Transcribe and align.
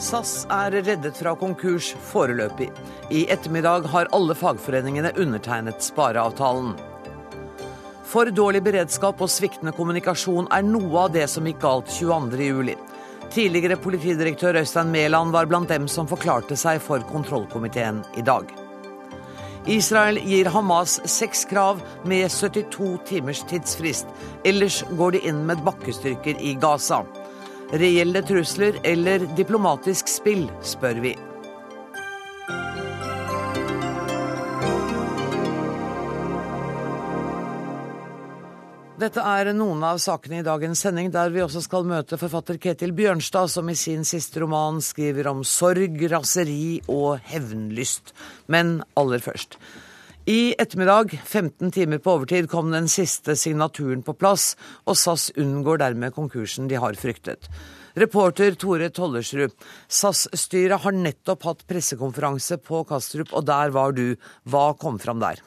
SAS 0.00 0.46
er 0.48 0.72
reddet 0.80 1.18
fra 1.20 1.34
konkurs 1.36 1.90
foreløpig. 2.08 2.70
I 3.12 3.26
ettermiddag 3.32 3.84
har 3.92 4.08
alle 4.16 4.32
fagforeningene 4.34 5.12
undertegnet 5.20 5.84
spareavtalen. 5.84 6.72
For 8.08 8.32
dårlig 8.32 8.62
beredskap 8.64 9.20
og 9.20 9.30
sviktende 9.30 9.74
kommunikasjon 9.76 10.48
er 10.56 10.64
noe 10.64 11.04
av 11.04 11.12
det 11.14 11.26
som 11.30 11.44
gikk 11.46 11.60
galt 11.62 11.92
22.07. 11.92 12.72
Tidligere 13.30 13.76
politidirektør 13.78 14.62
Øystein 14.62 14.88
Mæland 14.90 15.36
var 15.36 15.46
blant 15.46 15.68
dem 15.70 15.86
som 15.86 16.08
forklarte 16.08 16.56
seg 16.58 16.80
for 16.82 17.04
kontrollkomiteen 17.12 18.00
i 18.18 18.24
dag. 18.26 18.48
Israel 19.68 20.16
gir 20.24 20.48
Hamas 20.50 20.96
seks 21.04 21.44
krav 21.44 21.84
med 22.08 22.32
72 22.32 22.96
timers 23.06 23.44
tidsfrist. 23.52 24.08
Ellers 24.48 24.80
går 24.96 25.18
de 25.18 25.26
inn 25.28 25.44
med 25.46 25.60
bakkestyrker 25.68 26.40
i 26.40 26.56
Gaza. 26.58 27.04
Reelle 27.70 28.22
trusler 28.26 28.80
eller 28.82 29.22
diplomatisk 29.38 30.08
spill, 30.10 30.48
spør 30.66 30.96
vi. 31.04 31.12
Dette 39.00 39.22
er 39.22 39.52
noen 39.54 39.84
av 39.86 40.00
sakene 40.02 40.40
i 40.40 40.44
dagens 40.44 40.82
sending, 40.82 41.12
der 41.14 41.30
vi 41.30 41.44
også 41.44 41.62
skal 41.64 41.86
møte 41.88 42.18
forfatter 42.20 42.58
Ketil 42.60 42.90
Bjørnstad, 42.98 43.48
som 43.48 43.70
i 43.70 43.78
sin 43.78 44.02
siste 44.04 44.42
roman 44.42 44.82
skriver 44.84 45.30
om 45.30 45.44
sorg, 45.46 45.94
raseri 46.10 46.82
og 46.90 47.22
hevnlyst. 47.30 48.10
Men 48.50 48.80
aller 48.98 49.22
først. 49.22 49.56
I 50.28 50.54
ettermiddag, 50.58 51.10
15 51.24 51.70
timer 51.70 51.98
på 51.98 52.12
overtid, 52.12 52.50
kom 52.50 52.68
den 52.70 52.88
siste 52.92 53.32
signaturen 53.40 54.02
på 54.04 54.12
plass, 54.12 54.52
og 54.84 54.98
SAS 55.00 55.30
unngår 55.40 55.80
dermed 55.80 56.12
konkursen 56.12 56.68
de 56.68 56.76
har 56.76 56.98
fryktet. 57.00 57.48
Reporter 57.96 58.52
Tore 58.60 58.90
Tollersrud, 58.92 59.54
SAS-styret 59.88 60.84
har 60.84 60.92
nettopp 60.92 61.48
hatt 61.48 61.64
pressekonferanse 61.66 62.60
på 62.60 62.82
Kastrup, 62.90 63.32
og 63.32 63.48
der 63.48 63.72
var 63.72 63.96
du. 63.96 64.12
Hva 64.44 64.74
kom 64.76 65.00
fram 65.00 65.24
der? 65.24 65.40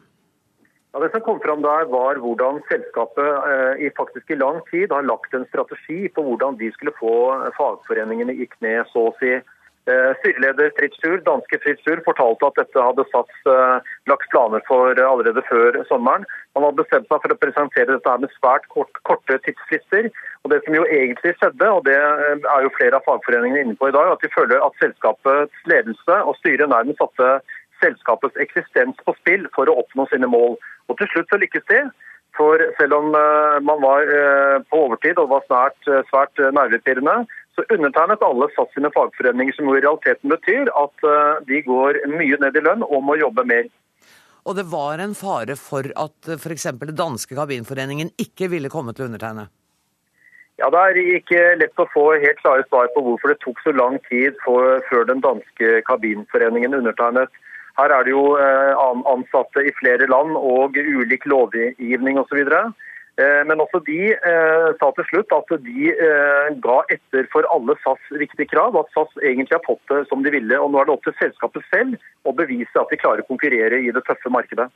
Ja, 0.94 1.00
det 1.06 1.14
som 1.14 1.22
kom 1.26 1.40
fram 1.46 1.62
der 1.62 1.86
var 1.94 2.18
hvordan 2.22 2.60
selskapet 2.66 3.30
eh, 3.30 3.86
i 3.86 3.94
faktisk 3.98 4.34
i 4.34 4.42
lang 4.42 4.58
tid 4.74 4.92
har 4.94 5.06
lagt 5.06 5.38
en 5.38 5.46
strategi 5.54 6.10
på 6.10 6.26
hvordan 6.26 6.58
de 6.58 6.74
skulle 6.74 6.98
få 6.98 7.14
fagforeningene 7.60 8.34
i 8.34 8.50
kne, 8.58 8.80
så 8.90 9.12
å 9.12 9.18
si. 9.22 9.38
Eh, 9.86 10.14
styreleder 10.20 10.72
Fritz 10.78 10.96
Schur, 11.02 11.18
danske 11.26 11.58
Fritz 11.60 11.82
Schur 11.84 12.00
fortalte 12.06 12.48
at 12.48 12.60
dette 12.62 12.84
hadde 12.86 13.04
satt 13.10 13.50
eh, 13.52 13.90
lagt 14.08 14.30
planer 14.32 14.64
for 14.64 14.96
eh, 14.96 15.04
allerede 15.04 15.44
før 15.50 15.76
sommeren. 15.90 16.24
Man 16.56 16.64
hadde 16.64 16.80
bestemt 16.80 17.10
seg 17.12 17.20
for 17.20 17.34
å 17.34 17.38
presentere 17.42 17.98
dette 17.98 18.14
med 18.24 18.32
svært 18.38 18.70
kort, 18.72 19.02
korte 19.10 19.42
tidsfrister. 19.44 20.08
Og 20.46 20.54
Det 20.54 20.62
som 20.64 20.78
jo 20.78 20.86
egentlig 20.88 21.34
skjedde, 21.36 21.68
og 21.68 21.84
det 21.90 21.98
er 21.98 22.64
jo 22.64 22.72
flere 22.78 22.96
av 22.96 23.04
fagforeningene 23.10 23.66
inne 23.66 23.76
på 23.80 23.92
i 23.92 23.96
dag, 23.96 24.14
at 24.14 24.24
de 24.24 24.32
føler 24.32 24.64
at 24.64 24.80
selskapets 24.80 25.68
ledelse 25.68 26.20
og 26.24 26.40
styret 26.40 26.72
nærmest 26.72 27.04
satte 27.04 27.36
selskapets 27.84 28.40
eksistens 28.40 28.96
på 29.04 29.18
spill 29.20 29.50
for 29.52 29.68
å 29.68 29.82
oppnå 29.84 30.08
sine 30.14 30.32
mål. 30.32 30.56
Og 30.88 31.00
Til 31.00 31.12
slutt 31.12 31.32
så 31.32 31.44
lykkes 31.44 31.68
de. 31.68 31.84
For 32.40 32.62
selv 32.80 32.96
om 32.98 33.12
man 33.14 33.84
var 33.84 34.08
på 34.72 34.80
overtid 34.88 35.20
og 35.22 35.30
var 35.30 35.44
svært, 35.46 35.92
svært 36.10 36.40
nervepirrende, 36.56 37.28
så 37.56 37.66
undertegnet 37.70 38.24
alle 38.26 38.50
SAS 38.56 38.72
sine 38.74 38.90
fagforeninger, 38.94 39.54
som 39.54 39.70
jo 39.70 39.78
i 39.78 39.84
realiteten 39.84 40.32
betyr 40.34 40.72
at 40.74 41.08
eh, 41.08 41.42
de 41.50 41.62
går 41.66 42.02
mye 42.10 42.40
ned 42.42 42.58
i 42.58 42.64
lønn 42.66 42.86
og 42.88 43.04
må 43.06 43.18
jobbe 43.22 43.46
mer. 43.50 43.70
Og 44.44 44.58
det 44.58 44.66
var 44.72 45.00
en 45.00 45.14
fare 45.16 45.56
for 45.60 45.88
at 45.88 46.30
eh, 46.30 46.40
f.eks. 46.40 46.70
den 46.82 46.98
danske 46.98 47.38
kabinforeningen 47.38 48.12
ikke 48.20 48.50
ville 48.52 48.72
komme 48.74 48.96
til 48.96 49.06
å 49.06 49.12
undertegne? 49.12 49.48
Ja, 50.62 50.70
Det 50.70 50.82
er 50.82 51.00
ikke 51.18 51.42
lett 51.58 51.82
å 51.82 51.90
få 51.90 52.04
helt 52.22 52.42
klare 52.42 52.66
svar 52.68 52.90
på 52.94 53.02
hvorfor 53.06 53.34
det 53.34 53.40
tok 53.42 53.62
så 53.64 53.74
lang 53.74 53.98
tid 54.10 54.38
for, 54.44 54.84
før 54.90 55.08
den 55.10 55.24
danske 55.24 55.82
kabinforeningen 55.88 56.78
undertegnet. 56.78 57.32
Her 57.80 57.90
er 57.90 58.06
det 58.06 58.14
jo 58.14 58.36
eh, 58.38 58.82
ansatte 59.10 59.64
i 59.66 59.74
flere 59.80 60.06
land 60.10 60.38
og 60.38 60.78
ulik 60.78 61.26
lovgivning 61.30 62.20
osv. 62.22 62.44
Eh, 63.22 63.42
men 63.46 63.62
også 63.62 63.78
de 63.86 64.00
eh, 64.10 64.68
sa 64.80 64.90
til 64.98 65.06
slutt 65.12 65.34
at 65.38 65.52
de 65.62 65.92
eh, 65.94 66.48
ga 66.64 66.80
etter 66.96 67.28
for 67.34 67.46
alle 67.54 67.76
SAS 67.84 68.02
viktige 68.18 68.50
krav, 68.50 68.74
at 68.80 68.90
SAS 68.96 69.14
egentlig 69.22 69.54
har 69.54 69.66
fått 69.68 69.84
det 69.92 70.02
som 70.10 70.26
de 70.26 70.34
ville. 70.34 70.58
og 70.58 70.72
Nå 70.74 70.82
er 70.82 70.90
det 70.90 70.96
opp 70.96 71.06
til 71.06 71.18
selskapet 71.20 71.66
selv 71.70 72.00
å 72.26 72.34
bevise 72.34 72.82
at 72.82 72.90
de 72.90 72.98
klarer 72.98 73.22
å 73.22 73.30
konkurrere 73.30 73.84
i 73.86 73.94
det 73.94 74.02
tøffe 74.08 74.34
markedet. 74.34 74.70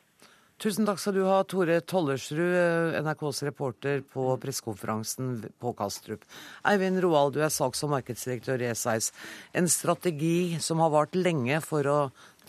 Tusen 0.62 0.88
takk 0.90 0.98
skal 1.02 1.14
du 1.14 1.24
ha, 1.26 1.42
Tore 1.46 1.76
Tollersrud, 1.86 3.02
NRKs 3.06 3.44
reporter 3.46 4.00
på 4.14 4.32
pressekonferansen 4.42 5.36
på 5.62 5.74
Kastrup. 5.78 6.26
Eivind 6.66 7.02
Roald, 7.06 7.36
du 7.38 7.44
er 7.46 7.54
saks- 7.54 7.84
og 7.86 7.94
markedsdirektør 7.94 8.66
i 8.66 8.72
SAS. 8.78 9.12
En 9.54 9.70
strategi 9.70 10.58
som 10.62 10.82
har 10.82 10.94
vart 10.94 11.18
lenge 11.18 11.62
for 11.66 11.90
å 11.90 12.00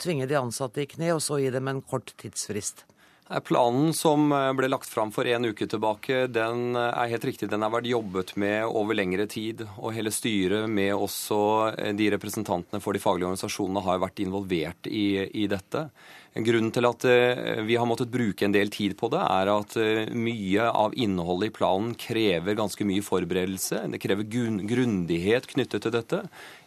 tvinge 0.01 0.29
de 0.29 0.41
ansatte 0.41 0.85
i 0.85 0.89
kne, 0.89 1.13
og 1.17 1.25
så 1.25 1.41
gi 1.41 1.53
dem 1.53 1.69
en 1.69 1.85
kort 1.85 2.17
tidsfrist? 2.21 2.87
Planen 3.29 3.91
som 3.93 4.31
eh, 4.33 4.53
ble 4.57 4.71
lagt 4.73 4.89
fram 4.89 5.11
for 5.13 5.29
en 5.29 5.45
uke 5.51 5.67
tilbake, 5.69 6.23
den 6.33 6.73
eh, 6.73 6.93
er 6.97 7.11
helt 7.13 7.27
riktig. 7.29 7.51
Den 7.53 7.61
har 7.61 7.75
vært 7.75 7.91
jobbet 7.91 8.33
med 8.41 8.65
over 8.65 8.97
lengre 8.97 9.27
tid. 9.29 9.67
Og 9.77 9.93
hele 9.93 10.13
styret 10.15 10.65
med 10.73 10.95
også 10.97 11.41
eh, 11.75 11.93
de 11.99 12.07
representantene 12.15 12.81
for 12.81 12.97
de 12.97 13.03
faglige 13.05 13.29
organisasjonene 13.29 13.83
har 13.85 14.01
vært 14.01 14.23
involvert 14.25 14.89
i, 14.89 15.29
i 15.29 15.45
dette. 15.51 15.91
Grunnen 16.39 16.71
til 16.73 16.87
at 16.87 17.03
vi 17.67 17.75
har 17.81 17.87
måttet 17.89 18.13
bruke 18.13 18.45
en 18.47 18.53
del 18.55 18.69
tid 18.71 18.93
på 19.01 19.09
det, 19.11 19.19
er 19.19 19.49
at 19.51 19.73
mye 20.15 20.69
av 20.69 20.93
innholdet 20.95 21.49
i 21.49 21.55
planen 21.57 21.97
krever 21.99 22.55
ganske 22.55 22.85
mye 22.87 23.03
forberedelse. 23.03 23.81
Det 23.91 23.99
krever 23.99 24.29
grundighet 24.29 25.49
knyttet 25.51 25.83
til 25.83 25.97
dette. 25.97 26.21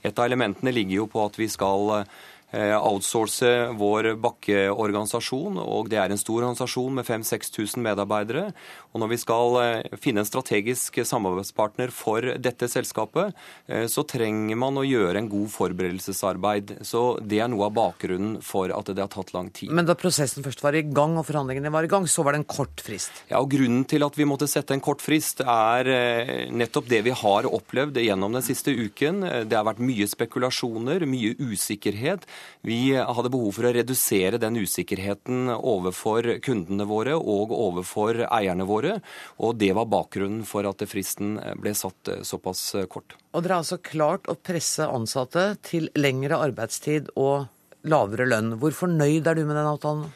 Et 0.04 0.12
av 0.12 0.28
elementene 0.28 0.74
ligger 0.76 0.98
jo 0.98 1.08
på 1.14 1.24
at 1.24 1.40
vi 1.40 1.48
skal 1.54 2.04
outsource 2.52 3.72
vår 3.80 4.16
bakkeorganisasjon. 4.20 5.58
og 5.62 5.90
Det 5.90 6.00
er 6.02 6.12
en 6.12 6.20
stor 6.20 6.44
organisasjon 6.44 6.98
med 7.00 7.08
5000-6000 7.08 7.80
medarbeidere. 7.80 8.52
Og 8.92 9.00
Når 9.00 9.12
vi 9.14 9.20
skal 9.22 9.58
eh, 9.62 9.98
finne 10.02 10.24
en 10.24 10.28
strategisk 10.28 11.00
samarbeidspartner 11.08 11.94
for 11.96 12.26
dette 12.44 12.68
selskapet, 12.72 13.32
eh, 13.72 13.86
så 13.92 14.04
trenger 14.08 14.60
man 14.60 14.80
å 14.80 14.86
gjøre 14.86 15.22
en 15.22 15.30
god 15.32 15.48
forberedelsesarbeid. 15.54 16.82
Så 16.88 17.04
Det 17.22 17.40
er 17.40 17.52
noe 17.52 17.70
av 17.70 17.76
bakgrunnen 17.78 18.42
for 18.44 18.74
at 18.76 18.92
det 18.92 19.00
har 19.00 19.12
tatt 19.12 19.34
lang 19.36 19.50
tid. 19.56 19.72
Men 19.72 19.88
da 19.88 19.96
prosessen 19.96 20.44
først 20.44 20.64
var 20.64 20.76
i 20.76 20.84
gang 20.84 21.16
og 21.20 21.28
forhandlingene 21.30 21.72
var 21.72 21.88
i 21.88 21.92
gang, 21.92 22.08
så 22.08 22.26
var 22.26 22.36
det 22.36 22.42
en 22.44 22.50
kort 22.52 22.84
frist? 22.84 23.24
Ja, 23.32 23.40
og 23.40 23.50
Grunnen 23.52 23.86
til 23.88 24.04
at 24.04 24.16
vi 24.18 24.28
måtte 24.28 24.50
sette 24.50 24.76
en 24.76 24.84
kort 24.84 25.04
frist, 25.04 25.42
er 25.42 25.88
nettopp 26.52 26.88
det 26.90 27.02
vi 27.06 27.14
har 27.16 27.48
opplevd 27.48 27.98
gjennom 28.00 28.34
den 28.36 28.44
siste 28.46 28.72
uken. 28.72 29.22
Det 29.48 29.58
har 29.58 29.66
vært 29.68 29.82
mye 29.84 30.08
spekulasjoner, 30.08 31.04
mye 31.10 31.36
usikkerhet. 31.40 32.24
Vi 32.68 32.94
hadde 32.96 33.32
behov 33.34 33.52
for 33.58 33.68
å 33.68 33.74
redusere 33.76 34.40
den 34.42 34.60
usikkerheten 34.62 35.52
overfor 35.56 36.28
kundene 36.44 36.88
våre 36.90 37.18
og 37.20 37.54
overfor 37.56 38.24
eierne 38.28 38.68
våre. 38.68 38.81
Og 39.42 39.58
det 39.62 39.72
var 39.78 39.90
bakgrunnen 39.92 40.46
for 40.48 40.68
at 40.70 40.84
fristen 40.90 41.38
ble 41.62 41.74
satt 41.78 42.14
såpass 42.28 42.64
kort. 42.92 43.16
Og 43.32 43.44
dere 43.44 43.58
har 43.58 43.66
altså 43.66 43.82
klart 43.84 44.30
å 44.32 44.38
presse 44.38 44.88
ansatte 44.88 45.52
til 45.68 45.90
lengre 46.00 46.40
arbeidstid 46.42 47.14
og 47.16 47.48
lavere 47.88 48.28
lønn. 48.30 48.56
Hvor 48.62 48.76
fornøyd 48.76 49.28
er 49.28 49.38
du 49.38 49.46
med 49.46 49.58
den 49.58 49.70
avtalen? 49.70 50.10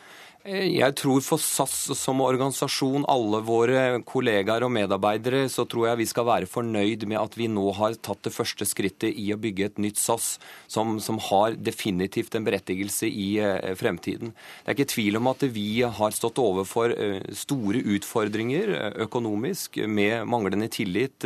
Jeg 0.46 0.94
tror 1.00 1.24
for 1.26 1.42
SAS 1.42 1.88
som 1.98 2.20
organisasjon, 2.22 3.08
alle 3.10 3.40
våre 3.42 3.80
kollegaer 4.06 4.62
og 4.68 4.70
medarbeidere, 4.76 5.48
så 5.50 5.64
tror 5.66 5.88
jeg 5.88 6.00
vi 6.04 6.06
skal 6.06 6.28
være 6.28 6.50
fornøyd 6.50 7.08
med 7.10 7.18
at 7.18 7.34
vi 7.34 7.48
nå 7.50 7.64
har 7.74 7.96
tatt 7.98 8.22
det 8.28 8.34
første 8.36 8.68
skrittet 8.70 9.18
i 9.18 9.32
å 9.34 9.40
bygge 9.42 9.66
et 9.66 9.80
nytt 9.82 9.98
SAS 9.98 10.36
som, 10.70 11.00
som 11.02 11.18
har 11.32 11.58
definitivt 11.58 12.38
en 12.38 12.46
berettigelse 12.46 13.10
i 13.10 13.40
eh, 13.42 13.74
fremtiden. 13.80 14.36
Det 14.38 14.70
er 14.70 14.78
ikke 14.78 14.94
tvil 14.94 15.18
om 15.18 15.32
at 15.32 15.48
vi 15.56 15.82
har 15.82 16.14
stått 16.14 16.38
overfor 16.44 16.94
eh, 16.94 17.26
store 17.34 17.82
utfordringer 17.96 18.76
eh, 18.76 19.00
økonomisk 19.08 19.80
med 19.90 20.30
manglende 20.30 20.70
tillit 20.70 21.26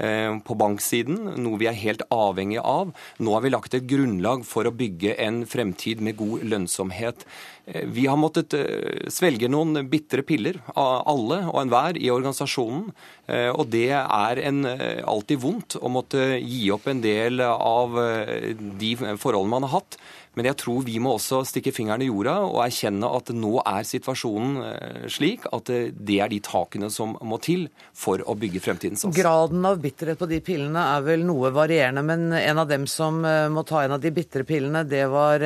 på 0.00 0.54
banksiden, 0.56 1.34
noe 1.44 1.58
vi 1.60 1.66
er 1.68 1.76
helt 1.76 2.00
avhengig 2.14 2.56
av. 2.64 2.94
Nå 3.20 3.34
har 3.34 3.42
vi 3.44 3.50
lagt 3.52 3.74
et 3.76 3.84
grunnlag 3.88 4.46
for 4.48 4.64
å 4.64 4.72
bygge 4.72 5.12
en 5.20 5.42
fremtid 5.48 6.00
med 6.00 6.16
god 6.16 6.46
lønnsomhet. 6.48 7.26
Eh, 7.70 7.86
vi 7.86 8.06
har 8.06 8.18
måttet 8.18 8.54
eh, 8.54 9.06
svelge 9.12 9.48
noen 9.50 9.84
bitre 9.90 10.24
piller, 10.26 10.58
alle 10.74 11.42
og 11.46 11.60
enhver 11.62 11.98
i 12.00 12.10
organisasjonen. 12.12 12.90
Eh, 13.30 13.50
og 13.50 13.70
det 13.72 13.90
er 13.94 14.42
en, 14.42 14.64
alltid 15.10 15.42
vondt 15.42 15.78
å 15.78 15.90
måtte 15.92 16.34
gi 16.40 16.66
opp 16.74 16.88
en 16.90 17.02
del 17.04 17.42
av 17.44 17.94
de 18.80 18.94
forholdene 18.98 19.54
man 19.54 19.68
har 19.68 19.80
hatt. 19.80 20.00
Men 20.38 20.46
jeg 20.46 20.60
tror 20.62 20.84
vi 20.86 20.98
må 21.02 21.16
også 21.16 21.40
stikke 21.48 21.72
fingeren 21.74 22.04
i 22.04 22.06
jorda 22.06 22.36
og 22.46 22.60
erkjenne 22.62 23.08
at 23.18 23.32
nå 23.34 23.56
er 23.66 23.86
situasjonen 23.86 24.60
eh, 24.62 25.00
slik 25.10 25.48
at 25.50 25.72
eh, 25.74 25.88
det 25.90 26.20
er 26.22 26.30
de 26.30 26.38
takene 26.46 26.90
som 26.94 27.16
må 27.26 27.40
til 27.42 27.66
for 27.98 28.22
å 28.22 28.36
bygge 28.38 28.62
fremtidens 28.62 29.02
oss. 29.08 29.16
Graden 29.16 29.66
av 29.66 29.80
bitterhet 29.82 30.20
på 30.20 30.28
de 30.30 30.38
pillene 30.46 30.84
er 30.94 31.02
vel 31.08 31.26
noe 31.26 31.50
varierende, 31.54 32.04
men 32.06 32.30
en 32.38 32.62
av 32.62 32.70
dem 32.70 32.86
som 32.90 33.24
eh, 33.26 33.48
må 33.50 33.66
ta 33.66 33.82
en 33.82 33.96
av 33.98 34.04
de 34.04 34.14
bitre 34.14 34.46
pillene, 34.46 34.84
det 34.86 35.02
var 35.10 35.42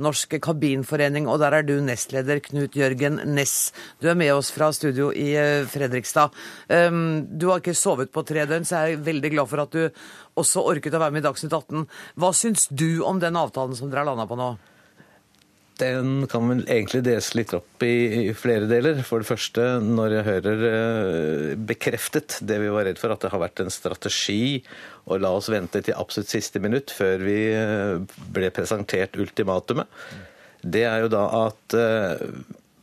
Norsk 0.00 0.38
Kabinforening, 0.42 1.26
og 1.30 1.40
der 1.42 1.58
er 1.58 1.66
du 1.66 1.76
nestleder, 1.82 2.38
Knut 2.44 2.78
Jørgen 2.78 3.18
Ness. 3.34 3.72
Du 3.98 4.08
er 4.12 4.18
med 4.18 4.32
oss 4.36 4.52
fra 4.54 4.70
studio 4.74 5.10
i 5.10 5.32
Fredrikstad. 5.70 6.34
Ehm, 6.72 7.26
du 7.38 7.48
har 7.50 7.60
ikke 7.60 7.76
sovet 7.76 8.12
på 8.14 8.24
tre 8.26 8.46
døgn, 8.48 8.66
så 8.66 8.84
jeg 8.84 8.98
er 8.98 9.06
veldig 9.10 9.32
glad 9.34 9.50
for 9.50 9.64
at 9.64 9.74
du 9.74 9.88
også 10.40 10.64
orket 10.72 10.96
å 10.96 11.02
være 11.02 11.14
med 11.16 11.24
i 11.24 11.28
Dagsnytt 11.28 11.54
18. 11.54 11.86
Hva 12.20 12.32
syns 12.36 12.66
du 12.70 13.02
om 13.06 13.20
den 13.22 13.38
avtalen 13.38 13.78
som 13.78 13.90
dere 13.90 14.04
har 14.04 14.12
landa 14.12 14.28
på 14.30 14.38
nå? 14.40 14.52
Den 15.80 16.26
kan 16.28 16.44
vel 16.48 16.60
egentlig 16.68 17.00
deles 17.06 17.30
litt 17.38 17.54
opp 17.56 17.84
i, 17.86 18.32
flere 18.36 18.68
deler. 18.68 19.00
For 19.06 19.22
det 19.22 19.30
første, 19.30 19.66
når 19.80 20.16
jeg 20.16 20.26
hører 20.28 20.64
eh, 20.68 21.52
bekreftet 21.70 22.40
det 22.44 22.58
vi 22.60 22.72
var 22.72 22.84
redd 22.88 23.00
for, 23.00 23.14
at 23.14 23.24
det 23.24 23.30
har 23.32 23.40
vært 23.40 23.62
en 23.64 23.72
strategi 23.72 24.60
å 25.08 25.16
la 25.20 25.32
oss 25.38 25.48
vente 25.52 25.80
til 25.86 25.96
absolutt 25.96 26.32
siste 26.32 26.60
minutt 26.62 26.92
før 26.92 27.24
vi 27.24 27.38
eh, 27.54 28.18
ble 28.34 28.52
presentert 28.54 29.16
ultimatumet, 29.20 29.88
det 30.60 30.84
er 30.84 31.06
jo 31.06 31.12
da 31.12 31.24
at 31.46 31.78
eh, 31.78 32.26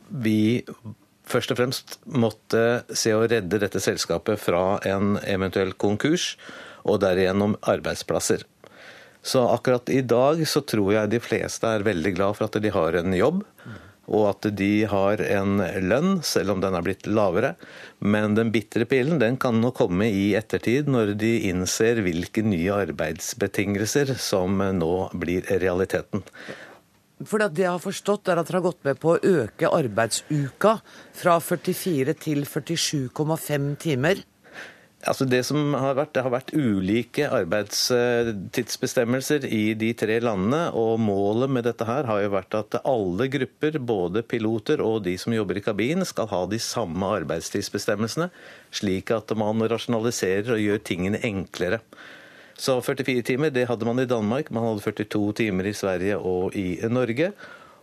vi 0.08 0.40
først 1.28 1.52
og 1.52 1.60
fremst 1.60 1.98
måtte 2.08 2.82
se 2.96 3.12
å 3.14 3.26
redde 3.28 3.60
dette 3.60 3.82
selskapet 3.82 4.40
fra 4.40 4.78
en 4.88 5.16
eventuell 5.24 5.74
konkurs, 5.78 6.36
og 6.88 7.02
derigjennom 7.02 7.58
arbeidsplasser. 7.68 8.46
Så 9.22 9.42
akkurat 9.48 9.90
i 9.92 10.00
dag 10.00 10.40
så 10.48 10.62
tror 10.64 10.92
jeg 10.94 11.12
de 11.12 11.20
fleste 11.20 11.68
er 11.68 11.84
veldig 11.86 12.14
glad 12.16 12.38
for 12.38 12.48
at 12.48 12.56
de 12.62 12.72
har 12.72 12.96
en 13.00 13.16
jobb. 13.16 13.42
Og 14.08 14.22
at 14.30 14.46
de 14.56 14.86
har 14.88 15.20
en 15.20 15.58
lønn, 15.84 16.22
selv 16.24 16.54
om 16.54 16.62
den 16.62 16.72
er 16.78 16.84
blitt 16.86 17.04
lavere. 17.04 17.50
Men 18.00 18.38
den 18.38 18.54
bitre 18.54 18.86
pillen 18.88 19.20
den 19.20 19.36
kan 19.36 19.58
nå 19.60 19.74
komme 19.76 20.08
i 20.08 20.30
ettertid, 20.38 20.88
når 20.88 21.12
de 21.20 21.34
innser 21.50 22.00
hvilke 22.06 22.40
nye 22.46 22.78
arbeidsbetingelser 22.86 24.14
som 24.16 24.62
nå 24.78 24.94
blir 25.12 25.44
realiteten. 25.60 26.24
For 27.26 27.42
det 27.42 27.64
jeg 27.64 27.72
har 27.72 27.82
forstått, 27.82 28.30
er 28.30 28.38
at 28.38 28.46
dere 28.46 28.60
har 28.60 28.68
gått 28.68 28.84
med 28.86 29.00
på 29.02 29.16
å 29.16 29.18
øke 29.18 29.72
arbeidsuka 29.74 30.76
fra 31.18 31.38
44 31.42 32.14
til 32.22 32.44
47,5 32.46 33.72
timer. 33.82 34.22
Altså 35.06 35.22
det 35.30 35.44
som 35.46 35.76
har 35.78 35.92
vært, 35.94 36.10
det 36.16 36.24
har 36.26 36.32
vært 36.34 36.48
ulike 36.58 37.28
arbeidstidsbestemmelser 37.30 39.44
i 39.46 39.70
de 39.78 39.92
tre 39.94 40.18
landene. 40.22 40.72
og 40.74 40.98
Målet 40.98 41.50
med 41.54 41.64
dette 41.68 41.84
her 41.86 42.04
har 42.08 42.22
jo 42.24 42.30
vært 42.34 42.54
at 42.58 42.74
alle 42.82 43.28
grupper, 43.30 43.78
både 43.78 44.22
piloter 44.26 44.82
og 44.82 45.04
de 45.06 45.14
som 45.18 45.32
jobber 45.34 45.56
i 45.60 45.62
kabin, 45.62 46.04
skal 46.06 46.26
ha 46.32 46.46
de 46.50 46.58
samme 46.58 47.06
arbeidstidsbestemmelsene, 47.20 48.30
slik 48.74 49.10
at 49.14 49.30
man 49.38 49.62
rasjonaliserer 49.70 50.52
og 50.56 50.64
gjør 50.66 50.78
tingene 50.90 51.22
enklere. 51.22 51.78
Så 52.58 52.80
44 52.82 53.22
timer 53.22 53.54
det 53.54 53.68
hadde 53.70 53.86
man 53.86 54.02
i 54.02 54.08
Danmark, 54.08 54.50
man 54.50 54.66
hadde 54.66 54.82
42 54.82 55.32
timer 55.44 55.70
i 55.70 55.76
Sverige 55.78 56.18
og 56.18 56.56
i 56.58 56.74
Norge. 56.90 57.30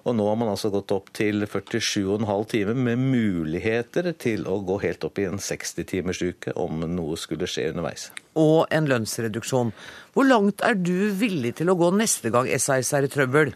Og 0.05 0.13
nå 0.13 0.25
har 0.27 0.35
man 0.37 0.51
altså 0.51 0.69
gått 0.69 0.91
opp 0.93 1.07
til 1.17 1.47
47,5 1.49 2.43
timer 2.51 2.77
med 2.77 3.01
muligheter 3.01 4.11
til 4.21 4.43
å 4.45 4.59
gå 4.67 4.77
helt 4.83 5.07
opp 5.07 5.17
i 5.17 5.25
en 5.25 5.41
60-timersuke 5.41 6.53
om 6.61 6.83
noe 6.91 7.17
skulle 7.17 7.49
skje 7.49 7.71
underveis. 7.71 8.11
Og 8.37 8.67
en 8.75 8.85
lønnsreduksjon. 8.91 9.73
Hvor 10.13 10.29
langt 10.29 10.61
er 10.67 10.77
du 10.77 11.09
villig 11.17 11.55
til 11.57 11.71
å 11.73 11.77
gå 11.79 11.89
neste 11.97 12.29
gang 12.35 12.51
SAS 12.59 12.93
er 12.93 13.07
i 13.07 13.11
trøbbel? 13.15 13.55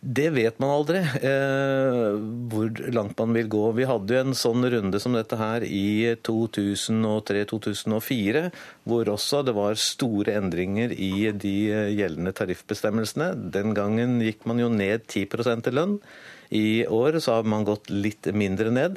Det 0.00 0.30
vet 0.32 0.56
man 0.62 0.70
aldri, 0.72 1.02
eh, 1.04 2.14
hvor 2.48 2.70
langt 2.88 3.18
man 3.20 3.34
vil 3.36 3.50
gå. 3.52 3.68
Vi 3.76 3.84
hadde 3.84 4.14
jo 4.14 4.20
en 4.24 4.32
sånn 4.32 4.64
runde 4.72 4.96
som 5.02 5.12
dette 5.12 5.36
her 5.36 5.60
i 5.60 6.16
2003-2004, 6.24 8.48
hvor 8.88 9.04
også 9.12 9.44
det 9.44 9.52
var 9.58 9.74
store 9.76 10.32
endringer 10.40 10.88
i 10.96 11.28
de 11.36 11.68
gjeldende 11.98 12.32
tariffbestemmelsene. 12.32 13.52
Den 13.52 13.76
gangen 13.76 14.24
gikk 14.24 14.48
man 14.48 14.56
jo 14.62 14.70
ned 14.72 15.04
10 15.04 15.68
i 15.68 15.72
lønn. 15.76 16.00
I 16.50 16.86
år 16.88 17.20
så 17.20 17.36
har 17.36 17.44
man 17.44 17.68
gått 17.68 17.92
litt 17.92 18.24
mindre 18.32 18.72
ned. 18.72 18.96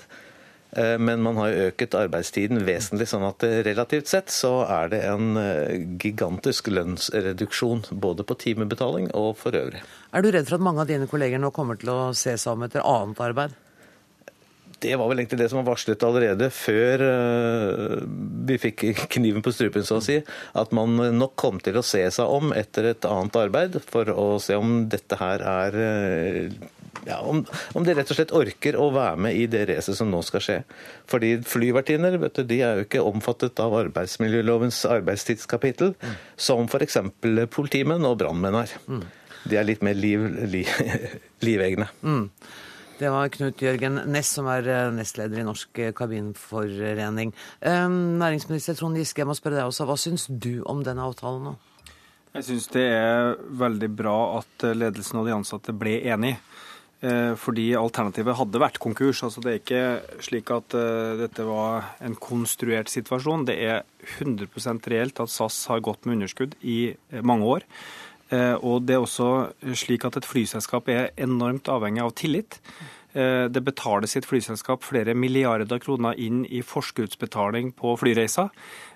Eh, 0.76 0.98
men 0.98 1.22
man 1.22 1.38
har 1.38 1.52
jo 1.52 1.66
øket 1.70 1.98
arbeidstiden 1.98 2.64
vesentlig, 2.66 3.08
sånn 3.12 3.26
at 3.28 3.46
relativt 3.68 4.10
sett 4.10 4.34
så 4.34 4.64
er 4.66 4.94
det 4.94 5.02
en 5.06 5.38
eh, 5.38 5.84
gigantisk 6.02 6.72
lønnsreduksjon. 6.74 7.86
Både 8.04 8.26
på 8.26 8.38
timebetaling 8.42 9.12
og 9.18 9.36
for 9.42 9.58
øvrig. 9.58 9.84
Er 10.14 10.24
du 10.24 10.32
redd 10.34 10.50
for 10.50 10.58
at 10.58 10.66
mange 10.66 10.82
av 10.82 10.90
dine 10.90 11.10
kolleger 11.10 11.42
nå 11.42 11.54
kommer 11.54 11.78
til 11.80 11.94
å 11.94 12.00
se 12.18 12.36
seg 12.40 12.56
om 12.56 12.66
etter 12.66 12.86
annet 12.86 13.22
arbeid? 13.22 13.60
Det 14.84 14.98
var 15.00 15.08
vel 15.08 15.22
egentlig 15.22 15.40
det 15.40 15.46
som 15.48 15.62
var 15.62 15.70
varslet 15.70 16.02
allerede 16.04 16.50
før 16.52 17.04
eh, 17.06 17.98
vi 18.50 18.58
fikk 18.60 18.84
kniven 19.14 19.46
på 19.46 19.54
strupen, 19.56 19.86
så 19.88 20.02
å 20.02 20.04
si. 20.04 20.18
At 20.60 20.74
man 20.76 20.98
nok 21.16 21.38
kom 21.40 21.62
til 21.64 21.78
å 21.80 21.86
se 21.86 22.02
seg 22.12 22.34
om 22.40 22.52
etter 22.58 22.90
et 22.90 23.08
annet 23.08 23.44
arbeid 23.46 23.78
for 23.86 24.10
å 24.10 24.28
se 24.44 24.58
om 24.60 24.82
dette 24.92 25.22
her 25.22 25.46
er 25.54 25.84
ja, 27.08 27.20
om, 27.20 27.44
om, 27.74 27.84
de 27.84 27.96
rett 27.96 28.12
og 28.12 28.18
slett 28.18 28.34
orker 28.36 28.78
å 28.80 28.90
være 28.96 29.20
med 29.26 29.38
i 29.38 29.48
det 29.52 29.66
racet 29.70 29.98
som 29.98 30.12
nå 30.12 30.22
skal 30.26 30.44
skje. 30.44 30.58
Fordi 31.10 31.36
flyvertinner 31.48 32.18
de 32.18 32.60
er 32.60 32.80
jo 32.80 32.88
ikke 32.88 33.04
omfattet 33.04 33.60
av 33.64 33.76
arbeidsmiljølovens 33.84 34.84
arbeidstidskapittel, 34.90 35.96
mm. 36.00 36.20
som 36.40 36.68
f.eks. 36.70 37.00
politimenn 37.54 38.08
og 38.08 38.20
brannmenn 38.22 38.62
er. 38.64 38.78
Mm. 38.88 39.04
De 39.44 39.60
er 39.60 39.68
litt 39.68 39.84
mer 39.84 39.98
liv, 39.98 40.24
li, 40.48 40.64
livegne. 41.48 41.90
Mm. 42.02 42.30
Det 42.94 43.10
var 43.12 43.32
Knut 43.34 43.60
Jørgen 43.60 44.00
Næss, 44.14 44.30
som 44.38 44.48
er 44.54 44.68
eh, 44.70 44.94
nestleder 44.96 45.42
i 45.42 45.46
Norsk 45.48 45.80
Kabinforening. 45.98 47.34
Ehm, 47.66 48.16
næringsminister 48.22 48.78
Trond 48.80 48.96
Giske, 48.96 49.24
jeg 49.24 49.28
må 49.28 49.36
spørre 49.36 49.60
deg 49.60 49.68
også, 49.68 49.88
hva 49.90 49.98
syns 50.00 50.30
du 50.30 50.62
om 50.70 50.86
denne 50.86 51.04
avtalen 51.04 51.50
nå? 51.50 51.56
Jeg 52.34 52.48
syns 52.48 52.70
det 52.74 52.86
er 52.96 53.34
veldig 53.60 53.90
bra 53.94 54.18
at 54.40 54.64
ledelsen 54.74 55.20
og 55.20 55.28
de 55.28 55.36
ansatte 55.36 55.76
ble 55.78 56.00
enige. 56.02 56.40
Eh, 57.04 57.34
fordi 57.36 57.74
alternativet 57.76 58.38
hadde 58.40 58.62
vært 58.64 58.80
konkurs. 58.80 59.24
Altså 59.26 59.44
det 59.44 59.52
er 59.52 59.60
ikke 59.60 60.22
slik 60.24 60.52
at 60.56 60.76
uh, 60.78 61.20
dette 61.20 61.44
var 61.44 61.90
en 62.04 62.16
konstruert 62.16 62.92
situasjon. 62.92 63.44
Det 63.50 63.58
er 63.60 63.84
100% 64.22 64.88
reelt 64.94 65.20
at 65.20 65.34
SAS 65.34 65.66
har 65.72 65.84
gått 65.84 66.08
med 66.08 66.22
underskudd 66.22 66.56
i 66.62 66.96
uh, 66.96 67.20
mange 67.26 67.50
år. 67.58 67.70
Og 68.34 68.82
det 68.82 68.96
er 68.96 69.04
også 69.04 69.26
slik 69.78 70.08
at 70.08 70.16
et 70.18 70.26
flyselskap 70.26 70.88
er 70.90 71.12
enormt 71.22 71.68
avhengig 71.70 72.02
av 72.02 72.16
tillit. 72.18 72.56
Det 73.14 73.62
betaler 73.62 74.10
sitt 74.10 74.26
flyselskap 74.26 74.82
flere 74.82 75.14
milliarder 75.14 75.78
kroner 75.84 76.18
inn 76.18 76.40
i 76.50 76.64
forskuddsbetaling 76.66 77.76
på 77.78 77.94
flyreiser. 78.02 78.50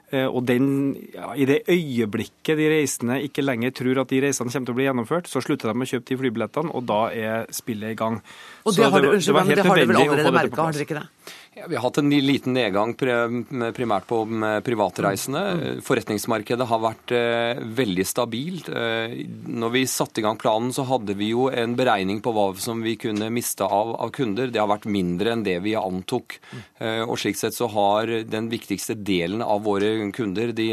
Eh, 0.08 0.24
og 0.24 0.46
den, 0.48 0.68
ja, 1.12 1.34
I 1.36 1.44
det 1.50 1.58
øyeblikket 1.68 2.56
de 2.56 2.68
reisende 2.72 3.18
ikke 3.26 3.44
lenger 3.44 3.74
tror 3.76 4.00
at 4.06 4.12
de 4.14 4.22
reisene 4.24 4.54
kommer 4.54 4.70
til 4.70 4.76
å 4.76 4.78
bli 4.78 4.86
gjennomført, 4.86 5.28
så 5.28 5.42
slutter 5.44 5.74
de 5.74 5.84
å 5.84 5.90
kjøpe 5.90 6.08
de 6.08 6.18
flybillettene, 6.22 6.72
og 6.72 6.86
da 6.88 7.02
er 7.12 7.50
spillet 7.52 7.92
i 7.92 7.98
gang. 8.00 8.22
Og 8.64 8.78
det, 8.78 8.88
har, 8.88 9.04
det, 9.04 9.12
unnskyld, 9.18 9.42
det, 9.50 9.58
det 9.60 9.66
har 9.68 9.82
dere 9.82 9.90
vel 9.92 10.00
allerede 10.06 10.32
merka, 10.38 10.70
har 10.70 10.78
dere 10.78 10.88
ikke 10.88 11.02
det? 11.02 11.36
Ja, 11.58 11.66
vi 11.68 11.76
har 11.76 11.88
hatt 11.88 11.98
en 11.98 12.12
liten 12.12 12.54
nedgang 12.54 12.92
primært 12.94 14.06
på 14.06 14.20
privatreisende. 14.62 15.40
Mm. 15.58 15.80
Forretningsmarkedet 15.82 16.68
har 16.70 16.82
vært 16.84 17.14
eh, 17.18 17.62
veldig 17.80 18.04
stabilt. 18.06 18.68
Eh, 18.70 19.16
når 19.50 19.72
vi 19.74 19.82
satte 19.90 20.22
i 20.22 20.26
gang 20.26 20.38
planen, 20.38 20.70
så 20.76 20.86
hadde 20.86 21.16
vi 21.18 21.32
jo 21.32 21.48
en 21.50 21.74
beregning 21.80 22.20
på 22.22 22.34
hva 22.36 22.52
som 22.62 22.84
vi 22.86 22.94
kunne 23.02 23.32
miste 23.34 23.66
av, 23.66 23.96
av 24.06 24.12
kunder. 24.14 24.52
Det 24.54 24.62
har 24.62 24.70
vært 24.70 24.86
mindre 24.86 25.34
enn 25.34 25.42
det 25.48 25.56
vi 25.66 25.74
antok. 25.80 26.38
Eh, 26.78 27.02
og 27.02 27.18
slik 27.18 27.42
sett 27.42 27.58
så 27.58 27.72
har 27.74 28.14
den 28.30 28.52
viktigste 28.54 28.94
delen 28.94 29.42
av 29.42 29.66
våre 29.66 29.96
kunder 30.14 30.54
de, 30.54 30.70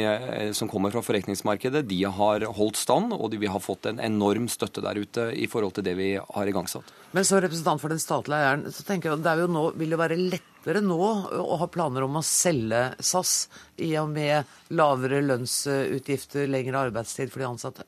som 0.52 0.68
kommer 0.68 0.92
fra 0.92 1.04
forretningsmarkedet, 1.06 1.86
de 1.88 2.02
har 2.04 2.44
holdt 2.60 2.82
stand, 2.82 3.16
og 3.16 3.32
de, 3.32 3.40
vi 3.40 3.48
har 3.48 3.64
fått 3.64 3.88
en 3.88 4.04
enorm 4.04 4.52
støtte 4.52 4.84
der 4.84 5.00
ute 5.00 5.30
i 5.32 5.48
forhold 5.48 5.78
til 5.78 5.88
det 5.88 5.96
vi 5.96 6.12
har 6.20 6.52
igangsatt. 6.52 6.92
Men 7.14 7.24
som 7.24 7.40
representant 7.40 7.78
for 7.78 7.92
den 7.92 8.00
statlige 8.02 8.40
eieren, 8.42 8.64
så 8.74 8.82
tenker 8.82 9.12
jeg 9.12 9.20
at 9.20 9.26
det 9.38 9.46
nå, 9.46 9.68
vil 9.78 9.94
jo 9.94 9.98
være 10.00 10.16
lettere 10.18 10.80
nå 10.82 10.96
å 11.38 11.58
ha 11.60 11.68
planer 11.70 12.02
om 12.02 12.18
å 12.18 12.24
selge 12.26 12.88
SAS, 12.98 13.34
i 13.78 13.92
og 14.00 14.10
med 14.10 14.74
lavere 14.74 15.20
lønnsutgifter, 15.22 16.50
lengre 16.50 16.82
arbeidstid 16.88 17.30
for 17.30 17.44
de 17.44 17.48
ansatte? 17.52 17.86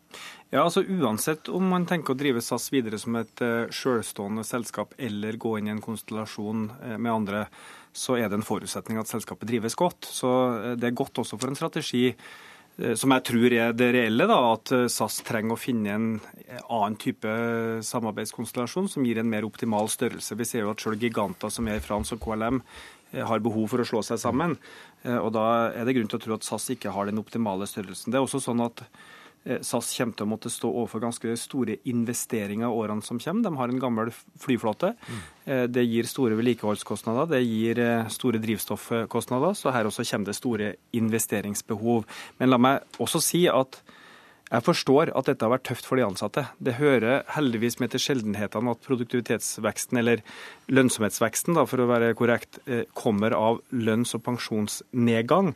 Ja, 0.54 0.62
altså 0.62 0.85
Uansett 0.87 1.50
om 1.50 1.66
man 1.75 1.88
tenker 1.90 2.14
å 2.14 2.21
drive 2.21 2.45
SAS 2.45 2.71
videre 2.71 3.02
som 3.02 3.18
et 3.18 3.42
uh, 3.42 3.66
selvstående 3.75 4.47
selskap 4.47 4.95
eller 4.95 5.42
gå 5.42 5.56
inn 5.59 5.73
i 5.73 5.75
en 5.75 5.83
konstellasjon 5.83 6.68
uh, 6.71 6.95
med 6.95 7.11
andre, 7.11 7.47
så 7.90 8.21
er 8.21 8.30
det 8.30 8.38
en 8.38 8.47
forutsetning 8.47 9.02
at 9.02 9.11
selskapet 9.11 9.50
drives 9.50 9.75
godt. 9.75 10.06
Så 10.06 10.30
uh, 10.30 10.75
det 10.78 10.92
er 10.92 11.00
godt 11.02 11.18
også 11.25 11.35
for 11.35 11.50
en 11.50 11.59
strategi 11.59 12.12
Eh, 12.12 12.56
som 12.76 13.14
jeg 13.14 13.25
tror 13.25 13.54
er 13.56 13.73
det 13.73 13.88
reelle, 13.97 14.26
da, 14.28 14.38
at 14.52 14.73
eh, 14.76 14.88
SAS 14.92 15.23
trenger 15.25 15.56
å 15.56 15.61
finne 15.61 15.95
en 15.95 16.09
eh, 16.45 16.61
annen 16.61 16.99
type 17.00 17.30
samarbeidskonstellasjon 17.88 18.90
som 18.92 19.06
gir 19.09 19.23
en 19.23 19.30
mer 19.33 19.47
optimal 19.49 19.88
størrelse. 19.92 20.37
Vi 20.37 20.49
ser 20.49 20.66
jo 20.66 20.75
at 20.75 20.85
selv 20.85 21.00
giganter 21.00 21.52
som 21.52 21.68
Air 21.73 21.80
France 21.85 22.16
og 22.16 22.21
KLM 22.25 22.61
har 23.16 23.40
behov 23.40 23.71
for 23.71 23.80
å 23.80 23.87
slå 23.87 24.00
seg 24.04 24.18
sammen. 24.21 24.56
og 25.06 25.28
Da 25.33 25.45
er 25.71 25.87
det 25.87 25.95
grunn 25.95 26.09
til 26.11 26.18
å 26.18 26.25
tro 26.25 26.35
at 26.37 26.45
SAS 26.45 26.66
ikke 26.75 26.90
har 26.92 27.06
den 27.09 27.21
optimale 27.23 27.64
størrelsen. 27.71 28.11
Det 28.11 28.18
er 28.18 28.26
også 28.26 28.42
sånn 28.42 28.64
at 28.64 28.83
Eh, 28.83 29.16
SAS 29.47 29.93
kommer 29.95 30.17
til 30.17 30.26
å 30.26 30.31
måtte 30.31 30.50
stå 30.50 30.69
overfor 30.71 31.03
ganske 31.05 31.35
store 31.38 31.79
investeringer 31.87 32.67
i 32.67 32.79
årene 32.83 33.05
som 33.07 33.21
kommer. 33.23 33.47
De 33.47 33.61
har 33.61 33.73
en 33.73 33.83
gammel 33.83 34.11
flyflåte. 34.43 34.95
Mm. 34.97 35.21
Det 35.71 35.85
gir 35.87 36.09
store 36.11 36.38
vedlikeholdskostnader, 36.38 37.31
det 37.31 37.45
gir 37.45 37.79
eh, 37.83 38.09
store 38.11 38.41
drivstoffkostnader. 38.43 39.55
Så 39.55 39.75
her 39.75 39.87
også 39.87 40.07
kommer 40.09 40.33
det 40.33 40.38
store 40.38 40.73
investeringsbehov. 40.99 42.09
Men 42.41 42.50
la 42.50 42.59
meg 42.59 42.99
også 43.03 43.23
si 43.23 43.47
at 43.50 43.81
jeg 44.47 44.62
forstår 44.62 45.11
at 45.19 45.26
dette 45.26 45.43
har 45.43 45.50
vært 45.57 45.65
tøft 45.67 45.88
for 45.88 45.99
de 45.99 46.05
ansatte. 46.07 46.45
Det 46.62 46.76
hører 46.79 47.25
heldigvis 47.35 47.81
med 47.83 47.91
til 47.91 48.03
sjeldenhetene 48.03 48.76
at 48.76 48.85
produktivitetsveksten, 48.87 49.99
eller 49.99 50.23
lønnsomhetsveksten 50.71 51.59
da, 51.59 51.65
for 51.67 51.83
å 51.83 51.88
være 51.91 52.12
korrekt, 52.19 52.61
kommer 52.95 53.35
av 53.35 53.59
lønns- 53.75 54.15
og 54.15 54.23
pensjonsnedgang. 54.29 55.50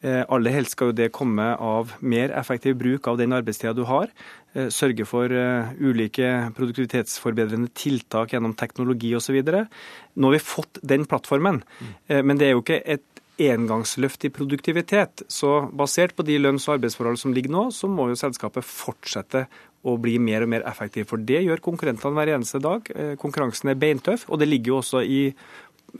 Eh, 0.00 0.22
aller 0.30 0.54
helst 0.54 0.76
skal 0.76 0.92
jo 0.92 0.98
det 1.00 1.08
komme 1.14 1.44
av 1.58 1.90
mer 1.98 2.30
effektiv 2.38 2.76
bruk 2.78 3.08
av 3.10 3.18
den 3.18 3.34
arbeidstida 3.34 3.74
du 3.74 3.82
har. 3.88 4.12
Eh, 4.54 4.68
sørge 4.70 5.06
for 5.08 5.26
ulike 5.28 6.30
produktivitetsforbedrende 6.54 7.72
tiltak 7.74 8.34
gjennom 8.34 8.54
teknologi 8.54 9.14
osv. 9.18 9.38
Nå 9.42 10.30
har 10.30 10.36
vi 10.36 10.42
fått 10.42 10.78
den 10.82 11.06
plattformen, 11.06 11.62
men 12.08 12.38
det 12.38 12.48
er 12.48 12.54
jo 12.54 12.62
ikke 12.62 12.82
et 12.84 13.04
engangsløft 13.38 14.24
i 14.26 14.32
produktivitet. 14.34 15.22
Så 15.30 15.70
basert 15.70 16.16
på 16.16 16.24
de 16.26 16.38
lønns- 16.38 16.66
og 16.68 16.78
arbeidsforhold 16.78 17.18
som 17.18 17.34
ligger 17.34 17.54
nå, 17.54 17.68
så 17.70 17.90
må 17.90 18.08
jo 18.10 18.18
selskapet 18.18 18.66
fortsette 18.66 19.46
å 19.86 19.94
bli 20.00 20.16
mer 20.18 20.42
og 20.42 20.50
mer 20.50 20.66
effektiv. 20.66 21.06
For 21.06 21.22
det 21.22 21.44
gjør 21.44 21.62
konkurrentene 21.62 22.16
hver 22.16 22.34
eneste 22.34 22.58
dag. 22.62 22.88
Konkurransen 23.22 23.70
er 23.70 23.78
beintøff, 23.78 24.26
og 24.28 24.40
det 24.42 24.48
ligger 24.50 24.74
jo 24.74 24.80
også 24.80 25.04
i 25.06 25.22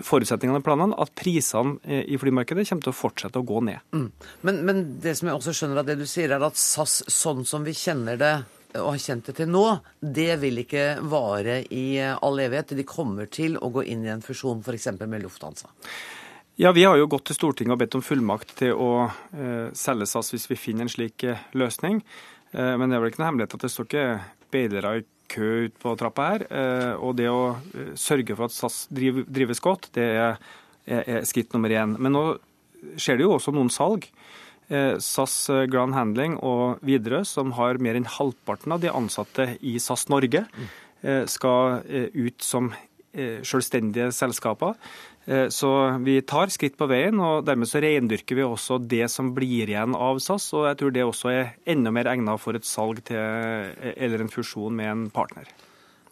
forutsetningene 0.05 0.61
i 0.61 0.65
planene 0.65 0.99
at 1.01 1.15
prisene 1.19 1.79
eh, 1.85 2.05
i 2.09 2.19
flymarkedet 2.21 2.67
kommer 2.69 2.87
til 2.87 2.93
å 2.93 2.99
fortsette 2.99 3.41
å 3.41 3.47
gå 3.47 3.63
ned. 3.69 3.81
Mm. 3.97 4.11
Men, 4.47 4.61
men, 4.69 4.85
det 5.03 5.17
som 5.19 5.31
jeg 5.31 5.41
også 5.41 5.57
skjønner 5.57 5.83
av 5.83 5.89
det 5.89 5.99
du 6.01 6.07
sier, 6.09 6.35
er 6.35 6.45
at 6.45 6.61
SAS 6.61 7.01
sånn 7.13 7.45
som 7.49 7.67
vi 7.67 7.77
kjenner 7.77 8.21
det 8.21 8.37
og 8.77 8.93
har 8.93 9.01
kjent 9.01 9.31
det 9.31 9.39
til 9.39 9.49
nå, 9.49 9.65
det 10.05 10.35
vil 10.43 10.61
ikke 10.61 10.99
vare 11.09 11.63
i 11.73 11.97
all 11.99 12.41
evighet. 12.43 12.77
De 12.77 12.85
kommer 12.87 13.31
til 13.33 13.57
å 13.57 13.71
gå 13.73 13.87
inn 13.89 14.05
i 14.05 14.13
en 14.13 14.23
fusjon 14.23 14.61
f.eks. 14.61 14.91
med 15.01 15.25
Lufthansa. 15.25 15.73
Ja, 16.61 16.73
Vi 16.73 16.85
har 16.85 16.97
jo 16.99 17.07
gått 17.07 17.29
til 17.31 17.39
Stortinget 17.39 17.77
og 17.77 17.81
bedt 17.81 17.95
om 17.95 18.03
fullmakt 18.03 18.57
til 18.59 18.75
å 18.75 19.07
eh, 19.07 19.69
selge 19.79 20.09
SAS 20.11 20.33
hvis 20.35 20.49
vi 20.51 20.59
finner 20.59 20.85
en 20.85 20.91
slik 20.91 21.23
eh, 21.25 21.45
løsning. 21.55 22.01
Eh, 22.51 22.73
men 22.75 22.91
det 22.91 22.99
er 22.99 23.05
vel 23.05 23.13
ikke 23.13 23.23
noe 23.23 23.29
hemmelighet 23.31 23.55
at 23.55 23.65
det 23.65 23.71
står 23.71 23.87
ikke 23.87 24.07
bedre 24.51 24.97
i 24.99 25.05
kø 25.31 25.51
ut 25.67 25.77
på 25.83 25.95
trappa 26.01 26.31
her. 26.33 26.47
Eh, 26.49 26.95
og 26.97 27.17
det 27.21 27.29
å 27.31 27.57
eh, 27.75 27.93
sørge 27.99 28.37
for 28.37 28.49
at 28.49 28.57
SAS 28.57 28.87
drives 28.91 29.63
godt, 29.65 29.91
det 29.99 30.09
er, 30.25 30.43
skritt 31.29 31.53
nummer 31.53 31.69
én. 31.69 31.99
Men 32.01 32.15
nå 32.17 32.23
skjer 32.97 33.19
det 33.19 33.27
jo 33.27 33.35
også 33.35 33.53
noen 33.53 33.69
salg. 33.69 34.07
SAS 35.05 35.35
Grand 35.69 35.93
Handling 35.93 36.39
og 36.45 36.81
Widerøe, 36.85 37.27
som 37.29 37.53
har 37.59 37.77
mer 37.85 37.99
enn 37.99 38.09
halvparten 38.09 38.73
av 38.73 38.81
de 38.81 38.89
ansatte 38.89 39.51
i 39.61 39.75
SAS 39.81 40.07
Norge, 40.09 40.47
skal 41.29 41.85
ut 41.85 42.45
som 42.45 42.71
selvstendige 43.15 44.13
selskaper. 44.13 44.75
Eh, 45.29 45.49
så 45.53 45.71
vi 46.01 46.21
tar 46.25 46.49
skritt 46.49 46.79
på 46.81 46.89
veien, 46.89 47.19
og 47.21 47.45
dermed 47.45 47.69
så 47.69 47.83
reindyrker 47.85 48.39
vi 48.39 48.47
også 48.47 48.79
det 48.81 49.11
som 49.13 49.35
blir 49.37 49.69
igjen 49.69 49.93
av 49.93 50.23
SAS. 50.25 50.49
Og 50.57 50.65
jeg 50.71 50.79
tror 50.81 50.95
det 50.95 51.05
også 51.05 51.33
er 51.35 51.51
enda 51.69 51.93
mer 51.93 52.09
egnet 52.09 52.41
for 52.41 52.57
et 52.57 52.65
salg 52.65 53.03
til, 53.11 53.21
eh, 53.21 53.93
eller 53.97 54.25
en 54.25 54.33
fusjon 54.33 54.73
med 54.73 54.91
en 54.91 55.11
partner. 55.13 55.45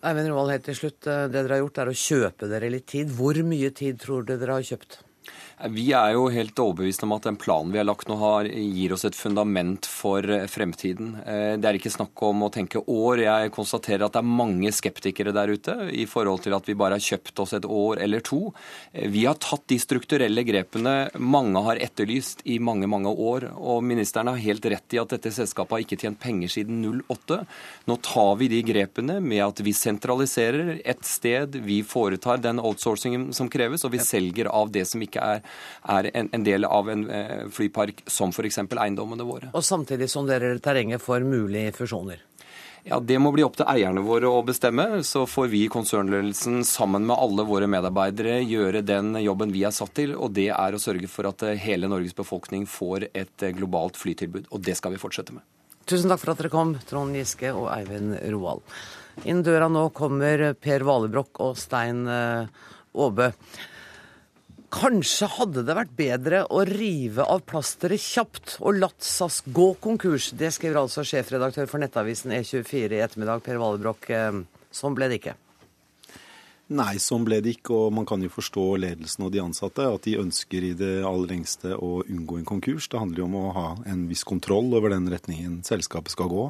Eivind 0.05 0.29
Roald, 0.29 0.53
helt 0.53 0.65
til 0.69 0.77
slutt. 0.77 1.07
Eh, 1.07 1.29
det 1.33 1.41
dere 1.41 1.57
har 1.57 1.65
gjort 1.65 1.79
er 1.79 1.89
å 1.89 1.97
kjøpe 1.97 2.51
dere 2.51 2.71
litt 2.71 2.87
tid. 2.87 3.09
Hvor 3.09 3.35
mye 3.43 3.73
tid 3.73 3.99
tror 3.99 4.23
dere 4.23 4.39
dere 4.39 4.61
har 4.61 4.69
kjøpt? 4.69 5.01
Vi 5.73 5.87
er 5.97 6.13
jo 6.13 6.27
helt 6.29 6.59
overbevist 6.61 7.01
om 7.07 7.15
at 7.17 7.25
den 7.25 7.39
planen 7.41 7.71
vi 7.73 7.81
har 7.81 7.87
lagt 7.89 8.11
nå, 8.11 8.19
har, 8.21 8.45
gir 8.45 8.93
oss 8.93 9.07
et 9.09 9.17
fundament 9.17 9.87
for 9.89 10.21
eh, 10.21 10.45
fremtiden. 10.53 11.15
Eh, 11.25 11.55
det 11.57 11.69
er 11.71 11.79
ikke 11.79 11.93
snakk 11.95 12.23
om 12.29 12.45
å 12.45 12.51
tenke 12.53 12.83
år. 12.85 13.23
Jeg 13.25 13.53
konstaterer 13.55 14.05
at 14.05 14.13
det 14.13 14.21
er 14.21 14.37
mange 14.43 14.73
skeptikere 14.77 15.33
der 15.33 15.55
ute 15.57 15.77
i 15.97 16.05
forhold 16.11 16.43
til 16.45 16.57
at 16.57 16.69
vi 16.69 16.77
bare 16.77 16.99
har 16.99 17.07
kjøpt 17.07 17.41
oss 17.41 17.55
et 17.57 17.65
år 17.65 18.03
eller 18.05 18.21
to. 18.27 18.53
Eh, 18.93 19.09
vi 19.13 19.25
har 19.25 19.39
tatt 19.41 19.65
de 19.73 19.79
strukturelle 19.81 20.45
grepene 20.45 20.95
mange 21.17 21.65
har 21.65 21.81
etterlyst 21.81 22.45
i 22.45 22.59
mange, 22.61 22.85
mange 22.93 23.09
år. 23.09 23.49
Og 23.57 23.81
ministeren 23.87 24.29
har 24.29 24.43
helt 24.45 24.69
rett 24.69 24.99
i 24.99 25.01
at 25.01 25.17
dette 25.17 25.33
selskapet 25.33 25.73
har 25.73 25.87
ikke 25.87 26.01
tjent 26.05 26.21
penger 26.21 26.53
siden 26.53 26.85
08. 27.09 27.41
Nå 27.89 27.99
tar 28.05 28.37
vi 28.43 28.51
de 28.53 28.61
grepene 28.75 29.19
med 29.25 29.41
at 29.47 29.65
vi 29.65 29.73
sentraliserer 29.73 30.83
et 30.85 31.09
sted, 31.09 31.57
vi 31.65 31.81
foretar 31.81 32.45
den 32.45 32.61
outsourcingen 32.61 33.31
som 33.37 33.49
kreves, 33.49 33.89
og 33.89 33.97
vi 33.97 34.05
selger 34.05 34.53
av 34.53 34.69
det 34.75 34.85
som 34.91 35.01
ikke 35.01 35.16
er 35.21 35.43
er 35.87 36.11
en, 36.15 36.29
en 36.33 36.45
del 36.47 36.65
av 36.65 36.89
en 36.91 37.05
eh, 37.11 37.45
flypark 37.53 38.05
som 38.11 38.33
f.eks. 38.35 38.59
eiendommene 38.67 39.27
våre. 39.27 39.51
Og 39.55 39.65
samtidig 39.65 40.09
sonderer 40.11 40.59
terrenget 40.63 41.03
for 41.03 41.23
mulige 41.25 41.75
fusjoner? 41.77 42.23
Ja, 42.87 43.01
Det 43.03 43.17
må 43.19 43.33
bli 43.35 43.43
opp 43.43 43.57
til 43.59 43.67
eierne 43.67 44.03
våre 44.07 44.31
å 44.31 44.45
bestemme. 44.47 45.03
Så 45.03 45.25
får 45.27 45.49
vi 45.51 45.65
i 45.65 45.71
konsernledelsen 45.73 46.61
sammen 46.67 47.07
med 47.09 47.19
alle 47.19 47.43
våre 47.49 47.67
medarbeidere 47.71 48.39
gjøre 48.47 48.85
den 48.87 49.17
jobben 49.25 49.55
vi 49.55 49.65
er 49.67 49.75
satt 49.75 49.97
til, 49.99 50.15
og 50.15 50.31
det 50.37 50.53
er 50.55 50.77
å 50.77 50.83
sørge 50.83 51.11
for 51.11 51.27
at 51.31 51.43
eh, 51.47 51.59
hele 51.59 51.91
Norges 51.91 52.15
befolkning 52.15 52.67
får 52.71 53.09
et 53.11 53.43
eh, 53.43 53.55
globalt 53.57 53.99
flytilbud. 53.99 54.47
Og 54.55 54.63
det 54.63 54.77
skal 54.79 54.95
vi 54.95 55.03
fortsette 55.03 55.35
med. 55.35 55.43
Tusen 55.87 56.11
takk 56.11 56.23
for 56.23 56.35
at 56.35 56.43
dere 56.43 56.51
kom, 56.51 56.75
Trond 56.87 57.15
Giske 57.15 57.51
og 57.55 57.69
Eivind 57.75 58.17
Roald. 58.35 58.63
Inn 59.27 59.43
døra 59.47 59.69
nå 59.71 59.89
kommer 59.97 60.53
Per 60.59 60.83
Valebrokk 60.87 61.41
og 61.43 61.59
Stein 61.59 62.05
Aabe. 62.11 63.31
Kanskje 64.73 65.29
hadde 65.31 65.63
det 65.67 65.75
vært 65.79 65.95
bedre 65.95 66.43
å 66.51 66.65
rive 66.67 67.23
av 67.23 67.45
plasteret 67.47 68.03
kjapt 68.03 68.57
og 68.59 68.81
latt 68.81 69.05
SAS 69.05 69.43
gå 69.47 69.73
konkurs. 69.83 70.33
Det 70.35 70.51
skriver 70.55 70.81
altså 70.81 71.05
sjefredaktør 71.07 71.69
for 71.71 71.83
nettavisen 71.83 72.35
E24 72.35 72.97
i 72.97 73.03
ettermiddag, 73.05 73.45
Per 73.47 73.61
Vallebrokk. 73.63 74.09
Eh, 74.11 74.41
sånn 74.75 74.97
ble 74.99 75.11
det 75.13 75.21
ikke. 75.21 75.37
Nei, 76.75 76.97
sånn 76.99 77.23
ble 77.23 77.39
det 77.45 77.53
ikke. 77.55 77.77
Og 77.77 77.95
man 77.95 78.09
kan 78.09 78.23
jo 78.25 78.33
forstå 78.33 78.65
ledelsen 78.83 79.29
og 79.29 79.31
de 79.35 79.43
ansatte. 79.45 79.87
At 79.87 80.09
de 80.09 80.17
ønsker 80.19 80.67
i 80.67 80.73
det 80.79 80.97
aller 81.07 81.37
lengste 81.37 81.77
å 81.79 82.01
unngå 82.03 82.41
en 82.41 82.49
konkurs. 82.49 82.89
Det 82.91 82.99
handler 82.99 83.23
jo 83.23 83.29
om 83.29 83.37
å 83.39 83.53
ha 83.55 83.69
en 83.87 84.09
viss 84.11 84.27
kontroll 84.27 84.75
over 84.75 84.91
den 84.91 85.07
retningen 85.13 85.61
selskapet 85.67 86.17
skal 86.17 86.33
gå. 86.33 86.49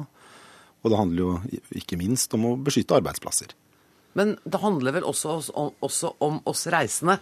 Og 0.81 0.89
det 0.89 0.97
handler 0.97 1.21
jo 1.21 1.61
ikke 1.77 1.99
minst 2.01 2.33
om 2.33 2.49
å 2.49 2.57
beskytte 2.57 2.97
arbeidsplasser. 2.97 3.53
Men 4.17 4.39
det 4.41 4.63
handler 4.63 4.97
vel 4.97 5.05
også, 5.05 5.37
også 5.85 6.15
om 6.25 6.41
oss 6.49 6.65
reisende. 6.73 7.19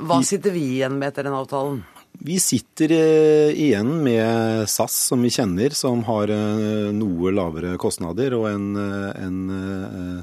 Hva 0.00 0.22
sitter 0.26 0.54
vi 0.54 0.64
igjen 0.78 0.98
med 0.98 1.12
etter 1.12 1.28
den 1.28 1.36
avtalen? 1.36 1.82
Vi 2.18 2.38
sitter 2.40 2.92
eh, 2.94 3.50
igjen 3.58 3.90
med 4.04 4.68
SAS, 4.70 4.94
som 5.10 5.22
vi 5.22 5.32
kjenner, 5.34 5.74
som 5.74 6.04
har 6.06 6.30
eh, 6.30 6.92
noe 6.94 7.32
lavere 7.34 7.74
kostnader, 7.80 8.36
og 8.38 8.46
en, 8.48 8.68
eh, 8.78 9.24
en, 9.26 9.40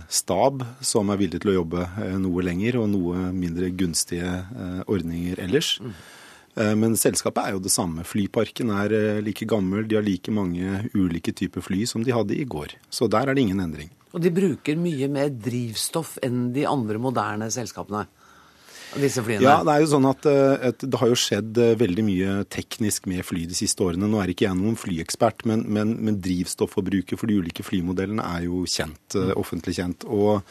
stab 0.10 0.64
som 0.80 1.12
er 1.12 1.20
villig 1.20 1.42
til 1.44 1.52
å 1.52 1.58
jobbe 1.60 1.86
noe 2.24 2.46
lenger, 2.48 2.80
og 2.82 2.90
noe 2.94 3.28
mindre 3.36 3.70
gunstige 3.76 4.40
ordninger 4.88 5.40
ellers. 5.44 5.76
Mm. 5.84 5.94
Men 6.80 6.98
selskapet 7.00 7.46
er 7.46 7.54
jo 7.56 7.62
det 7.64 7.72
samme. 7.72 8.04
Flyparken 8.04 8.74
er 8.76 8.96
like 9.24 9.46
gammel, 9.48 9.86
de 9.88 9.96
har 9.96 10.04
like 10.04 10.34
mange 10.36 10.82
ulike 10.96 11.32
typer 11.38 11.64
fly 11.64 11.86
som 11.88 12.04
de 12.04 12.12
hadde 12.16 12.36
i 12.36 12.48
går. 12.50 12.76
Så 12.92 13.08
der 13.12 13.30
er 13.30 13.38
det 13.38 13.46
ingen 13.46 13.62
endring. 13.64 13.92
Og 14.12 14.24
de 14.24 14.34
bruker 14.36 14.80
mye 14.80 15.08
mer 15.12 15.32
drivstoff 15.32 16.18
enn 16.24 16.50
de 16.56 16.66
andre 16.68 17.00
moderne 17.00 17.48
selskapene? 17.54 18.04
Disse 19.00 19.24
flyene? 19.24 19.44
Ja, 19.46 19.62
Det 19.64 19.74
er 19.74 19.84
jo 19.84 19.90
sånn 19.94 20.08
at, 20.10 20.28
eh, 20.30 20.68
at, 20.72 20.84
det 20.84 21.00
har 21.00 21.12
jo 21.12 21.20
skjedd 21.20 21.58
eh, 21.62 21.74
veldig 21.80 22.06
mye 22.08 22.36
teknisk 22.52 23.08
med 23.12 23.24
fly 23.28 23.46
de 23.50 23.58
siste 23.58 23.84
årene. 23.86 24.10
Nå 24.10 24.20
er 24.22 24.34
ikke 24.34 24.48
jeg 24.48 24.60
noen 24.60 24.78
flyekspert, 24.80 25.46
men, 25.50 25.66
men, 25.68 25.96
men 26.04 26.20
drivstofforbruket 26.24 27.20
for 27.20 27.32
de 27.32 27.40
ulike 27.40 27.66
flymodellene 27.66 28.26
er 28.38 28.48
jo 28.50 28.66
kjent, 28.66 29.16
mm. 29.16 29.34
offentlig 29.40 29.78
kjent. 29.80 30.08
Og 30.10 30.42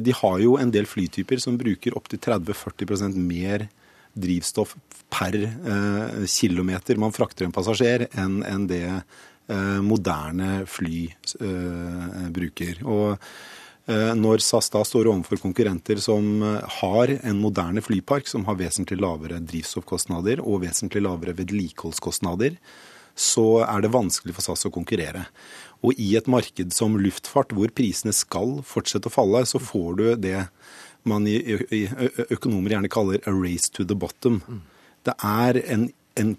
de 0.00 0.14
har 0.16 0.38
jo 0.40 0.54
en 0.56 0.70
del 0.72 0.86
flytyper 0.88 1.42
som 1.42 1.58
bruker 1.60 1.92
opptil 1.98 2.16
30-40% 2.24 3.18
mer 3.20 3.66
drivstoff 4.14 4.72
per 5.12 5.36
eh, 5.36 6.24
kilometer 6.30 6.96
man 7.02 7.12
frakter 7.12 7.44
en 7.44 7.52
passasjer, 7.52 8.06
enn 8.16 8.38
en 8.48 8.64
det 8.70 8.86
eh, 8.86 9.80
moderne 9.84 10.62
fly 10.70 11.02
eh, 11.10 12.24
bruker. 12.32 12.80
Og 12.86 13.18
Eh, 13.18 13.63
når 14.16 14.40
SAS 14.40 14.70
da 14.72 14.80
står 14.86 15.10
overfor 15.10 15.42
konkurrenter 15.42 15.98
som 16.00 16.42
eh, 16.42 16.76
har 16.80 17.10
en 17.18 17.40
moderne 17.40 17.82
flypark 17.84 18.30
som 18.30 18.46
har 18.48 18.56
vesentlig 18.56 18.96
lavere 19.02 19.42
drivstoffkostnader 19.44 20.40
og 20.40 20.62
vesentlig 20.62 21.02
lavere 21.04 21.36
vedlikeholdskostnader, 21.36 22.56
så 23.14 23.46
er 23.66 23.84
det 23.84 23.92
vanskelig 23.94 24.34
for 24.34 24.46
SAS 24.46 24.66
å 24.66 24.72
konkurrere. 24.74 25.26
Og 25.84 26.00
i 26.00 26.14
et 26.16 26.30
marked 26.30 26.72
som 26.74 26.96
luftfart, 26.98 27.52
hvor 27.52 27.70
prisene 27.76 28.14
skal 28.16 28.62
fortsette 28.66 29.10
å 29.10 29.14
falle, 29.14 29.44
så 29.46 29.60
får 29.60 30.00
du 30.00 30.06
det 30.16 30.46
man 31.04 31.28
i 31.28 31.36
økonomer 32.32 32.72
gjerne 32.72 32.90
kaller 32.90 33.20
a 33.28 33.34
race 33.36 33.68
to 33.68 33.84
the 33.84 33.94
bottom. 33.94 34.40
Det 35.04 35.12
er 35.20 35.60
en, 35.68 35.90
en 36.16 36.32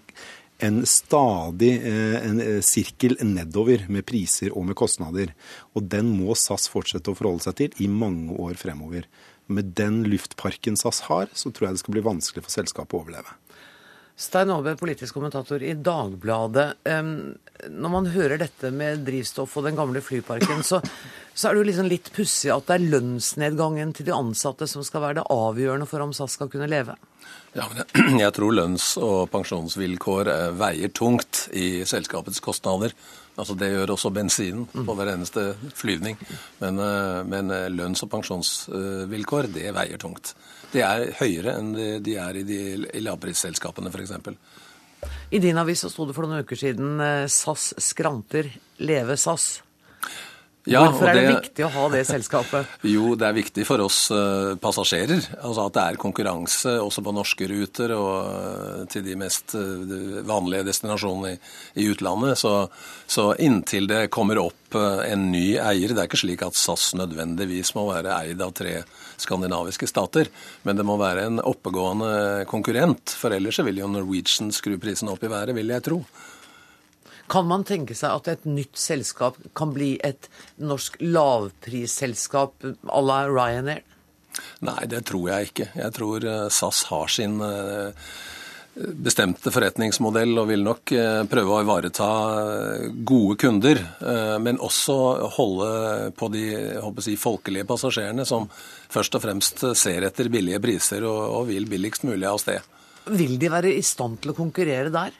en 0.58 0.86
stadig 0.86 1.72
eh, 1.86 2.16
en 2.24 2.40
eh, 2.40 2.60
sirkel 2.64 3.16
nedover 3.20 3.84
med 3.92 4.06
priser 4.08 4.54
og 4.56 4.66
med 4.70 4.78
kostnader. 4.78 5.32
Og 5.76 5.88
den 5.92 6.08
må 6.16 6.36
SAS 6.38 6.68
fortsette 6.72 7.12
å 7.12 7.18
forholde 7.18 7.44
seg 7.46 7.58
til 7.60 7.82
i 7.84 7.88
mange 7.92 8.36
år 8.40 8.56
fremover. 8.60 9.08
Med 9.46 9.74
den 9.78 10.02
luftparken 10.08 10.78
SAS 10.80 11.04
har, 11.10 11.28
så 11.36 11.52
tror 11.52 11.68
jeg 11.68 11.76
det 11.76 11.84
skal 11.84 11.96
bli 11.98 12.06
vanskelig 12.06 12.46
for 12.46 12.56
selskapet 12.56 12.96
å 12.96 13.04
overleve. 13.04 13.36
Stein 14.16 14.48
Aabe, 14.48 14.72
politisk 14.80 15.18
kommentator 15.18 15.60
i 15.60 15.74
Dagbladet. 15.76 16.70
Når 17.70 17.92
man 17.92 18.10
hører 18.14 18.40
dette 18.40 18.70
med 18.74 19.04
drivstoff 19.06 19.56
og 19.58 19.66
den 19.66 19.78
gamle 19.78 20.02
flyparken, 20.04 20.62
så, 20.66 20.80
så 21.34 21.48
er 21.48 21.54
det 21.54 21.62
jo 21.62 21.68
liksom 21.70 21.90
litt 21.90 22.12
pussig 22.16 22.52
at 22.54 22.68
det 22.68 22.78
er 22.78 22.88
lønnsnedgangen 22.94 23.92
til 23.96 24.08
de 24.08 24.14
ansatte 24.16 24.68
som 24.70 24.84
skal 24.86 25.04
være 25.04 25.20
det 25.20 25.28
avgjørende 25.32 25.88
for 25.90 26.04
om 26.04 26.14
SAS 26.16 26.38
skal 26.38 26.50
kunne 26.52 26.70
leve. 26.70 26.96
Ja, 27.56 27.66
men 27.72 28.20
jeg 28.20 28.32
tror 28.36 28.56
lønns- 28.56 28.96
og 29.00 29.30
pensjonsvilkår 29.32 30.32
eh, 30.32 30.48
veier 30.60 30.92
tungt 30.94 31.46
i 31.56 31.84
selskapets 31.88 32.42
kostnader. 32.44 32.94
Altså 33.36 33.56
Det 33.58 33.68
gjør 33.68 33.92
også 33.92 34.12
bensinen 34.16 34.64
på 34.72 34.96
hver 34.96 35.12
eneste 35.12 35.50
flyvning. 35.76 36.18
Men, 36.60 36.80
eh, 36.80 37.22
men 37.28 37.52
eh, 37.54 37.70
lønns- 37.72 38.04
og 38.04 38.12
pensjonsvilkår, 38.12 39.50
det 39.56 39.72
veier 39.76 40.00
tungt. 40.00 40.34
Det 40.72 40.84
er 40.84 41.10
høyere 41.20 41.56
enn 41.60 41.74
de 42.04 42.16
er 42.20 42.36
i, 42.36 42.44
de, 42.44 42.60
i 42.92 43.02
lavprisselskapene, 43.04 43.92
f.eks. 43.92 44.16
I 45.30 45.40
din 45.42 45.58
avis 45.58 45.82
så 45.82 45.90
sto 45.90 46.06
det 46.06 46.14
for 46.16 46.26
noen 46.26 46.46
uker 46.46 46.58
siden 46.58 47.00
eh, 47.02 47.26
SAS 47.30 47.72
skranter, 47.82 48.48
leve 48.78 49.16
SAS. 49.18 49.65
Ja, 50.66 50.80
Hvorfor 50.82 51.06
er 51.06 51.14
det, 51.14 51.22
det, 51.22 51.34
viktig 51.44 51.62
å 51.62 51.68
ha 51.76 51.84
det 51.92 52.00
selskapet? 52.08 52.72
Jo, 52.96 53.12
det 53.18 53.28
er 53.28 53.36
viktig 53.36 53.62
for 53.68 53.84
oss 53.84 54.00
uh, 54.10 54.56
passasjerer. 54.58 55.22
Altså 55.38 55.66
At 55.68 55.76
det 55.76 55.84
er 55.84 56.00
konkurranse 56.02 56.72
også 56.82 57.04
på 57.06 57.14
norske 57.14 57.46
ruter 57.50 57.94
og 57.94 58.10
uh, 58.26 58.82
til 58.90 59.04
de 59.06 59.14
mest 59.20 59.54
uh, 59.54 60.22
vanlige 60.26 60.66
destinasjonene 60.66 61.36
i, 61.36 61.38
i 61.84 61.86
utlandet. 61.92 62.34
Så, 62.42 62.54
så, 63.06 63.28
inntil 63.38 63.86
det 63.90 64.08
kommer 64.10 64.42
opp 64.42 64.74
en 64.76 65.28
ny 65.30 65.54
eier 65.62 65.92
Det 65.94 66.02
er 66.02 66.08
ikke 66.08 66.18
slik 66.18 66.42
at 66.42 66.58
SAS 66.58 66.90
nødvendigvis 66.98 67.70
må 67.76 67.86
være 67.92 68.16
eid 68.18 68.42
av 68.42 68.50
tre 68.58 68.80
skandinaviske 69.22 69.86
stater, 69.88 70.28
men 70.66 70.76
det 70.76 70.84
må 70.84 70.98
være 71.00 71.28
en 71.30 71.38
oppegående 71.40 72.44
konkurrent. 72.50 73.14
For 73.14 73.32
ellers 73.32 73.62
vil 73.64 73.78
jo 73.80 73.88
Norwegian 73.88 74.50
skru 74.52 74.74
prisen 74.82 75.08
opp 75.12 75.22
i 75.24 75.30
været, 75.30 75.54
vil 75.56 75.70
jeg 75.72 75.86
tro. 75.86 76.02
Kan 77.32 77.48
man 77.50 77.66
tenke 77.66 77.96
seg 77.98 78.12
at 78.12 78.30
et 78.30 78.46
nytt 78.46 78.78
selskap 78.78 79.38
kan 79.58 79.74
bli 79.74 79.96
et 80.06 80.28
norsk 80.62 81.00
lavprisselskap 81.02 82.66
à 82.66 83.02
la 83.02 83.26
Ryanair? 83.26 83.82
Nei, 84.66 84.86
det 84.90 85.06
tror 85.08 85.30
jeg 85.30 85.50
ikke. 85.50 85.68
Jeg 85.74 85.94
tror 85.96 86.24
eh, 86.26 86.46
SAS 86.52 86.84
har 86.90 87.10
sin 87.12 87.38
eh, 87.42 88.10
bestemte 88.76 89.50
forretningsmodell 89.52 90.36
og 90.42 90.50
vil 90.50 90.64
nok 90.66 90.92
eh, 90.92 91.22
prøve 91.30 91.54
å 91.54 91.62
ivareta 91.64 92.08
gode 93.08 93.38
kunder, 93.40 93.80
men 94.42 94.60
også 94.60 94.96
holde 95.38 95.70
på 96.16 96.28
de 96.34 96.46
si, 97.04 97.16
folkelige 97.20 97.68
passasjerene 97.68 98.26
som 98.28 98.48
først 98.52 99.16
og 99.16 99.24
fremst 99.24 99.64
ser 99.78 100.06
etter 100.06 100.30
billige 100.32 100.60
priser 100.62 101.06
og, 101.08 101.22
og 101.40 101.48
vil 101.50 101.68
billigst 101.70 102.04
mulig 102.08 102.28
av 102.28 102.42
sted. 102.42 102.74
Vil 103.06 103.38
de 103.40 103.50
være 103.50 103.72
i 103.72 103.84
stand 103.86 104.20
til 104.20 104.34
å 104.34 104.36
konkurrere 104.36 104.92
der? 104.92 105.14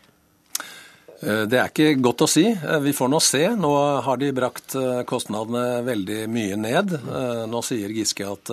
Eh, 1.20 1.44
det 1.48 1.58
er 1.60 1.70
ikke 1.70 1.96
godt 2.04 2.26
å 2.26 2.28
si. 2.30 2.44
Eh, 2.50 2.78
vi 2.84 2.92
får 2.96 3.10
nå 3.12 3.20
se. 3.24 3.42
Nå 3.56 3.72
har 4.04 4.20
de 4.20 4.32
brakt 4.36 4.76
eh, 4.78 5.02
kostnadene 5.08 5.82
veldig 5.86 6.20
mye 6.32 6.60
ned. 6.60 6.94
Nå 7.50 7.62
sier 7.64 7.94
Giske 7.94 8.28
at 8.28 8.52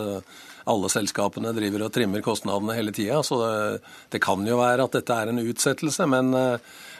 alle 0.63 0.87
selskapene 0.87 1.51
driver 1.55 1.87
og 1.87 1.93
trimmer 1.95 2.23
kostnadene 2.23 2.77
hele 2.77 2.93
tida, 2.95 3.17
så 3.27 3.39
det, 3.41 3.81
det, 4.13 4.21
kan 4.23 4.45
jo 4.47 4.61
være 4.61 4.85
at 4.85 4.93
dette 4.95 5.17
er 5.17 5.31
en 5.31 5.41
utsettelse. 5.43 6.07
Men 6.07 6.31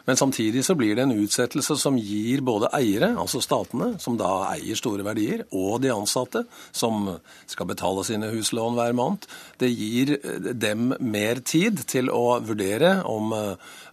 men 0.06 0.18
samtidig 0.18 0.66
så 0.66 0.76
blir 0.76 0.96
det 0.96 1.06
en 1.06 1.16
utsettelse 1.16 1.78
som 1.80 1.98
gir 1.98 2.42
både 2.44 2.68
eiere, 2.76 3.14
altså 3.20 3.40
statene, 3.44 3.94
som 4.04 4.18
da 4.20 4.50
eier 4.50 4.76
store 4.76 5.06
verdier, 5.06 5.46
og 5.56 5.80
de 5.84 5.94
ansatte, 5.94 6.44
som 6.76 7.08
skal 7.48 7.70
betale 7.70 8.04
sine 8.04 8.28
huslån 8.34 8.76
hver 8.76 8.98
måned, 9.00 9.28
det 9.64 9.72
gir 9.72 10.18
dem 10.60 10.92
mer 11.00 11.40
tid 11.48 11.86
til 11.88 12.12
å 12.12 12.42
vurdere 12.44 12.98
om, 13.08 13.32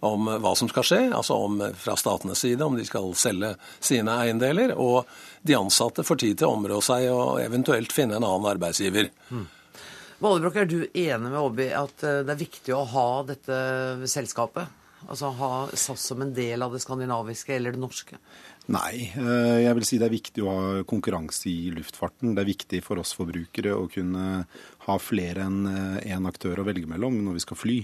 om 0.07 0.33
hva 0.43 0.55
som 0.59 0.71
skal 0.73 0.89
skje, 0.89 1.01
altså 1.15 1.39
om 1.47 1.63
fra 1.79 1.95
statenes 2.01 2.43
side 2.43 2.67
om 2.67 2.79
de 2.79 2.89
skal 2.89 3.15
selge 3.15 3.55
sine 3.79 4.19
eiendeler, 4.25 4.75
og 4.75 5.07
de 5.47 5.57
ansatte 5.61 6.03
får 6.07 6.23
tid 6.25 6.41
til 6.41 6.51
å 6.51 6.59
områ 6.59 6.83
seg 6.85 7.07
og 7.15 7.39
eventuelt 7.45 7.95
finne 7.95 8.19
en 8.19 8.27
annen 8.27 8.51
arbeidsgiver. 8.51 9.13
Mm. 9.31 9.47
Vallebrokk, 10.21 10.59
er 10.61 10.69
du 10.69 10.81
enig 10.85 11.31
med 11.31 11.39
Obi 11.41 11.71
at 11.73 12.03
eh, 12.05 12.21
det 12.27 12.35
er 12.35 12.43
viktig 12.43 12.75
å 12.77 12.83
ha 12.91 13.09
dette 13.31 13.57
selskapet? 14.11 14.80
Altså 15.09 15.31
ha 15.39 15.53
SAS 15.73 16.03
som 16.11 16.21
en 16.25 16.33
del 16.37 16.61
av 16.63 16.75
det 16.75 16.83
skandinaviske 16.83 17.55
eller 17.57 17.77
det 17.77 17.81
norske? 17.81 18.19
Nei, 18.71 19.09
eh, 19.17 19.57
jeg 19.65 19.77
vil 19.79 19.87
si 19.89 19.99
det 19.99 20.07
er 20.07 20.15
viktig 20.15 20.45
å 20.45 20.53
ha 20.53 20.83
konkurranse 20.89 21.49
i 21.51 21.73
luftfarten. 21.75 22.35
Det 22.37 22.45
er 22.45 22.51
viktig 22.53 22.83
for 22.87 23.01
oss 23.03 23.15
forbrukere 23.17 23.73
å 23.75 23.89
kunne 23.91 24.45
ha 24.87 24.99
flere 25.01 25.47
enn 25.49 25.65
én 25.71 26.05
eh, 26.21 26.31
aktør 26.31 26.61
å 26.61 26.67
velge 26.69 26.91
mellom 26.91 27.17
når 27.25 27.39
vi 27.39 27.45
skal 27.47 27.59
fly. 27.59 27.79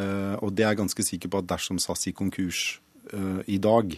Eh, 0.00 0.34
og 0.38 0.54
det 0.54 0.64
er 0.64 0.72
jeg 0.72 0.82
ganske 0.84 1.06
sikker 1.10 1.32
på 1.32 1.42
at 1.42 1.50
dersom 1.50 1.82
SAS 1.82 2.08
gikk 2.08 2.20
konkurs 2.22 2.80
i 3.50 3.56
dag, 3.58 3.90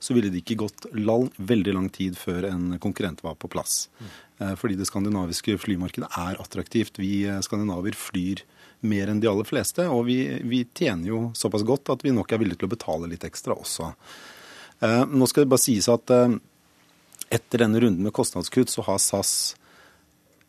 så 0.00 0.14
ville 0.16 0.30
det 0.32 0.40
ikke 0.40 0.56
gått 0.62 0.86
lang, 0.96 1.26
veldig 1.36 1.74
lang 1.76 1.90
tid 1.92 2.16
før 2.18 2.46
en 2.48 2.78
konkurrent 2.82 3.20
var 3.22 3.36
på 3.36 3.50
plass. 3.52 3.90
Fordi 4.40 4.78
det 4.80 4.88
skandinaviske 4.88 5.58
flymarkedet 5.60 6.08
er 6.08 6.40
attraktivt. 6.40 6.96
Vi 6.98 7.28
skandinaver 7.44 7.94
flyr 7.94 8.40
mer 8.80 9.10
enn 9.10 9.20
de 9.20 9.28
aller 9.30 9.48
fleste. 9.48 9.86
Og 9.88 10.06
vi, 10.08 10.18
vi, 10.44 10.64
tjener 10.74 11.10
jo 11.10 11.20
såpass 11.34 11.64
godt 11.66 11.94
at 11.94 12.04
vi 12.04 12.14
nok 12.14 12.32
er 12.32 12.42
villige 12.42 12.62
til 12.62 12.70
å 12.70 12.74
betale 12.74 13.10
litt 13.10 13.26
ekstra 13.26 13.56
også. 13.56 13.92
Eh, 14.80 15.04
nå 15.08 15.28
skal 15.30 15.46
det 15.46 15.52
bare 15.52 15.64
sies 15.64 15.88
at 15.92 16.12
eh, 16.14 16.38
etter 17.36 17.64
denne 17.64 17.80
runden 17.82 18.06
med 18.06 18.14
kostnadskutt, 18.16 18.72
så 18.72 18.84
har 18.86 19.00
SAS 19.02 19.32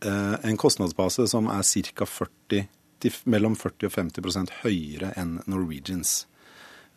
eh, 0.03 0.35
en 0.43 0.59
kostnadsbase 0.59 1.27
som 1.31 1.49
er 1.51 1.63
ca. 1.93 2.09
40, 2.09 2.67
mellom 3.29 3.55
40 3.55 3.87
og 3.89 3.93
50 3.93 4.57
høyere 4.63 5.13
enn 5.17 5.37
Norwegians. 5.45 6.25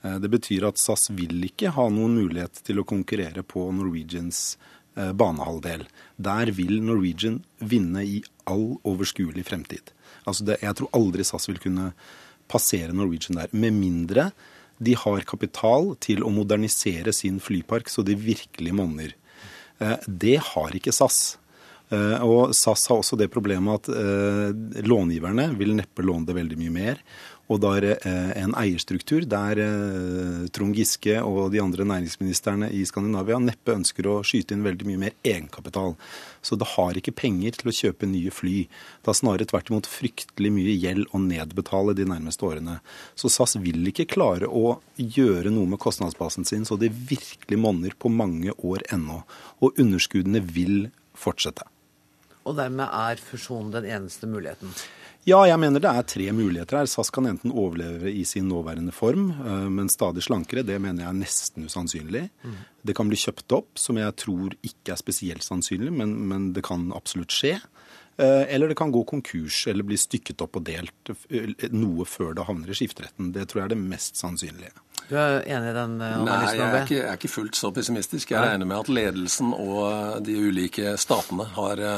Det 0.01 0.31
betyr 0.33 0.65
at 0.65 0.81
SAS 0.81 1.11
vil 1.13 1.43
ikke 1.45 1.75
ha 1.77 1.85
noen 1.93 2.15
mulighet 2.17 2.63
til 2.65 2.81
å 2.81 2.87
konkurrere 2.89 3.43
på 3.45 3.67
Norwegians 3.77 4.57
eh, 4.97 5.13
banehalvdel. 5.13 5.85
Der 6.17 6.53
vil 6.57 6.81
Norwegian 6.85 7.43
vinne 7.59 8.05
i 8.05 8.23
all 8.49 8.79
overskuelig 8.89 9.45
fremtid. 9.51 9.93
Altså 10.29 10.47
det, 10.49 10.61
jeg 10.65 10.77
tror 10.79 10.93
aldri 10.97 11.27
SAS 11.27 11.49
vil 11.51 11.61
kunne 11.63 11.91
passere 12.51 12.95
Norwegian 12.97 13.39
der. 13.39 13.53
Med 13.53 13.77
mindre 13.77 14.31
de 14.81 14.95
har 14.97 15.27
kapital 15.29 15.93
til 16.01 16.25
å 16.25 16.33
modernisere 16.33 17.13
sin 17.13 17.37
flypark 17.43 17.91
så 17.93 18.05
det 18.07 18.17
virkelig 18.23 18.73
monner. 18.77 19.13
Eh, 19.81 19.97
det 20.07 20.39
har 20.53 20.77
ikke 20.77 20.95
SAS. 20.95 21.37
Eh, 21.91 22.17
og 22.25 22.55
SAS 22.57 22.87
har 22.89 23.03
også 23.03 23.19
det 23.21 23.29
problemet 23.33 23.83
at 23.83 23.93
eh, 23.93 24.85
långiverne 24.87 25.51
vil 25.59 25.75
neppe 25.77 26.05
låne 26.07 26.29
det 26.29 26.39
veldig 26.39 26.59
mye 26.63 26.75
mer. 26.75 27.03
Og 27.51 27.59
det 27.59 27.71
er 28.07 28.35
en 28.39 28.53
eierstruktur 28.55 29.25
der 29.27 29.59
Trond 30.55 30.77
Giske 30.79 31.17
og 31.19 31.51
de 31.51 31.59
andre 31.63 31.83
næringsministrene 31.89 32.69
i 32.71 32.85
Skandinavia 32.87 33.41
neppe 33.43 33.75
ønsker 33.75 34.07
å 34.07 34.21
skyte 34.27 34.55
inn 34.55 34.63
veldig 34.63 34.87
mye 34.87 35.01
mer 35.03 35.17
egenkapital. 35.27 35.97
Så 36.47 36.55
det 36.61 36.69
har 36.77 37.01
ikke 37.01 37.17
penger 37.19 37.59
til 37.59 37.73
å 37.73 37.75
kjøpe 37.75 38.07
nye 38.07 38.31
fly. 38.31 38.55
Det 39.03 39.11
har 39.11 39.19
snarere 39.19 39.49
tvert 39.51 39.73
imot 39.73 39.91
fryktelig 39.91 40.53
mye 40.55 40.77
gjeld 40.77 41.11
å 41.11 41.23
nedbetale 41.25 41.97
de 41.99 42.07
nærmeste 42.13 42.47
årene. 42.47 42.79
Så 43.19 43.33
SAS 43.35 43.59
vil 43.59 43.83
ikke 43.91 44.09
klare 44.15 44.47
å 44.47 44.79
gjøre 44.95 45.51
noe 45.51 45.75
med 45.75 45.83
kostnadsbasen 45.83 46.47
sin 46.47 46.69
så 46.69 46.79
det 46.79 46.93
virkelig 46.95 47.59
monner 47.59 47.99
på 47.99 48.15
mange 48.15 48.55
år 48.63 48.87
ennå. 48.95 49.25
Og 49.59 49.83
underskuddene 49.83 50.45
vil 50.47 50.87
fortsette. 51.19 51.67
Og 52.47 52.57
dermed 52.57 52.87
er 52.87 53.21
fusjon 53.21 53.75
den 53.75 53.91
eneste 53.91 54.31
muligheten? 54.31 54.71
Ja, 55.29 55.41
jeg 55.45 55.61
mener 55.61 55.83
det 55.83 55.91
er 55.91 56.07
tre 56.09 56.31
muligheter 56.33 56.79
her. 56.79 56.89
SAS 56.89 57.11
kan 57.13 57.29
enten 57.29 57.53
overleve 57.53 58.09
i 58.09 58.23
sin 58.25 58.49
nåværende 58.49 58.93
form, 58.95 59.29
eh, 59.37 59.67
men 59.69 59.91
stadig 59.93 60.25
slankere. 60.25 60.65
Det 60.65 60.79
mener 60.81 61.05
jeg 61.05 61.11
er 61.11 61.19
nesten 61.19 61.69
usannsynlig. 61.69 62.25
Mm. 62.43 62.57
Det 62.89 62.97
kan 62.97 63.11
bli 63.11 63.19
kjøpt 63.21 63.53
opp, 63.53 63.69
som 63.77 64.01
jeg 64.01 64.17
tror 64.17 64.57
ikke 64.65 64.95
er 64.95 65.01
spesielt 65.01 65.45
sannsynlig, 65.45 65.93
men, 65.93 66.17
men, 66.31 66.53
det 66.57 66.65
kan 66.65 66.89
absolutt 66.97 67.37
skje. 67.37 67.59
Eh, 68.17 68.47
eller 68.49 68.73
det 68.73 68.79
kan 68.81 68.93
gå 68.93 69.05
konkurs 69.05 69.67
eller 69.69 69.85
bli 69.85 70.01
stykket 70.01 70.41
opp 70.41 70.57
og 70.57 70.65
delt 70.65 71.13
eh, 71.29 71.69
noe 71.69 72.09
før 72.09 72.33
det 72.39 72.49
havner 72.49 72.73
i 72.73 72.81
skifteretten. 72.81 73.35
Det 73.37 73.45
tror 73.51 73.63
jeg 73.63 73.69
er 73.69 73.77
det 73.77 73.83
mest 73.93 74.17
sannsynlige. 74.17 74.73
Du 75.11 75.19
er 75.21 75.43
enig 75.45 75.69
i 75.69 75.77
den 75.77 76.01
analysen? 76.01 76.27
Nei, 76.31 76.51
jeg 76.57 76.65
er, 76.65 76.83
ikke, 76.87 76.97
jeg 76.97 77.09
er 77.13 77.21
ikke 77.21 77.35
fullt 77.37 77.61
så 77.61 77.75
pessimistisk. 77.77 78.33
Jeg 78.33 78.41
regner 78.41 78.69
med 78.73 78.81
at 78.81 78.89
ledelsen 78.89 79.53
og 79.53 80.25
de 80.25 80.43
ulike 80.49 80.97
statene 81.03 81.45
har 81.59 81.89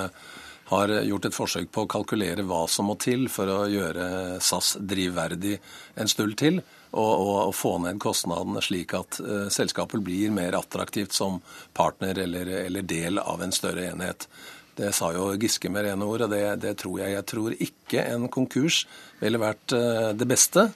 har 0.71 0.93
gjort 1.03 1.27
et 1.27 1.37
forsøk 1.37 1.73
på 1.75 1.85
å 1.85 1.91
kalkulere 1.91 2.45
hva 2.47 2.63
som 2.71 2.89
må 2.89 2.97
til 3.01 3.27
for 3.33 3.51
å 3.51 3.59
gjøre 3.71 4.39
SAS 4.43 4.77
drivverdig 4.79 5.59
en 6.01 6.11
stund 6.11 6.37
til, 6.41 6.63
og, 6.93 7.13
og, 7.13 7.37
og 7.49 7.55
få 7.57 7.77
ned 7.83 8.01
kostnadene 8.03 8.63
slik 8.65 8.95
at 8.97 9.19
uh, 9.25 9.47
selskapet 9.53 10.03
blir 10.05 10.33
mer 10.35 10.57
attraktivt 10.59 11.17
som 11.17 11.41
partner 11.77 12.21
eller, 12.27 12.51
eller, 12.67 12.85
del 12.89 13.21
av 13.23 13.43
en 13.43 13.55
større 13.55 13.89
enhet. 13.91 14.29
Det 14.77 14.93
sa 14.97 15.11
jo 15.13 15.33
Giske 15.41 15.69
med 15.73 15.87
rene 15.87 16.09
ord, 16.09 16.27
og 16.27 16.33
det, 16.33 16.45
det 16.63 16.77
tror 16.81 17.01
jeg. 17.03 17.17
Jeg 17.17 17.29
tror 17.29 17.57
ikke 17.57 18.05
en 18.09 18.29
konkurs 18.33 18.85
ville 19.21 19.41
vært 19.41 19.77
uh, 19.77 20.13
det 20.17 20.29
beste. 20.29 20.69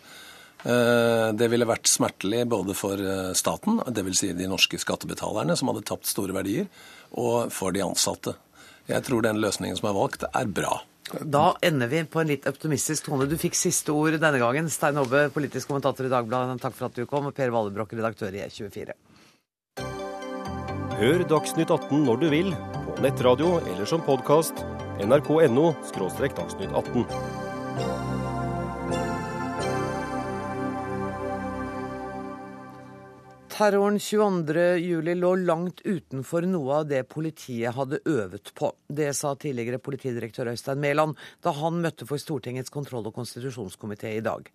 Uh, 0.67 1.33
det 1.37 1.51
ville 1.53 1.69
vært 1.69 1.89
smertelig 1.89 2.43
både 2.49 2.77
for 2.77 3.01
staten, 3.37 3.81
dvs. 3.87 4.23
Si 4.25 4.33
de 4.37 4.49
norske 4.51 4.81
skattebetalerne 4.81 5.57
som 5.57 5.73
hadde 5.73 5.85
tapt 5.89 6.09
store 6.09 6.37
verdier, 6.37 6.69
og 7.17 7.53
for 7.55 7.77
de 7.77 7.85
ansatte. 7.85 8.35
Jeg 8.87 9.03
tror 9.07 9.25
den 9.27 9.41
løsningen 9.43 9.79
som 9.79 9.91
er 9.91 9.97
valgt, 9.97 10.27
er 10.31 10.47
bra. 10.47 10.79
Da 11.23 11.53
ender 11.63 11.91
vi 11.91 12.03
på 12.11 12.21
en 12.23 12.31
litt 12.31 12.47
optimistisk 12.51 13.07
tone. 13.07 13.29
Du 13.31 13.37
fikk 13.39 13.55
siste 13.59 13.95
ord 13.95 14.19
denne 14.19 14.41
gangen. 14.43 14.71
Stein 14.71 14.99
Hobbe, 14.99 15.29
politisk 15.35 15.71
kommentator 15.71 16.09
i 16.09 16.11
Dagbladet, 16.11 16.59
takk 16.63 16.75
for 16.75 16.89
at 16.89 16.99
du 16.99 17.07
kom. 17.07 17.31
Og 17.31 17.37
Per 17.37 17.55
Vallebrokk, 17.55 17.95
redaktør 17.99 18.35
i 18.35 18.43
E24. 18.47 18.97
Hør 20.97 21.27
Dagsnytt 21.29 21.71
18 21.71 22.07
når 22.07 22.23
du 22.23 22.31
vil, 22.33 22.55
på 22.87 23.03
nettradio 23.05 23.59
eller 23.61 23.85
som 23.89 24.03
podkast. 24.07 24.65
nrk.no– 25.05 25.75
dagsnytt 26.41 26.73
18. 26.73 27.46
Terroren 33.57 33.97
22.07 33.99 35.15
lå 35.17 35.29
langt 35.49 35.79
utenfor 35.81 36.45
noe 36.45 36.83
av 36.83 36.91
det 36.91 36.99
politiet 37.09 37.73
hadde 37.73 38.03
øvet 38.05 38.51
på. 38.59 38.69
Det 38.85 39.15
sa 39.17 39.31
tidligere 39.33 39.81
politidirektør 39.81 40.51
Øystein 40.53 40.83
Mæland 40.83 41.17
da 41.41 41.55
han 41.57 41.79
møtte 41.81 42.05
for 42.05 42.21
Stortingets 42.21 42.75
kontroll- 42.75 43.09
og 43.09 43.17
konstitusjonskomité 43.17 44.13
i 44.13 44.21
dag. 44.21 44.51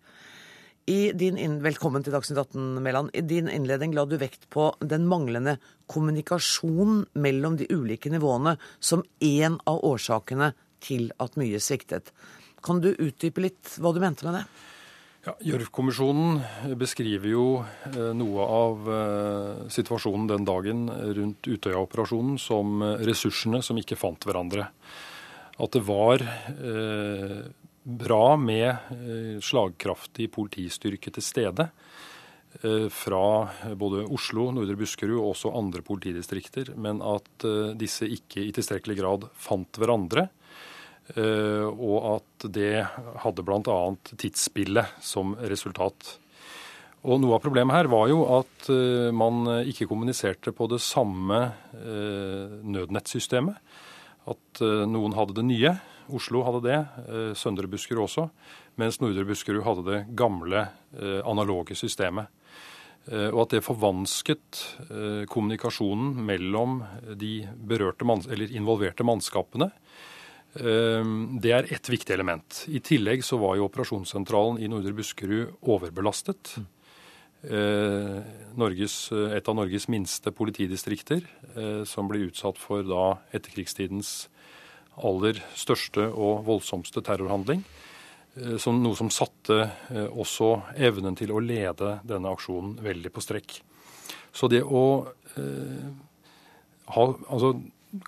I 0.86 1.10
din. 1.18 1.58
Velkommen 1.66 2.06
til 2.06 2.14
Dagsnytt 2.14 2.44
18, 2.54 2.78
Mæland. 2.78 3.10
I 3.18 3.26
din 3.26 3.50
innledning 3.50 3.90
la 3.98 4.06
du 4.06 4.14
vekt 4.22 4.46
på 4.54 4.70
den 4.78 5.08
manglende 5.10 5.56
kommunikasjonen 5.90 7.08
mellom 7.14 7.58
de 7.58 7.66
ulike 7.74 8.10
nivåene 8.10 8.54
som 8.78 9.02
én 9.18 9.58
av 9.66 9.82
årsakene 9.82 10.52
til 10.78 11.10
at 11.18 11.34
mye 11.42 11.58
sviktet. 11.58 12.14
Kan 12.62 12.78
du 12.78 12.92
utdype 12.94 13.42
litt 13.42 13.80
hva 13.82 13.90
du 13.90 13.98
mente 13.98 14.30
med 14.30 14.44
det? 14.44 14.46
Ja, 15.22 15.36
Gjørv-kommisjonen 15.38 16.40
beskriver 16.80 17.30
jo 17.30 17.42
eh, 17.62 18.08
noe 18.18 18.42
av 18.42 18.88
eh, 18.90 19.60
situasjonen 19.70 20.24
den 20.26 20.46
dagen 20.48 20.88
rundt 20.90 21.46
Utøya-operasjonen 21.46 22.40
som 22.42 22.82
eh, 22.82 23.04
ressursene 23.06 23.60
som 23.62 23.78
ikke 23.78 23.98
fant 24.00 24.26
hverandre. 24.26 24.66
At 25.62 25.76
det 25.76 25.82
var 25.86 26.22
bra 28.02 28.24
med 28.40 28.94
slagkraftig 29.44 30.30
politistyrke 30.32 31.12
til 31.12 31.22
stede 31.22 31.66
fra 32.96 33.26
både 33.78 34.06
Oslo, 34.16 34.46
Nordre 34.56 34.78
Buskerud 34.80 35.18
og 35.18 35.34
også 35.34 35.52
andre 35.60 35.84
politidistrikter, 35.84 36.72
men 36.80 37.04
at 37.04 37.46
disse 37.78 38.08
ikke 38.08 38.46
i 38.46 38.54
tilstrekkelig 38.56 38.96
grad 38.98 39.28
fant 39.36 39.78
hverandre. 39.78 40.30
Eh, 41.10 41.66
og 41.66 41.96
at 42.16 42.44
det 42.54 42.84
hadde 43.24 43.44
bl.a. 43.44 43.78
tidsspillet 44.14 44.98
som 45.02 45.34
resultat. 45.50 46.16
Og 47.02 47.18
Noe 47.18 47.34
av 47.36 47.42
problemet 47.42 47.74
her 47.74 47.90
var 47.90 48.06
jo 48.12 48.22
at 48.38 48.68
eh, 48.70 49.10
man 49.14 49.42
ikke 49.66 49.88
kommuniserte 49.90 50.54
på 50.54 50.68
det 50.70 50.78
samme 50.84 51.40
eh, 51.74 52.60
nødnettsystemet. 52.62 53.58
At 54.30 54.60
noen 54.62 55.16
hadde 55.18 55.34
det 55.34 55.42
nye. 55.48 55.70
Oslo 56.14 56.44
hadde 56.46 56.60
det, 56.62 56.76
Søndre 57.34 57.66
Buskerud 57.66 58.04
også. 58.04 58.28
Mens 58.78 59.00
Nordre 59.02 59.24
Buskerud 59.26 59.64
hadde 59.66 59.82
det 59.88 59.96
gamle 60.14 60.60
analoge 61.26 61.74
systemet. 61.74 62.30
Og 63.10 63.40
at 63.42 63.56
det 63.56 63.64
forvansket 63.66 64.60
kommunikasjonen 65.26 66.22
mellom 66.22 66.84
de 67.18 67.32
berørte, 67.66 68.06
eller 68.30 68.54
involverte 68.54 69.02
mannskapene 69.02 69.72
det 70.52 71.52
er 71.56 71.68
ett 71.72 71.88
viktig 71.88 72.12
element. 72.12 72.64
I 72.68 72.82
tillegg 72.84 73.22
så 73.24 73.38
var 73.40 73.56
jo 73.56 73.64
operasjonssentralen 73.70 74.58
i 74.60 74.68
Nordre 74.68 74.92
Buskerud 74.98 75.54
overbelastet. 75.64 76.58
Eh, 77.42 78.18
Norges, 78.54 79.10
et 79.10 79.48
av 79.48 79.56
Norges 79.58 79.88
minste 79.90 80.30
politidistrikter, 80.30 81.24
eh, 81.56 81.82
som 81.84 82.06
ble 82.06 82.28
utsatt 82.28 82.58
for 82.58 82.86
da 82.86 83.18
etterkrigstidens 83.34 84.28
aller 85.02 85.40
største 85.58 86.06
og 86.06 86.44
voldsomste 86.46 87.02
terrorhandling. 87.02 87.64
Eh, 88.36 88.56
som 88.62 88.78
noe 88.82 88.94
som 88.94 89.10
satte 89.10 89.72
også 89.90 90.62
evnen 90.76 91.18
til 91.18 91.32
å 91.32 91.42
lede 91.42 91.98
denne 92.06 92.30
aksjonen 92.30 92.78
veldig 92.78 93.10
på 93.10 93.20
strekk. 93.20 93.60
Så 94.32 94.48
det 94.48 94.62
å 94.62 95.04
ha 96.92 97.02
Altså 97.28 97.54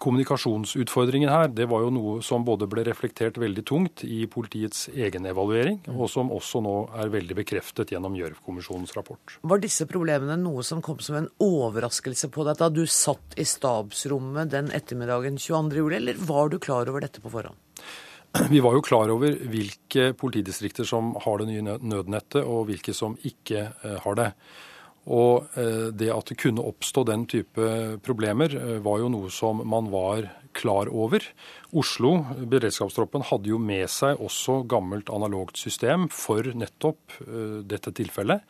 kommunikasjonsutfordringen 0.01 1.29
her, 1.29 1.49
det 1.53 1.67
var 1.69 1.85
jo 1.85 1.91
noe 1.93 2.13
som 2.25 2.45
både 2.47 2.69
ble 2.71 2.87
reflektert 2.87 3.37
veldig 3.41 3.65
tungt 3.69 4.05
i 4.07 4.25
politiets 4.31 4.87
egen 4.95 5.29
evaluering, 5.29 5.81
mm. 5.85 5.99
og 5.99 6.09
som 6.11 6.33
også 6.33 6.63
nå 6.65 6.75
er 7.03 7.13
veldig 7.13 7.37
bekreftet 7.43 7.93
gjennom 7.93 8.17
Gjørv-kommisjonens 8.17 8.95
rapport. 8.97 9.37
Var 9.43 9.63
disse 9.63 9.87
problemene 9.91 10.39
noe 10.41 10.65
som 10.67 10.81
kom 10.85 11.03
som 11.05 11.21
en 11.21 11.29
overraskelse 11.45 12.33
på 12.33 12.49
deg 12.49 12.61
da 12.63 12.71
du 12.73 12.85
satt 12.89 13.37
i 13.37 13.47
stabsrommet 13.49 14.53
den 14.55 14.73
ettermiddagen 14.75 15.37
22.07, 15.37 15.97
eller 16.01 16.27
var 16.33 16.53
du 16.53 16.59
klar 16.63 16.89
over 16.89 17.05
dette 17.05 17.21
på 17.25 17.33
forhånd? 17.33 17.61
Vi 18.51 18.61
var 18.65 18.75
jo 18.75 18.85
klar 18.85 19.13
over 19.13 19.37
hvilke 19.53 20.13
politidistrikter 20.19 20.89
som 20.89 21.13
har 21.27 21.43
det 21.43 21.51
nye 21.53 21.77
nødnettet, 21.77 22.41
og 22.43 22.71
hvilke 22.71 22.97
som 22.97 23.19
ikke 23.23 23.69
eh, 23.69 23.99
har 24.07 24.19
det. 24.21 24.31
Og 25.13 25.51
eh, 25.61 25.91
det 25.93 26.09
at 26.13 26.31
det 26.31 26.39
kunne 26.41 26.65
oppstå 26.65 27.05
den 27.09 27.27
type 27.29 27.99
problemer, 28.05 28.55
eh, 28.57 28.79
var 28.85 29.03
jo 29.03 29.11
noe 29.13 29.33
som 29.33 29.61
man 29.69 29.91
var 29.93 30.31
klar 30.57 30.89
over. 30.89 31.25
Oslo, 31.77 32.17
beredskapstroppen, 32.41 33.27
hadde 33.29 33.51
jo 33.53 33.61
med 33.61 33.91
seg 33.93 34.21
også 34.23 34.63
gammelt 34.71 35.13
analogt 35.13 35.61
system 35.61 36.09
for 36.13 36.49
nettopp 36.57 37.21
eh, 37.27 37.61
dette 37.69 37.93
tilfellet. 37.93 38.47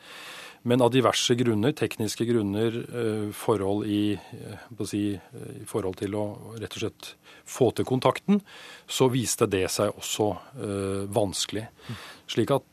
Men 0.65 0.81
av 0.81 0.89
diverse 0.95 1.35
grunner, 1.37 1.75
tekniske 1.77 2.25
grunner, 2.25 2.73
forhold 3.37 3.83
i, 3.85 4.15
si, 4.89 5.01
i 5.13 5.65
forhold 5.69 5.99
til 5.99 6.15
å 6.17 6.23
rett 6.55 6.73
og 6.79 6.81
slett 6.81 7.09
få 7.45 7.67
til 7.77 7.85
kontakten, 7.85 8.39
så 8.89 9.05
viste 9.13 9.45
det 9.45 9.67
seg 9.69 9.93
også 9.93 10.31
vanskelig. 11.13 11.67
Slik 12.25 12.55
at 12.57 12.65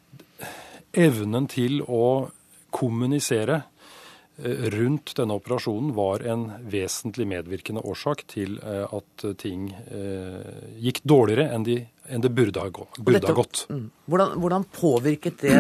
evnen 1.05 1.45
til 1.53 1.83
å 1.85 2.31
kommunisere 2.73 3.61
Eh, 3.61 3.72
rundt 4.75 5.15
denne 5.17 5.37
operasjonen 5.39 5.93
var 5.95 6.25
en 6.27 6.47
vesentlig 6.71 7.27
medvirkende 7.31 7.83
årsak 7.87 8.25
til 8.31 8.59
eh, 8.59 8.85
at 8.87 9.27
ting 9.41 9.69
eh, 9.73 10.79
gikk 10.83 11.03
dårligere 11.07 11.49
enn, 11.55 11.67
de, 11.67 11.79
enn 12.09 12.25
det 12.25 12.33
burde 12.35 12.65
ha, 12.65 12.71
burde 12.73 13.19
dette, 13.19 13.31
ha 13.31 13.39
gått. 13.39 13.65
Hvordan, 14.11 14.39
hvordan, 14.43 14.67
påvirket 14.75 15.45
det 15.45 15.59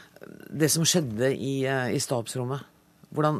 det 0.62 0.70
som 0.72 0.86
skjedde 0.88 1.30
i, 1.34 1.60
i 1.66 2.00
stabsrommet? 2.02 2.66
Hvordan, 3.14 3.38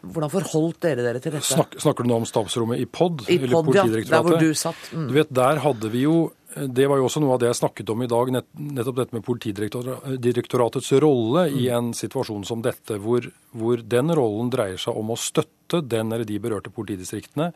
hvordan, 0.00 0.32
forholdt 0.32 0.80
dere 0.86 1.04
dere 1.04 1.20
til 1.20 1.36
dette? 1.36 1.46
Snak, 1.46 1.76
snakker 1.82 2.06
du 2.06 2.12
nå 2.12 2.22
om 2.22 2.28
stabsrommet 2.28 2.80
i 2.80 2.88
POD? 2.88 3.26
I 3.28 3.38
POD, 3.44 3.74
ja. 3.76 3.86
Der 3.98 4.24
hvor 4.24 4.40
du 4.40 4.50
satt. 4.56 4.88
Mm. 4.92 5.08
Du 5.10 5.16
vet, 5.18 5.34
Der 5.36 5.60
hadde 5.64 5.92
vi 5.92 6.06
jo 6.06 6.16
det 6.56 6.86
var 6.88 6.96
jo 6.96 7.06
også 7.08 7.20
noe 7.20 7.34
av 7.34 7.40
det 7.42 7.50
jeg 7.50 7.58
snakket 7.58 7.90
om 7.92 8.02
i 8.04 8.08
dag, 8.08 8.30
nettopp 8.32 8.96
dette 8.96 9.16
med 9.16 9.24
Politidirektoratets 9.26 10.88
rolle 11.02 11.42
i 11.50 11.66
mm. 11.66 11.74
en 11.76 11.90
situasjon 11.96 12.46
som 12.48 12.62
dette, 12.64 12.96
hvor, 13.02 13.26
hvor, 13.52 13.82
den 13.84 14.12
rollen 14.16 14.48
dreier 14.52 14.80
seg 14.80 14.96
om 14.96 15.12
å 15.12 15.18
støtte 15.20 15.82
den 15.84 16.14
eller 16.14 16.24
de 16.28 16.38
berørte 16.40 16.72
politidistriktene, 16.72 17.50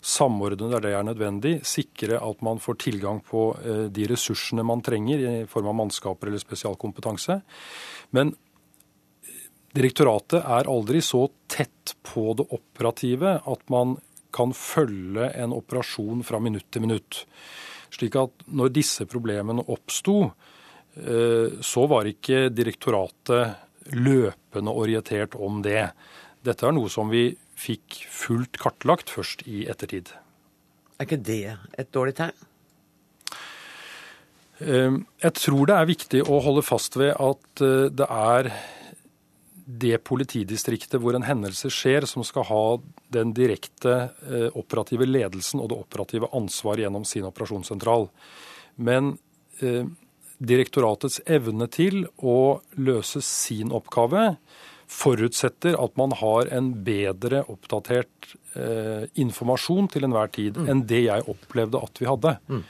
samordne 0.00 0.70
der 0.72 0.86
det 0.86 0.94
er 0.96 1.04
nødvendig, 1.04 1.54
sikre 1.68 2.22
at 2.22 2.42
man 2.46 2.62
får 2.62 2.80
tilgang 2.86 3.20
på 3.26 3.50
eh, 3.60 3.84
de 3.92 4.08
ressursene 4.08 4.64
man 4.64 4.84
trenger 4.86 5.26
i 5.26 5.36
form 5.50 5.70
av 5.72 5.78
mannskaper 5.82 6.30
eller 6.30 6.40
spesialkompetanse. 6.40 7.40
Men 8.16 8.32
direktoratet 9.76 10.40
er 10.40 10.72
aldri 10.72 11.04
så 11.04 11.26
tett 11.52 11.96
på 12.06 12.30
det 12.38 12.48
operative 12.56 13.36
at 13.44 13.68
man 13.72 13.98
kan 14.36 14.52
følge 14.56 15.30
en 15.36 15.54
operasjon 15.56 16.24
fra 16.26 16.40
minutt 16.42 16.68
til 16.72 16.84
minutt. 16.84 17.24
Slik 17.94 18.18
at 18.20 18.46
når 18.46 18.74
disse 18.74 19.06
problemene 19.08 19.64
oppsto, 19.72 20.30
eh, 20.96 21.58
så 21.62 21.86
var 21.90 22.08
ikke 22.10 22.48
direktoratet 22.54 23.94
løpende 23.94 24.74
orientert 24.74 25.36
om 25.38 25.62
det. 25.62 25.90
Dette 26.42 26.66
er 26.66 26.74
noe 26.74 26.90
som 26.92 27.10
vi 27.12 27.30
fikk 27.56 28.02
fullt 28.12 28.58
kartlagt 28.60 29.10
først 29.12 29.46
i 29.48 29.64
ettertid. 29.70 30.12
Er 30.96 31.08
ikke 31.08 31.22
det 31.22 31.56
et 31.78 31.92
dårlig 31.94 32.16
tegn? 32.18 32.36
Eh, 34.60 34.96
jeg 35.22 35.36
tror 35.36 35.68
det 35.68 35.76
er 35.76 35.90
viktig 35.92 36.24
å 36.24 36.40
holde 36.44 36.64
fast 36.64 36.96
ved 36.96 37.12
at 37.12 37.64
eh, 37.64 37.88
det 37.92 38.08
er 38.08 38.50
det 39.66 39.98
politidistriktet 40.06 41.00
hvor 41.02 41.16
en 41.18 41.26
hendelse 41.26 41.68
skjer, 41.74 42.06
som 42.06 42.22
skal 42.24 42.46
ha 42.46 42.64
den 43.14 43.32
direkte 43.34 43.94
eh, 44.22 44.48
operative 44.54 45.08
ledelsen 45.08 45.60
og 45.62 45.72
det 45.72 45.80
operative 45.80 46.30
ansvaret 46.36 46.84
gjennom 46.84 47.06
sin 47.08 47.26
operasjonssentral. 47.26 48.06
Men 48.78 49.16
eh, 49.58 49.88
direktoratets 50.38 51.18
evne 51.26 51.66
til 51.72 52.04
å 52.22 52.62
løse 52.78 53.22
sin 53.24 53.74
oppgave 53.74 54.36
forutsetter 54.86 55.74
at 55.82 55.96
man 55.98 56.14
har 56.14 56.46
en 56.54 56.70
bedre 56.86 57.42
oppdatert 57.50 58.36
eh, 58.54 59.08
informasjon 59.18 59.90
til 59.90 60.06
enhver 60.06 60.30
tid 60.30 60.60
mm. 60.60 60.68
enn 60.70 60.84
det 60.86 61.02
jeg 61.08 61.26
opplevde 61.32 61.82
at 61.82 62.02
vi 62.02 62.06
hadde. 62.06 62.36
Mm. 62.46 62.62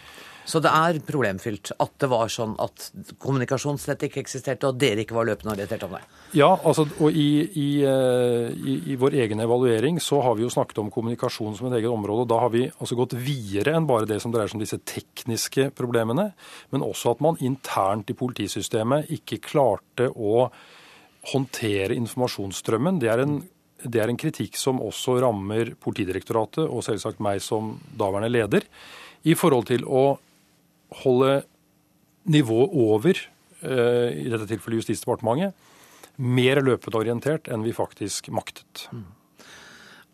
Så 0.46 0.60
det 0.62 0.70
er 0.70 1.00
problemfylt 1.02 1.72
at 1.82 1.94
det 1.98 2.08
var 2.10 2.30
sånn 2.30 2.52
at 2.62 2.90
kommunikasjon 3.22 3.80
slett 3.82 4.04
ikke 4.06 4.22
eksisterte, 4.22 4.68
og 4.68 4.78
dere 4.78 5.02
ikke 5.02 5.16
var 5.16 5.26
løpende 5.26 5.56
orientert 5.56 5.82
om 5.88 5.96
det? 5.96 6.02
Ja, 6.38 6.52
altså, 6.54 6.84
og 7.02 7.18
i, 7.18 7.26
i, 7.58 7.66
eh, 7.86 8.52
i, 8.54 8.76
i, 8.92 8.98
vår 9.00 9.18
egen 9.24 9.42
evaluering 9.42 9.98
så 10.02 10.20
har 10.22 10.38
vi 10.38 10.46
jo 10.46 10.52
snakket 10.52 10.78
om 10.82 10.92
kommunikasjon 10.94 11.58
som 11.58 11.68
et 11.68 11.80
eget 11.80 11.90
område. 11.90 12.22
og 12.22 12.30
Da 12.30 12.38
har 12.44 12.54
vi 12.54 12.62
altså 12.68 12.98
gått 12.98 13.16
videre 13.18 13.74
enn 13.74 13.88
bare 13.90 14.06
det 14.06 14.20
som 14.22 14.34
dreier 14.34 14.52
seg 14.52 14.60
om 14.60 14.62
disse 14.62 14.78
tekniske 14.86 15.72
problemene, 15.76 16.30
men 16.70 16.86
også 16.86 17.16
at 17.16 17.26
man 17.26 17.42
internt 17.42 18.14
i 18.14 18.18
politisystemet 18.18 19.10
ikke 19.18 19.42
klarte 19.50 20.12
å 20.14 20.46
håndtere 21.32 21.98
informasjonsstrømmen. 21.98 23.02
Det 23.02 23.10
er 23.10 23.26
en 23.26 23.38
det 23.86 24.00
er 24.00 24.08
en 24.08 24.16
kritikk 24.18 24.56
som 24.56 24.78
også 24.80 25.18
rammer 25.20 25.74
Politidirektoratet 25.84 26.64
og 26.64 26.80
selvsagt 26.86 27.20
meg 27.22 27.42
som 27.44 27.74
daværende 27.92 28.30
leder, 28.32 28.64
i 29.28 29.34
forhold 29.36 29.66
til 29.68 29.84
å 29.84 30.16
holde 31.02 31.42
nivået 32.26 32.70
over, 32.74 33.20
eh, 33.62 34.08
i 34.26 34.28
dette 34.30 34.46
tilfellet 34.46 34.82
Justisdepartementet, 34.82 35.54
mer 36.16 36.62
løpende 36.64 36.98
orientert 36.98 37.48
enn 37.52 37.64
vi 37.64 37.74
faktisk 37.76 38.30
maktet. 38.32 38.86
Mm. 38.92 39.04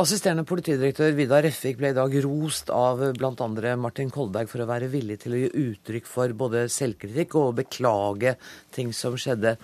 Assisterende 0.02 0.42
politidirektør 0.48 1.12
Vidar 1.14 1.44
Refvik 1.44 1.76
ble 1.78 1.90
i 1.92 1.94
dag 1.94 2.14
rost 2.24 2.70
av 2.74 3.02
bl.a. 3.14 3.74
Martin 3.78 4.10
Kolberg 4.10 4.48
for 4.50 4.64
å 4.64 4.66
være 4.66 4.88
villig 4.90 5.18
til 5.22 5.36
å 5.36 5.40
gi 5.42 5.50
uttrykk 5.62 6.08
for 6.08 6.32
både 6.34 6.64
selvkritikk 6.72 7.36
og 7.38 7.58
beklage 7.60 8.34
ting 8.74 8.90
som 8.96 9.18
skjedde. 9.20 9.54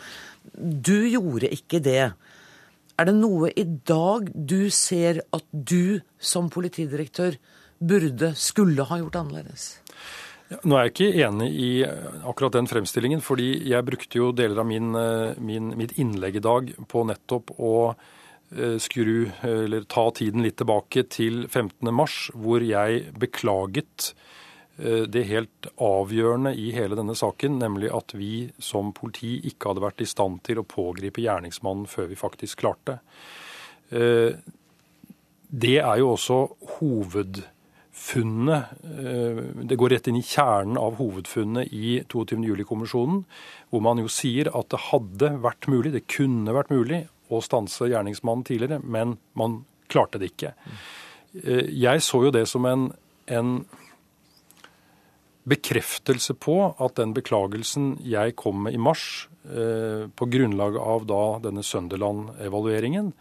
Du 0.53 1.09
gjorde 1.09 1.51
ikke 1.57 1.81
det. 1.83 2.13
Er 2.99 3.09
det 3.09 3.17
noe 3.17 3.51
i 3.57 3.65
dag 3.65 4.29
du 4.35 4.69
ser 4.75 5.25
at 5.35 5.49
du 5.51 6.05
som 6.21 6.53
politidirektør 6.53 7.41
burde, 7.81 8.35
skulle 8.37 8.85
ha 8.85 9.01
gjort 9.01 9.19
annerledes? 9.23 9.79
Nå 10.49 10.77
er 10.77 10.87
jeg 10.87 10.95
ikke 10.95 11.27
enig 11.27 11.49
i 11.61 11.71
akkurat 11.85 12.55
den 12.57 12.69
fremstillingen, 12.71 13.21
fordi 13.21 13.51
jeg 13.69 13.85
brukte 13.85 14.17
jo 14.17 14.31
deler 14.33 14.63
av 14.63 14.69
min, 14.69 14.95
eh, 14.97 15.35
min, 15.37 15.75
mitt 15.77 15.99
innlegg 16.01 16.39
i 16.41 16.45
dag 16.45 16.71
på 16.89 17.05
nettopp 17.05 17.53
å 17.59 17.75
Eh, 18.57 18.79
skru, 18.79 19.31
eller 19.43 19.81
ta 19.81 20.11
tiden 20.11 20.43
litt 20.43 20.57
tilbake 20.57 21.03
til 21.13 21.43
15. 21.49 21.91
mars, 21.93 22.31
hvor 22.33 22.65
jeg 22.65 23.11
beklaget 23.21 24.15
eh, 24.79 25.05
det 25.05 25.27
helt 25.29 25.69
avgjørende 25.77 26.55
i 26.57 26.71
hele 26.73 26.97
denne 26.97 27.13
saken, 27.19 27.59
nemlig 27.61 27.93
at 27.93 28.15
vi 28.17 28.49
som 28.57 28.95
politi 28.97 29.35
ikke 29.51 29.69
hadde 29.69 29.85
vært 29.85 30.01
i 30.01 30.09
stand 30.09 30.41
til 30.49 30.63
å 30.63 30.65
pågripe 30.65 31.21
gjerningsmannen 31.21 31.85
før 31.93 32.09
vi 32.09 32.17
faktisk 32.17 32.65
klarte. 32.65 33.03
Eh, 33.93 34.33
det 35.49 35.77
er 35.83 36.01
jo 36.01 36.15
også 36.15 36.41
hovedfunnet. 37.99 38.65
Det 39.69 39.77
går 39.77 39.91
rett 39.91 40.09
inn 40.09 40.17
i 40.17 40.23
kjernen 40.23 40.79
av 40.79 40.97
hovedfunnet 40.99 41.73
i 41.73 42.01
22. 42.09 42.45
juli-kommisjonen, 42.45 43.25
hvor 43.71 43.81
man 43.81 43.99
jo 43.99 44.09
sier 44.09 44.49
at 44.55 44.71
det 44.71 44.81
hadde 44.91 45.39
vært 45.43 45.69
mulig, 45.69 45.93
det 45.93 46.07
kunne 46.09 46.55
vært 46.55 46.71
mulig, 46.71 47.07
å 47.29 47.43
stanse 47.45 47.91
gjerningsmannen 47.91 48.45
tidligere, 48.45 48.81
men 48.81 49.19
man 49.37 49.65
klarte 49.89 50.19
det 50.19 50.33
ikke. 50.33 50.55
Eh, 51.45 51.69
jeg 51.77 52.01
så 52.01 52.23
jo 52.25 52.33
det 52.33 52.47
som 52.49 52.65
en, 52.65 52.87
en 53.27 53.67
bekreftelse 55.49 56.35
på 56.41 56.57
at 56.81 56.97
den 56.97 57.13
beklagelsen 57.17 57.99
jeg 58.05 58.37
kom 58.41 58.65
med 58.65 58.79
i 58.79 58.81
mars, 58.81 59.29
eh, 59.45 60.09
på 60.09 60.31
grunnlag 60.33 60.79
av 60.81 61.05
da 61.09 61.23
denne 61.45 61.65
Sønderland-evalueringen, 61.65 63.13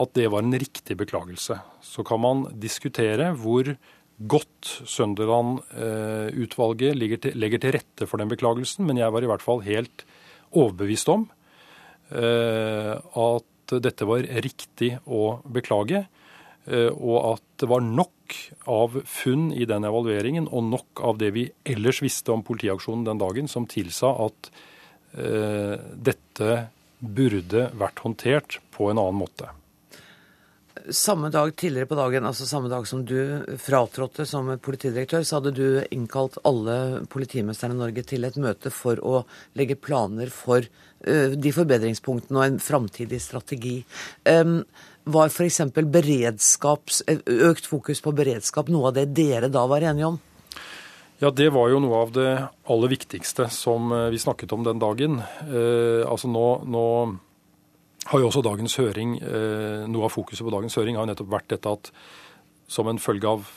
at 0.00 0.16
det 0.16 0.30
var 0.32 0.42
en 0.42 0.56
riktig 0.56 0.96
beklagelse. 0.96 1.60
Så 1.84 2.02
kan 2.02 2.20
man 2.24 2.48
diskutere 2.58 3.34
hvor 3.36 3.76
godt 4.18 4.82
Sønderland-utvalget 4.86 6.96
legger 6.98 7.58
til 7.58 7.72
rette 7.74 8.06
for 8.06 8.18
den 8.22 8.30
beklagelsen, 8.30 8.86
men 8.86 8.96
jeg 9.00 9.12
var 9.12 9.22
i 9.24 9.30
hvert 9.30 9.44
fall 9.44 9.60
helt 9.66 10.04
overbevist 10.54 11.08
om 11.10 11.30
Eh, 12.12 12.92
at 13.16 13.74
dette 13.80 14.06
var 14.06 14.26
riktig 14.44 14.90
å 15.08 15.40
beklage, 15.48 16.04
eh, 16.68 16.90
og 16.92 17.16
at 17.32 17.44
det 17.62 17.68
var 17.70 17.80
nok 17.80 18.36
av 18.68 18.98
funn 19.08 19.50
i 19.56 19.64
den 19.68 19.86
evalueringen 19.88 20.48
og 20.50 20.68
nok 20.68 21.00
av 21.00 21.18
det 21.18 21.32
vi 21.36 21.46
ellers 21.64 22.02
visste 22.04 22.34
om 22.34 22.44
politiaksjonen 22.44 23.06
den 23.08 23.22
dagen, 23.22 23.48
som 23.48 23.66
tilsa 23.66 24.12
at 24.26 24.50
eh, 25.16 25.80
dette 25.96 26.66
burde 27.00 27.70
vært 27.76 28.04
håndtert 28.04 28.60
på 28.74 28.90
en 28.90 29.00
annen 29.00 29.22
måte. 29.24 29.48
Samme 30.92 31.30
dag 31.32 31.54
tidligere 31.56 31.88
på 31.88 31.96
dagen, 31.96 32.26
altså 32.28 32.44
samme 32.44 32.68
dag 32.68 32.84
som 32.84 33.06
du 33.08 33.16
fratrådte 33.56 34.26
som 34.28 34.50
politidirektør, 34.60 35.22
så 35.24 35.38
hadde 35.38 35.54
du 35.56 35.78
innkalt 35.94 36.36
alle 36.44 37.06
politimesterne 37.08 37.72
i 37.72 37.80
Norge 37.80 38.04
til 38.04 38.26
et 38.28 38.36
møte 38.36 38.68
for 38.68 39.00
å 39.00 39.22
legge 39.56 39.78
planer 39.80 40.28
for 40.28 40.60
uh, 40.60 41.32
de 41.40 41.54
forbedringspunktene 41.56 42.36
og 42.36 42.44
en 42.44 42.60
framtidig 42.60 43.22
strategi. 43.24 43.78
Um, 44.28 44.60
var 45.08 45.32
f.eks. 45.32 45.62
økt 47.48 47.72
fokus 47.72 48.04
på 48.04 48.12
beredskap 48.20 48.68
noe 48.68 48.92
av 48.92 48.98
det 49.00 49.08
dere 49.16 49.48
da 49.48 49.64
var 49.70 49.88
enige 49.88 50.12
om? 50.12 50.20
Ja, 51.22 51.30
Det 51.30 51.48
var 51.54 51.72
jo 51.72 51.80
noe 51.80 52.04
av 52.04 52.12
det 52.12 52.30
aller 52.68 52.92
viktigste 52.92 53.48
som 53.48 53.92
eh, 53.92 54.10
vi 54.12 54.20
snakket 54.20 54.52
om 54.52 54.64
den 54.66 54.82
dagen. 54.82 55.22
Uh, 55.48 56.04
altså 56.04 56.28
nå, 56.28 56.48
nå 56.68 56.88
har 58.10 58.20
jo 58.20 58.28
også 58.28 58.44
dagens 58.44 58.76
høring, 58.76 59.16
eh, 59.22 59.84
Noe 59.88 60.06
av 60.06 60.12
fokuset 60.12 60.44
på 60.44 60.52
dagens 60.52 60.76
høring 60.76 60.96
har 60.96 61.06
jo 61.06 61.12
nettopp 61.12 61.30
vært 61.32 61.48
dette 61.54 61.72
at 61.72 61.90
som 62.68 62.88
en 62.88 63.00
følge 63.00 63.28
av 63.28 63.48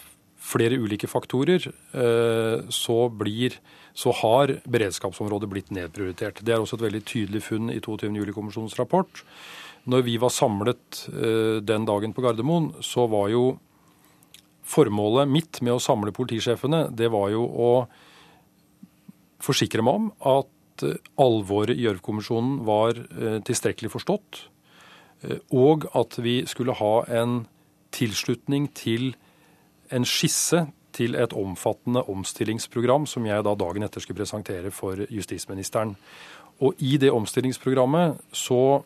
flere 0.47 0.77
ulike 0.79 1.09
faktorer, 1.09 1.67
eh, 1.67 2.63
så, 2.69 2.97
blir, 3.09 3.57
så 3.97 4.13
har 4.21 4.57
beredskapsområdet 4.69 5.49
blitt 5.51 5.71
nedprioritert. 5.75 6.43
Det 6.43 6.53
er 6.53 6.61
også 6.61 6.77
et 6.79 6.87
veldig 6.87 7.03
tydelig 7.07 7.43
funn 7.43 7.71
i 7.73 7.79
22. 7.79 8.13
juli-kommisjonens 8.21 8.77
rapport. 8.79 9.23
Når 9.87 10.03
vi 10.07 10.17
var 10.21 10.33
samlet 10.35 11.07
eh, 11.11 11.59
den 11.63 11.87
dagen 11.87 12.13
på 12.13 12.23
Gardermoen, 12.23 12.73
så 12.83 13.07
var 13.11 13.31
jo 13.33 13.57
formålet 14.67 15.31
mitt 15.31 15.61
med 15.63 15.77
å 15.77 15.83
samle 15.83 16.11
politisjefene, 16.15 16.89
det 16.91 17.07
var 17.11 17.31
jo 17.31 17.45
å 17.47 17.71
forsikre 19.43 19.83
meg 19.85 19.99
om 19.99 20.07
at 20.27 20.49
Eh, 20.83 20.97
alvoret 21.17 21.77
i 21.77 21.85
Gjørv-kommisjonen 21.85 22.61
var 22.67 22.97
eh, 22.97 23.39
tilstrekkelig 23.45 23.91
forstått, 23.93 24.41
eh, 25.23 25.39
og 25.55 25.87
at 25.97 26.19
vi 26.23 26.41
skulle 26.49 26.77
ha 26.77 26.93
en 27.21 27.45
tilslutning 27.95 28.69
til 28.77 29.13
en 29.93 30.05
skisse 30.05 30.65
til 30.97 31.15
et 31.15 31.33
omfattende 31.37 32.03
omstillingsprogram 32.09 33.05
som 33.09 33.25
jeg 33.27 33.45
da 33.45 33.53
dagen 33.55 33.85
etter 33.85 34.03
skulle 34.03 34.19
presentere 34.19 34.71
for 34.73 34.99
justisministeren. 35.13 35.95
Og 36.63 36.79
i 36.81 36.97
det 36.97 37.13
omstillingsprogrammet 37.13 38.17
så 38.35 38.81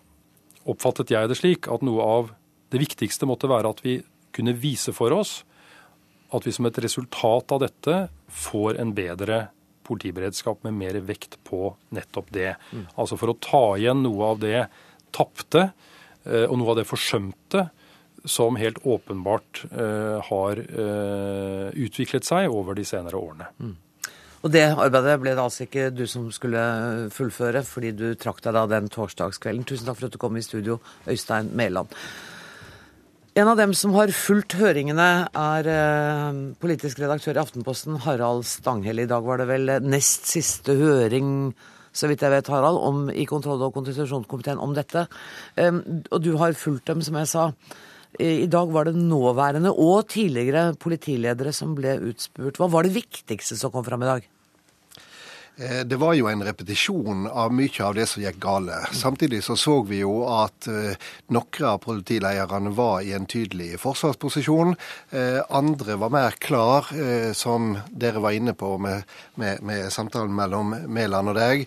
oppfattet 0.68 1.14
jeg 1.14 1.32
det 1.32 1.40
slik 1.40 1.70
at 1.72 1.86
noe 1.86 2.04
av 2.04 2.34
det 2.72 2.82
viktigste 2.84 3.28
måtte 3.30 3.50
være 3.52 3.72
at 3.72 3.80
vi 3.84 4.02
kunne 4.36 4.56
vise 4.60 4.94
for 4.96 5.16
oss 5.16 5.42
at 6.32 6.46
vi 6.48 6.54
som 6.56 6.68
et 6.68 6.80
resultat 6.84 7.52
av 7.52 7.64
dette 7.64 7.96
får 8.32 8.80
en 8.80 8.94
bedre 8.96 9.40
politiberedskap 9.92 10.64
med 10.68 10.80
mer 10.80 11.02
vekt 11.06 11.38
på 11.48 11.74
nettopp 11.94 12.32
det. 12.34 12.56
Mm. 12.72 12.88
Altså 12.96 13.20
for 13.20 13.34
å 13.34 13.40
ta 13.44 13.64
igjen 13.78 14.02
noe 14.06 14.34
av 14.34 14.42
det 14.42 14.66
tapte 15.12 15.68
eh, 15.68 16.48
og 16.48 16.58
noe 16.58 16.74
av 16.74 16.82
det 16.82 16.90
forsømte 16.90 17.68
som 18.26 18.56
helt 18.56 18.82
åpenbart 18.86 19.64
eh, 19.72 20.18
har 20.28 20.60
eh, 20.62 21.70
utviklet 21.74 22.28
seg 22.28 22.52
over 22.54 22.78
de 22.78 22.86
senere 22.86 23.18
årene. 23.18 23.50
Mm. 23.60 23.78
Og 24.42 24.54
det 24.54 24.64
arbeidet 24.74 25.20
ble 25.22 25.36
det 25.38 25.44
altså 25.44 25.68
ikke 25.68 25.90
du 25.94 26.08
som 26.10 26.26
skulle 26.34 26.62
fullføre, 27.14 27.62
fordi 27.66 27.92
du 27.94 28.08
trakk 28.18 28.42
deg 28.42 28.56
da 28.58 28.66
den 28.70 28.90
torsdagskvelden. 28.90 29.66
Tusen 29.70 29.90
takk 29.90 30.00
for 30.00 30.10
at 30.10 30.16
du 30.16 30.22
kom 30.22 30.38
i 30.38 30.46
studio, 30.46 30.80
Øystein 31.06 31.52
Mæland. 31.58 31.94
En 33.32 33.48
av 33.48 33.56
dem 33.56 33.72
som 33.72 33.94
har 33.96 34.12
fulgt 34.12 34.58
høringene, 34.60 35.06
er 35.32 35.68
eh, 35.72 36.40
politisk 36.60 37.00
redaktør 37.00 37.38
i 37.38 37.40
Aftenposten, 37.40 37.96
Harald 38.04 38.44
Stanghell. 38.44 39.00
I 39.00 39.08
dag 39.08 39.24
var 39.24 39.40
det 39.40 39.46
vel 39.48 39.72
nest 39.88 40.28
siste 40.28 40.76
høring, 40.76 41.54
så 41.96 42.10
vidt 42.12 42.26
jeg 42.26 42.34
vet, 42.34 42.50
Harald, 42.52 42.82
om, 42.84 43.06
i 43.08 43.24
kontroll- 43.30 43.64
og 43.64 43.72
konstitusjonskomiteen 43.78 44.60
om 44.60 44.76
dette. 44.76 45.06
Og 45.64 46.20
du 46.20 46.34
har 46.44 46.60
fulgt 46.60 46.92
dem, 46.92 47.00
som 47.08 47.22
jeg 47.22 47.32
sa. 47.32 47.46
I 48.20 48.52
dag 48.52 48.76
var 48.76 48.90
det 48.90 48.98
nåværende 49.00 49.72
og 49.80 50.12
tidligere 50.12 50.74
politiledere 50.76 51.56
som 51.56 51.72
ble 51.78 52.02
utspurt. 52.12 52.60
Hva 52.60 52.68
var 52.72 52.84
det 52.84 52.98
viktigste 53.00 53.56
som 53.56 53.72
kom 53.72 53.88
fram 53.88 54.04
i 54.04 54.12
dag? 54.12 54.28
Eh, 55.62 55.80
det 55.86 55.96
var 55.96 56.14
jo 56.14 56.28
en 56.28 56.44
repetisjon 56.44 57.28
av 57.28 57.54
mye 57.54 57.84
av 57.86 57.96
det 57.96 58.08
som 58.10 58.24
gikk 58.24 58.40
gale. 58.42 58.78
Samtidig 58.98 59.44
så 59.46 59.56
så 59.60 59.82
vi 59.86 60.00
jo 60.02 60.24
at 60.32 60.68
eh, 60.72 60.98
noen 61.34 61.68
av 61.68 61.78
politilederne 61.84 62.72
var 62.74 63.02
i 63.06 63.14
en 63.14 63.28
tydelig 63.30 63.76
forsvarsposisjon. 63.82 64.74
Eh, 65.10 65.40
andre 65.50 65.98
var 66.02 66.14
mer 66.14 66.38
klar, 66.42 66.88
som 67.38 67.76
dere 67.90 68.22
var 68.24 68.36
inne 68.36 68.54
på 68.58 68.74
med, 68.82 69.04
med, 69.36 69.62
med 69.66 69.92
samtalen 69.94 70.34
mellom 70.36 70.74
Mæland 70.88 71.32
og 71.32 71.38
deg, 71.38 71.64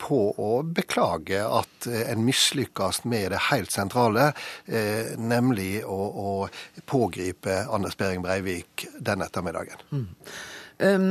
på 0.00 0.18
å 0.40 0.50
beklage 0.66 1.40
at 1.42 1.86
en 1.86 2.24
mislykkes 2.26 3.02
med 3.08 3.30
det 3.34 3.40
helt 3.48 3.72
sentrale, 3.74 4.30
nemlig 5.18 5.84
å, 5.84 5.98
å 5.98 6.32
pågripe 6.90 7.62
Anders 7.72 7.96
Behring 8.00 8.24
Breivik 8.24 8.86
den 8.98 9.24
ettermiddagen. 9.26 9.86
Mm. 9.92 10.08
Um 10.82 11.08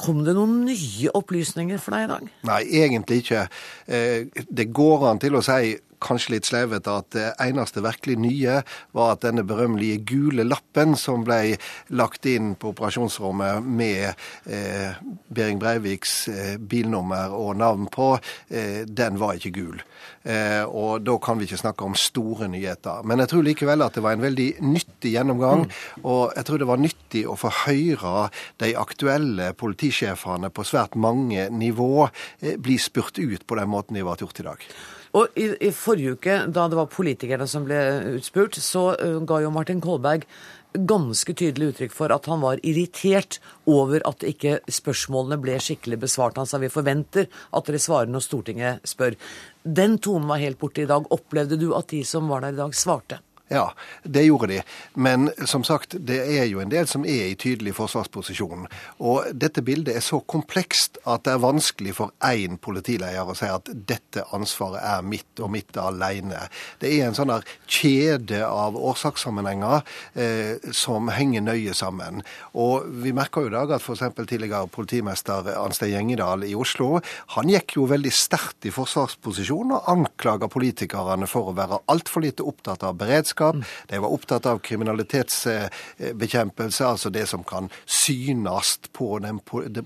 Kom 0.00 0.22
det 0.26 0.34
noen 0.36 0.62
nye 0.68 1.12
opplysninger 1.14 1.80
for 1.82 1.96
deg 1.96 2.06
i 2.06 2.12
dag? 2.12 2.30
Nei, 2.48 2.60
egentlig 2.82 3.22
ikke. 3.24 3.46
Eh, 3.86 4.44
det 4.48 4.70
går 4.74 5.08
an 5.10 5.22
til 5.22 5.36
å 5.38 5.42
si 5.44 5.74
kanskje 6.04 6.36
litt 6.36 6.48
sleivete 6.48 6.92
at 6.92 7.10
det 7.16 7.28
eneste 7.42 7.82
virkelig 7.84 8.18
nye 8.20 8.60
var 8.96 9.14
at 9.14 9.24
denne 9.24 9.44
berømmelige 9.46 10.02
gule 10.08 10.46
lappen 10.46 10.94
som 10.98 11.24
ble 11.26 11.56
lagt 11.96 12.26
inn 12.30 12.54
på 12.60 12.74
operasjonsrommet 12.74 13.64
med 13.64 14.12
eh, 14.46 15.00
Behring 15.34 15.60
Breiviks 15.62 16.16
eh, 16.32 16.56
bilnummer 16.58 17.34
og 17.34 17.56
navn 17.60 17.88
på, 17.92 18.14
eh, 18.50 18.84
den 18.88 19.20
var 19.20 19.38
ikke 19.38 19.54
gul. 19.58 19.80
Eh, 20.24 20.62
og 20.64 21.04
da 21.04 21.18
kan 21.20 21.36
vi 21.36 21.44
ikke 21.44 21.60
snakke 21.60 21.84
om 21.84 21.96
store 21.98 22.48
nyheter. 22.48 23.04
Men 23.04 23.20
jeg 23.20 23.32
tror 23.32 23.44
likevel 23.44 23.84
at 23.84 23.96
det 23.96 24.04
var 24.04 24.16
en 24.16 24.24
veldig 24.24 24.48
nyttig 24.64 25.12
gjennomgang. 25.12 25.66
Mm. 25.68 26.06
Og 26.08 26.32
jeg 26.32 26.48
tror 26.48 26.62
det 26.62 26.70
var 26.70 26.80
nyttig 26.80 27.24
å 27.28 27.36
få 27.36 27.52
høre 27.64 28.28
de 28.62 28.72
aktuelle 28.80 29.52
politisjefene 29.60 30.48
på 30.54 30.66
svært 30.66 30.96
mange 30.96 31.50
nivå 31.52 32.08
eh, 32.08 32.56
bli 32.56 32.78
spurt 32.80 33.20
ut 33.20 33.44
på 33.46 33.60
den 33.60 33.72
måten 33.72 33.98
de 33.98 34.06
ble 34.06 34.16
gjort 34.24 34.40
i 34.40 34.48
dag. 34.48 34.68
Og 35.14 35.38
i, 35.38 35.46
i 35.62 35.70
forrige 35.70 36.16
uke, 36.16 36.40
da 36.50 36.66
det 36.66 36.78
var 36.78 36.90
politikerne 36.90 37.46
som 37.50 37.66
ble 37.68 37.78
utspurt, 38.16 38.58
så 38.58 38.92
ga 39.26 39.40
jo 39.44 39.52
Martin 39.54 39.82
Kolberg 39.84 40.26
ganske 40.74 41.34
tydelig 41.38 41.70
uttrykk 41.70 41.92
for 41.94 42.10
at 42.10 42.26
han 42.26 42.40
var 42.42 42.62
irritert 42.66 43.38
over 43.70 44.02
at 44.08 44.24
ikke 44.26 44.56
spørsmålene 44.66 45.38
ble 45.42 45.58
skikkelig 45.62 46.00
besvart. 46.02 46.40
Han 46.40 46.50
sa 46.50 46.58
vi 46.58 46.72
forventer 46.72 47.28
at 47.54 47.68
dere 47.68 47.82
svarer 47.82 48.10
når 48.10 48.24
Stortinget 48.26 48.90
spør. 48.90 49.14
Den 49.62 50.00
tonen 50.02 50.26
var 50.30 50.42
helt 50.42 50.58
borte 50.58 50.82
i 50.82 50.90
dag. 50.90 51.06
Opplevde 51.14 51.60
du 51.60 51.70
at 51.78 51.94
de 51.94 52.02
som 52.06 52.26
var 52.32 52.42
der 52.42 52.56
i 52.56 52.58
dag, 52.58 52.74
svarte? 52.74 53.20
Ja, 53.48 53.74
det 54.02 54.22
gjorde 54.24 54.46
de. 54.46 54.62
Men 54.94 55.28
som 55.44 55.64
sagt, 55.64 55.94
det 56.00 56.16
er 56.16 56.46
jo 56.48 56.62
en 56.62 56.70
del 56.72 56.86
som 56.88 57.02
er 57.04 57.26
i 57.28 57.36
tydelig 57.36 57.74
forsvarsposisjon. 57.76 58.64
Og 59.04 59.26
dette 59.36 59.60
bildet 59.64 59.98
er 59.98 60.04
så 60.04 60.22
komplekst 60.24 60.96
at 61.04 61.26
det 61.26 61.34
er 61.34 61.42
vanskelig 61.42 61.92
for 61.98 62.14
én 62.24 62.56
politileder 62.56 63.28
å 63.28 63.34
si 63.36 63.50
at 63.52 63.68
dette 63.68 64.24
ansvaret 64.32 64.80
er 64.80 65.04
mitt 65.04 65.42
og 65.44 65.52
mitt 65.52 65.76
alene. 65.76 66.46
Det 66.80 66.88
er 66.94 67.10
en 67.10 67.18
sånn 67.18 67.34
kjede 67.68 68.40
av 68.48 68.78
årsakssammenhenger 68.80 69.84
eh, 70.16 70.64
som 70.72 71.12
henger 71.12 71.44
nøye 71.44 71.76
sammen. 71.76 72.24
Og 72.56 72.88
vi 73.04 73.12
merker 73.12 73.44
jo 73.44 73.52
i 73.52 73.54
dag 73.58 73.76
at 73.76 73.84
f.eks. 73.84 74.06
tidligere 74.24 74.72
politimester 74.72 75.52
Anstein 75.58 75.92
Gjengedal 75.98 76.48
i 76.48 76.54
Oslo, 76.56 77.02
han 77.36 77.52
gikk 77.52 77.76
jo 77.76 77.90
veldig 77.92 78.14
sterkt 78.24 78.64
i 78.64 78.72
forsvarsposisjon 78.72 79.76
og 79.76 79.92
anklaga 79.92 80.48
politikerne 80.48 81.28
for 81.28 81.52
å 81.52 81.56
være 81.60 81.82
altfor 81.92 82.24
lite 82.24 82.48
opptatt 82.48 82.88
av 82.88 82.96
beredskap 82.96 83.33
beredskap. 83.34 83.56
De 83.86 83.98
var 83.98 84.12
opptatt 84.12 84.46
av 84.46 84.58
kriminalitetsbekjempelse, 84.58 86.86
altså 86.86 87.10
det 87.10 87.26
som 87.26 87.44
kan 87.44 87.68
synes 87.86 88.80
på 88.92 89.18
den 89.18 89.40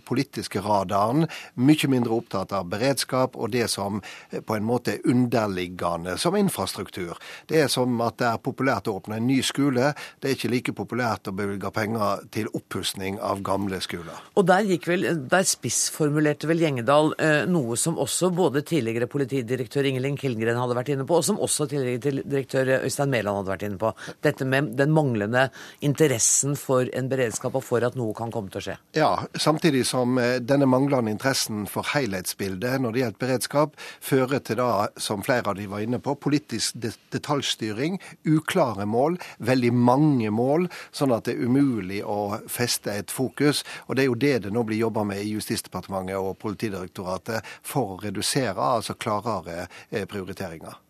politiske 0.04 0.61
radaren. 0.61 1.26
Mye 1.54 1.88
mindre 1.88 2.12
opptatt 2.12 2.52
av 2.52 2.68
beredskap 2.68 3.37
og 3.37 3.50
det 3.50 3.68
som 3.68 4.02
eh, 4.30 4.40
på 4.40 4.56
en 4.56 4.64
måte 4.64 4.92
er 4.92 4.98
underliggende, 5.04 6.18
som 6.18 6.37
infrastruktur. 6.37 7.16
Det 7.46 7.62
er 7.62 7.68
som 7.68 8.00
at 8.00 8.18
det 8.18 8.26
er 8.28 8.38
populært 8.38 8.88
å 8.88 8.92
åpne 8.98 9.16
en 9.16 9.26
ny 9.26 9.42
skole. 9.42 9.94
Det 10.20 10.28
er 10.28 10.32
ikke 10.37 10.48
like 10.52 10.72
populært 10.72 11.28
å 11.28 11.32
bevilge 11.32 11.70
penger 11.70 12.16
til 12.30 12.48
oppussing 12.52 13.20
av 13.20 13.42
gamle 13.42 13.80
skoler. 13.80 14.14
Og 14.37 14.46
der, 14.48 14.64
vel, 14.87 15.28
der 15.28 15.42
spissformulerte 15.46 16.46
vel 16.48 16.61
Gjengedal 16.62 17.14
eh, 17.18 17.46
noe 17.48 17.76
som 17.78 17.98
også 17.98 18.30
både 18.34 18.62
tidligere 18.66 19.06
politidirektør 19.11 19.84
Ingelin 19.88 20.18
Kilgren 20.18 20.58
hadde 20.58 20.76
vært 20.76 20.88
inne 20.94 21.06
på, 21.08 21.14
og 21.18 21.24
som 21.26 21.40
også 21.40 21.66
tidligere 21.70 22.24
direktør 22.24 22.66
Øystein 22.82 23.11
Mæland 23.12 23.38
hadde 23.40 23.53
vært 23.55 23.66
inne 23.68 23.81
på. 23.81 23.92
Dette 24.24 24.46
med 24.48 24.72
den 24.79 24.92
manglende 24.94 25.48
interessen 25.85 26.57
for 26.59 26.88
en 26.96 27.11
beredskap 27.11 27.57
og 27.59 27.64
for 27.66 27.85
at 27.87 27.96
noe 27.98 28.16
kan 28.16 28.33
komme 28.35 28.53
til 28.53 28.61
å 28.61 28.64
skje. 28.68 28.77
Ja, 28.98 29.11
samtidig 29.38 29.85
som 29.88 30.18
eh, 30.20 30.38
denne 30.42 30.68
manglende 30.70 31.12
interessen 31.14 31.66
for 31.70 31.87
helhetsbildet 31.94 32.83
når 32.83 32.94
det 32.94 33.03
gjelder 33.03 33.22
beredskap, 33.22 33.79
fører 34.05 34.42
til 34.44 34.61
da, 34.61 34.88
som 35.01 35.24
flere 35.27 35.53
av 35.53 35.59
de 35.59 35.68
var 35.70 35.85
inne 35.85 36.01
på, 36.03 36.16
politisk 36.18 36.79
detaljstyring, 37.14 37.98
uklare 38.29 38.87
mål, 38.88 39.18
veldig 39.38 39.72
mange 39.74 40.33
mål, 40.35 40.68
sånn 40.94 41.14
at 41.14 41.29
det 41.29 41.37
er 41.37 41.46
umulig 41.48 42.03
å 42.05 42.38
feste 42.51 42.94
et 42.94 43.14
fokus. 43.14 43.64
Og 43.87 43.96
det 43.96 44.05
er 44.05 44.11
jo 44.11 44.18
det 44.18 44.35
det 44.46 44.55
nå 44.55 44.64
blir 44.66 44.83
jobba 44.83 45.05
med 45.09 45.22
i 45.22 45.33
Justisdepartementet 45.35 46.18
og 46.18 46.37
Politidirektoratet 46.42 47.46
for 47.62 47.96
å 47.96 48.03
redusere, 48.03 48.59
altså 48.59 48.98
klarere 48.98 49.66
eh, 49.90 50.07
prioriteringer. 50.09 50.88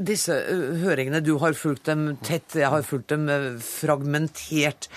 Disse 0.00 0.32
høringene, 0.80 1.20
du 1.20 1.34
har 1.42 1.52
fulgt 1.58 1.84
dem 1.90 2.14
tett, 2.24 2.56
jeg 2.56 2.70
har 2.72 2.84
fulgt 2.86 3.12
dem 3.12 3.28
fragmentert. 3.60 4.88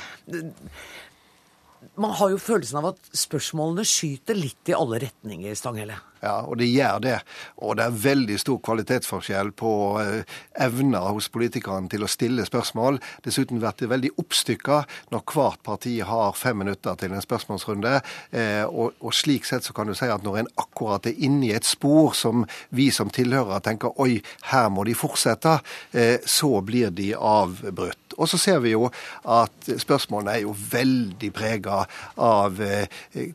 Man 2.00 2.16
har 2.16 2.32
jo 2.32 2.40
følelsen 2.40 2.80
av 2.80 2.94
at 2.94 3.12
spørsmålene 3.16 3.84
skyter 3.88 4.40
litt 4.40 4.72
i 4.72 4.78
alle 4.78 5.02
retninger, 5.04 5.56
Stanghelle? 5.60 6.00
Ja, 6.26 6.40
og 6.42 6.58
det 6.58 6.72
gjør 6.72 7.02
det. 7.04 7.20
Og 7.62 7.78
det 7.78 7.86
er 7.86 8.02
veldig 8.06 8.40
stor 8.42 8.62
kvalitetsforskjell 8.66 9.54
på 9.58 9.74
evna 10.02 10.86
evner 10.86 11.14
hos 11.14 11.30
politikerne 11.30 11.90
til 11.92 12.06
å 12.06 12.10
stille 12.10 12.46
spørsmål. 12.48 13.00
Dessuten 13.26 13.60
blir 13.60 13.76
det 13.80 13.90
veldig 13.92 14.12
oppstykka 14.22 14.82
når 15.14 15.24
hvert 15.32 15.62
parti 15.66 15.98
har 16.06 16.36
fem 16.38 16.58
minutter 16.62 16.96
til 17.00 17.14
en 17.14 17.24
spørsmålsrunde. 17.24 18.00
Eh, 18.32 18.64
og, 18.66 18.96
og, 19.00 19.14
slik 19.16 19.46
sett 19.46 19.66
så 19.66 19.74
kan 19.74 19.88
du 19.88 19.96
si 19.96 20.10
at 20.12 20.24
når 20.24 20.44
en 20.44 20.52
akkurat 20.62 21.06
er 21.08 21.20
inne 21.26 21.50
i 21.50 21.56
et 21.56 21.68
spor 21.68 22.16
som 22.18 22.46
vi 22.76 22.92
som 22.92 23.10
tilhører 23.10 23.64
tenker 23.66 23.96
oi, 24.02 24.22
her 24.52 24.70
må 24.70 24.86
de 24.88 24.96
fortsette, 24.98 25.60
eh, 25.94 26.18
så 26.26 26.60
blir 26.66 26.94
de 26.96 27.14
avbrutt. 27.16 28.02
Og 28.16 28.30
så 28.32 28.40
ser 28.40 28.62
vi 28.64 28.72
jo 28.72 28.88
at 29.28 29.68
spørsmålene 29.68 30.38
er 30.38 30.44
jo 30.46 30.54
veldig 30.56 31.32
prega 31.36 31.82
av 32.16 32.62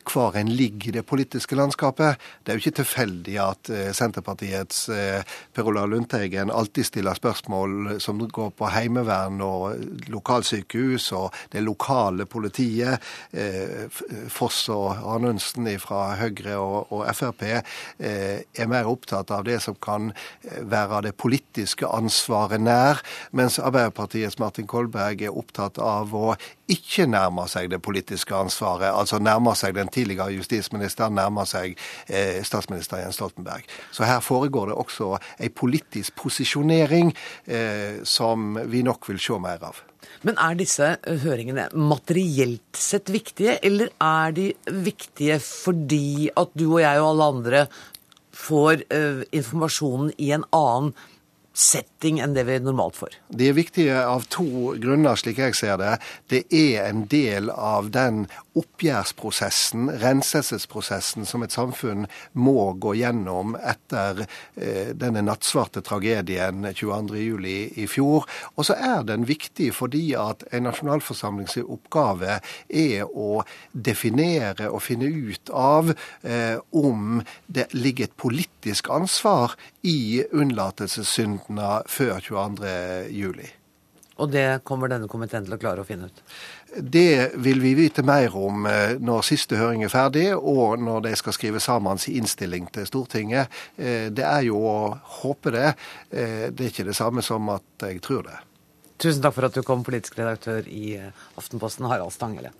hvor 0.09 0.37
en 0.39 0.49
ligger 0.49 0.89
i 0.89 0.95
det 0.95 1.03
politiske 1.05 1.53
landskapet. 1.59 2.17
Det 2.41 2.49
er 2.49 2.57
jo 2.57 2.63
ikke 2.63 2.80
tilfeldig 2.81 3.37
at 3.41 3.69
eh, 3.71 3.89
Senterpartiets 3.95 4.89
eh, 4.89 5.21
Per 5.53 5.67
Olav 5.69 5.89
Lundteigen 5.91 6.51
alltid 6.51 6.87
stiller 6.87 7.17
spørsmål 7.17 7.99
som 8.01 8.21
går 8.27 8.51
på 8.57 8.69
heimevern 8.73 9.41
og 9.45 10.09
lokalsykehus 10.11 11.11
og 11.17 11.35
det 11.53 11.63
lokale 11.65 12.25
politiet. 12.25 13.01
Eh, 13.31 13.87
Foss 14.31 14.67
og 14.73 14.95
Arnundsen 14.97 15.69
fra 15.81 16.15
Høyre 16.19 16.57
og, 16.57 17.05
Frp 17.15 17.43
er 17.43 18.69
mer 18.69 18.87
opptatt 18.89 19.31
av 19.33 19.43
det 19.45 19.57
som 19.63 19.75
kan 19.81 20.11
være 20.43 21.01
det 21.07 21.13
politiske 21.19 21.87
ansvaret 21.87 22.61
nær, 22.61 23.01
mens 23.35 23.59
Arbeiderpartiets 23.59 24.39
Martin 24.41 24.67
Kolberg 24.69 25.23
er 25.25 25.37
opptatt 25.37 25.79
av 25.81 26.13
å 26.15 26.33
ikke 26.71 27.07
nærmer 27.09 27.49
seg 27.51 27.69
det 27.71 27.81
politiske 27.83 28.35
ansvaret, 28.35 28.89
altså 28.89 29.19
nærmer 29.19 29.57
seg 29.59 29.75
den 29.75 29.91
tidligere 29.91 30.31
justisministeren, 30.37 31.17
nærmer 31.19 31.47
seg 31.49 31.75
eh, 32.07 32.39
statsminister 32.47 33.03
Jens 33.03 33.19
Stoltenberg. 33.19 33.67
Så 33.91 34.07
her 34.07 34.23
foregår 34.23 34.71
det 34.71 34.79
også 34.79 35.13
en 35.19 35.55
politisk 35.55 36.15
posisjonering 36.21 37.13
eh, 37.45 38.01
som 38.07 38.55
vi 38.71 38.83
nok 38.87 39.09
vil 39.11 39.21
se 39.21 39.39
mer 39.41 39.63
av. 39.71 39.83
Men 40.25 40.37
er 40.41 40.57
disse 40.59 40.87
eh, 40.95 41.21
høringene 41.23 41.67
materielt 41.77 42.77
sett 42.77 43.11
viktige, 43.13 43.57
eller 43.65 43.91
er 44.01 44.35
de 44.37 44.51
viktige 44.85 45.39
fordi 45.43 46.29
at 46.37 46.53
du 46.57 46.67
og 46.73 46.83
jeg 46.83 47.01
og 47.01 47.09
alle 47.11 47.31
andre 47.35 47.65
får 48.41 48.85
uh, 48.89 49.23
informasjonen 49.35 50.13
i 50.17 50.31
en 50.33 50.45
annen 50.55 50.93
setting 51.53 52.19
enn 52.23 52.35
det 52.35 52.45
vi 52.47 52.59
normalt 52.63 52.95
får? 52.99 53.17
De 53.29 53.49
er 53.49 53.57
viktige 53.57 53.97
av 54.05 54.27
to 54.31 54.75
grunner, 54.81 55.19
slik 55.19 55.41
jeg 55.41 55.57
ser 55.57 55.79
det. 55.81 55.95
Det 56.31 56.45
er 56.47 56.87
en 56.87 57.05
del 57.11 57.51
av 57.51 57.91
den 57.91 58.25
oppgjørsprosessen, 58.57 59.89
renselsesprosessen, 60.01 61.25
som 61.25 61.43
et 61.45 61.53
samfunn 61.55 62.07
må 62.33 62.73
gå 62.83 62.95
gjennom 62.99 63.55
etter 63.55 64.25
eh, 64.25 64.91
denne 64.97 65.23
nattsvarte 65.23 65.83
tragedien 65.85 66.65
22.07. 66.67 67.47
i 67.83 67.87
fjor. 67.87 68.27
Og 68.55 68.67
så 68.67 68.75
er 68.75 69.05
den 69.07 69.27
viktig 69.29 69.71
fordi 69.77 70.03
at 70.19 70.43
en 70.51 70.67
nasjonalforsamlings 70.67 71.57
oppgave 71.61 72.39
er 72.67 73.05
å 73.07 73.43
definere 73.71 74.71
og 74.71 74.83
finne 74.83 75.07
ut 75.07 75.53
av 75.55 75.93
eh, 75.93 76.59
om 76.71 77.21
det 77.47 77.69
ligger 77.75 78.09
et 78.09 78.19
politisk 78.19 78.91
ansvar 78.91 79.55
i 79.87 80.23
unnlatelsessyndene 80.31 81.81
før 81.89 82.19
22.07. 82.27 83.57
Og 84.21 84.29
det 84.29 84.61
kommer 84.67 84.91
denne 84.91 85.09
komiteen 85.09 85.47
til 85.47 85.55
å 85.55 85.59
klare 85.61 85.81
å 85.81 85.87
finne 85.87 86.11
ut? 86.11 86.19
Det 86.77 87.31
vil 87.35 87.59
vi 87.61 87.73
vite 87.75 88.03
mer 88.03 88.35
om 88.37 88.65
eh, 88.65 88.93
når 88.99 89.25
siste 89.27 89.57
høring 89.59 89.83
er 89.83 89.91
ferdig, 89.91 90.29
og 90.35 90.79
når 90.79 91.03
de 91.07 91.11
skal 91.19 91.35
skrive 91.35 91.59
sammen 91.59 91.99
sin 91.99 92.21
innstilling 92.21 92.69
til 92.71 92.87
Stortinget. 92.87 93.51
Eh, 93.75 94.07
det 94.07 94.23
er 94.23 94.45
jo 94.47 94.61
å 94.63 94.77
håpe 95.19 95.51
det. 95.51 95.73
Eh, 96.09 96.47
det 96.47 96.65
er 96.65 96.71
ikke 96.71 96.87
det 96.87 96.95
samme 96.95 97.25
som 97.25 97.51
at 97.51 97.87
jeg 97.89 97.99
tror 98.05 98.23
det. 98.29 98.39
Tusen 99.01 99.23
takk 99.23 99.35
for 99.35 99.49
at 99.49 99.57
du 99.57 99.65
kom, 99.67 99.83
politisk 99.83 100.19
redaktør 100.21 100.67
i 100.69 100.95
Aftenposten, 101.35 101.89
Harald 101.91 102.15
Stanghelle. 102.15 102.53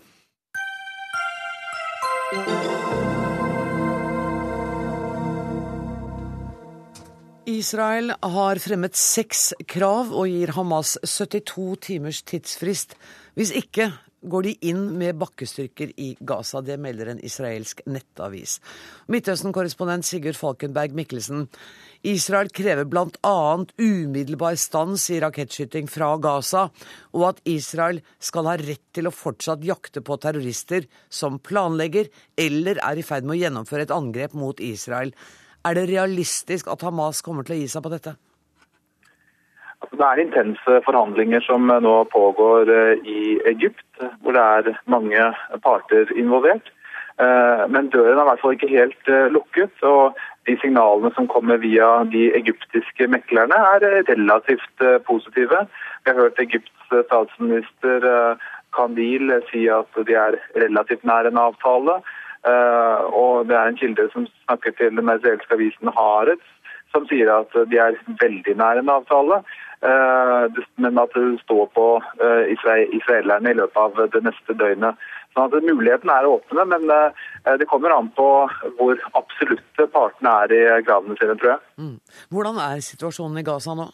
Israel 7.62 8.10
har 8.18 8.58
fremmet 8.62 8.96
seks 8.98 9.52
krav 9.70 10.10
og 10.10 10.30
gir 10.30 10.50
Hamas 10.56 10.96
72 11.06 11.66
timers 11.86 12.22
tidsfrist. 12.26 12.96
Hvis 13.38 13.52
ikke 13.54 13.92
går 14.22 14.46
de 14.46 14.52
inn 14.70 14.82
med 14.98 15.18
bakkestyrker 15.18 15.92
i 15.98 16.12
Gaza. 16.22 16.62
Det 16.62 16.76
melder 16.80 17.10
en 17.10 17.22
israelsk 17.26 17.82
nettavis. 17.90 18.58
Midtøsten-korrespondent 19.10 20.06
Sigurd 20.06 20.38
Falkenberg 20.38 20.94
Mikkelsen. 20.94 21.48
Israel 22.06 22.50
krever 22.54 22.86
bl.a. 22.86 23.34
umiddelbar 23.82 24.58
stans 24.58 25.08
i 25.10 25.20
rakettskyting 25.22 25.90
fra 25.90 26.12
Gaza, 26.22 26.68
og 27.14 27.28
at 27.32 27.42
Israel 27.50 27.98
skal 28.22 28.50
ha 28.50 28.56
rett 28.62 28.84
til 28.94 29.10
å 29.10 29.14
fortsatt 29.14 29.66
jakte 29.66 30.02
på 30.06 30.18
terrorister 30.22 30.86
som 31.10 31.38
planlegger 31.42 32.10
eller 32.38 32.82
er 32.82 32.98
i 32.98 33.06
ferd 33.06 33.26
med 33.26 33.38
å 33.38 33.42
gjennomføre 33.42 33.86
et 33.86 33.94
angrep 33.94 34.38
mot 34.38 34.62
Israel. 34.62 35.14
Er 35.62 35.78
det 35.78 35.88
realistisk 35.92 36.66
at 36.72 36.82
Hamas 36.82 37.22
kommer 37.22 37.46
til 37.46 37.54
å 37.54 37.60
gi 37.60 37.70
seg 37.70 37.84
på 37.84 37.92
dette? 37.92 38.16
Altså, 39.82 39.98
det 39.98 40.06
er 40.06 40.22
intense 40.22 40.78
forhandlinger 40.86 41.42
som 41.46 41.70
nå 41.70 41.96
pågår 42.10 42.70
eh, 42.70 43.02
i 43.06 43.22
Egypt, 43.50 43.86
hvor 44.22 44.34
det 44.34 44.42
er 44.42 44.78
mange 44.90 45.26
parter 45.62 46.10
involvert. 46.18 46.70
Eh, 47.22 47.64
men 47.70 47.90
døren 47.94 48.18
er 48.18 48.24
i 48.24 48.28
hvert 48.30 48.42
fall 48.42 48.56
ikke 48.56 48.70
helt 48.74 49.10
eh, 49.10 49.30
lukket. 49.34 49.74
og 49.82 50.18
de 50.46 50.56
signalene 50.58 51.12
som 51.14 51.28
kommer 51.30 51.60
via 51.62 51.88
de 52.10 52.24
egyptiske 52.34 53.06
meklerne, 53.06 53.54
er 53.54 54.02
relativt 54.08 54.82
positive. 55.06 55.60
Vi 56.02 56.10
har 56.10 56.18
hørt 56.18 56.40
Egypts 56.42 56.88
statsminister 57.06 58.02
Kandil 58.74 59.30
si 59.52 59.68
at 59.70 60.00
de 60.08 60.16
er 60.18 60.40
relativt 60.58 61.06
nær 61.06 61.28
en 61.30 61.38
avtale. 61.38 62.00
Og 62.42 63.46
det 63.46 63.54
er 63.54 63.70
en 63.70 63.78
kilde 63.78 64.08
som 64.12 64.26
snakker 64.44 64.74
til 64.78 64.96
den 64.98 65.10
israelske 65.12 65.54
avisen 65.54 65.92
Haaretz, 65.94 66.48
som 66.92 67.06
sier 67.06 67.30
at 67.30 67.54
de 67.70 67.78
er 67.78 67.98
veldig 68.20 68.56
nær 68.58 68.80
en 68.80 68.90
avtale. 68.90 69.38
Men 70.82 70.98
at 70.98 71.14
det 71.14 71.40
står 71.44 71.70
på 71.74 71.86
israelerne 72.98 73.50
i 73.50 73.58
løpet 73.60 73.78
av 73.84 74.02
det 74.14 74.24
neste 74.26 74.58
døgnet. 74.58 74.98
Sånn 75.32 75.48
at 75.48 75.64
Muligheten 75.64 76.10
er 76.12 76.28
åpne, 76.28 76.64
men 76.68 76.90
eh, 76.92 77.54
det 77.60 77.68
kommer 77.70 77.94
an 77.94 78.10
på 78.16 78.28
hvor 78.78 79.04
absolutte 79.16 79.88
partene 79.94 80.32
er 80.44 80.52
i 80.52 80.62
gravene 80.84 81.16
sine, 81.20 81.36
tror 81.40 81.54
jeg. 81.54 81.62
Mm. 81.80 81.94
Hvordan 82.34 82.60
er 82.60 82.82
situasjonen 82.84 83.40
i 83.40 83.46
Gaza 83.46 83.76
nå? 83.78 83.88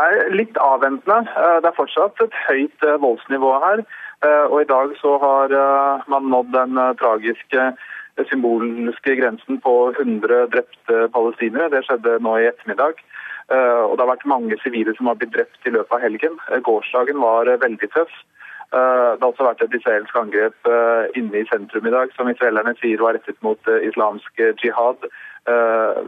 Er 0.00 0.32
litt 0.34 0.58
avventende. 0.62 1.22
Eh, 1.30 1.58
det 1.62 1.70
er 1.70 1.78
fortsatt 1.78 2.24
et 2.26 2.38
høyt 2.48 2.86
eh, 2.88 2.98
voldsnivå 3.04 3.52
her. 3.66 3.84
Og 4.20 4.58
i 4.60 4.68
dag 4.68 4.90
så 5.00 5.14
har 5.18 5.52
man 6.12 6.26
nådd 6.28 6.50
den 6.52 6.80
tragiske 7.00 7.62
symbolske 8.28 9.14
grensen 9.16 9.60
på 9.64 9.74
100 9.94 10.42
drepte 10.52 11.06
palestinere. 11.14 11.70
Det 11.72 11.80
skjedde 11.86 12.18
nå 12.20 12.34
i 12.36 12.50
ettermiddag. 12.50 13.00
Og 13.48 13.94
det 13.96 14.04
har 14.04 14.10
vært 14.10 14.28
mange 14.28 14.58
sivile 14.60 14.92
som 14.98 15.08
har 15.08 15.16
blitt 15.16 15.32
drept 15.38 15.64
i 15.64 15.72
løpet 15.72 15.96
av 15.96 16.04
helgen. 16.04 16.36
Gårsdagen 16.68 17.22
var 17.24 17.48
veldig 17.64 17.88
tøff. 17.96 18.12
Eh, 18.70 19.10
det 19.18 19.24
har 19.24 19.32
også 19.32 19.46
vært 19.48 19.62
et 19.64 19.72
israelsk 19.74 20.14
angrep 20.18 20.68
eh, 20.70 21.08
inne 21.18 21.40
i 21.40 21.48
sentrum 21.50 21.86
i 21.88 21.94
dag, 21.94 22.12
som 22.14 22.28
israelerne 22.30 22.76
sier 22.78 23.02
var 23.02 23.16
rettet 23.16 23.38
mot 23.42 23.70
eh, 23.70 23.82
islamsk 23.88 24.44
jihad, 24.62 25.10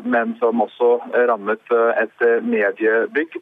men 0.05 0.35
som 0.39 0.61
også 0.61 0.91
rammet 1.27 1.71
et 1.73 2.25
mediebygg. 2.45 3.39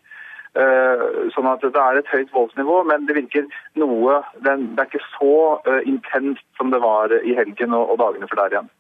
Sånn 0.51 1.47
at 1.47 1.63
Det 1.63 1.79
er 1.79 2.01
et 2.01 2.09
høyt 2.11 2.33
voldsnivå, 2.35 2.81
men 2.89 3.05
det 3.07 3.15
virker 3.15 3.45
noe 3.79 4.17
Det 4.43 4.51
er 4.51 4.89
ikke 4.89 5.03
så 5.13 5.35
intenst 5.87 6.43
som 6.59 6.73
det 6.75 6.81
var 6.83 7.15
i 7.23 7.37
helgen 7.39 7.77
og 7.79 7.95
dagene 8.03 8.27
før 8.27 8.43
der 8.43 8.57
igjen. 8.57 8.71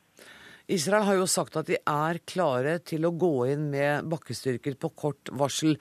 Israel 0.70 1.06
har 1.08 1.18
jo 1.18 1.26
sagt 1.30 1.56
at 1.58 1.68
de 1.70 1.78
er 1.78 2.20
klare 2.30 2.76
til 2.86 3.06
å 3.06 3.14
gå 3.18 3.32
inn 3.50 3.68
med 3.72 4.06
bakkestyrker 4.10 4.76
på 4.80 4.92
kort 5.02 5.30
varsel. 5.34 5.74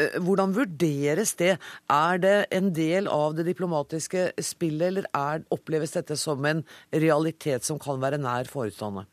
Eh, 0.00 0.16
hvordan 0.24 0.54
vurderes 0.56 1.34
det? 1.40 1.56
Er 1.92 2.22
det 2.22 2.36
en 2.56 2.70
del 2.72 3.10
av 3.12 3.36
det 3.36 3.44
diplomatiske 3.50 4.30
spillet, 4.40 4.86
eller 4.88 5.08
er, 5.12 5.44
oppleves 5.52 5.92
dette 5.98 6.16
som 6.16 6.44
en 6.48 6.64
realitet 7.04 7.68
som 7.68 7.80
kan 7.82 8.00
være 8.00 8.20
nær 8.22 8.48
forestående? 8.48 9.04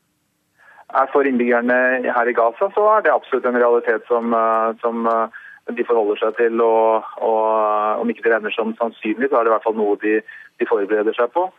For 1.11 1.27
innbyggerne 1.27 1.75
her 2.15 2.29
i 2.31 2.33
Gaza 2.33 2.71
så 2.73 2.85
er 2.95 3.03
det 3.05 3.13
absolutt 3.13 3.45
en 3.45 3.59
realitet 3.59 4.07
som, 4.09 4.31
eh, 4.33 4.71
som 4.81 5.03
eh, 5.09 5.38
de 5.77 5.85
forholder 5.85 6.21
seg 6.21 6.35
til. 6.39 6.61
Og, 6.65 7.05
og, 7.25 8.01
om 8.01 8.09
ikke 8.09 8.25
det 8.25 8.33
regner 8.35 8.55
som 8.55 8.75
sannsynlig, 8.79 9.29
så 9.29 9.39
er 9.39 9.47
det 9.47 9.51
i 9.51 9.55
hvert 9.55 9.67
fall 9.67 9.77
noe 9.79 9.99
de, 10.03 10.19
de 10.59 10.69
forbereder 10.69 11.17
seg 11.17 11.31
på. 11.35 11.49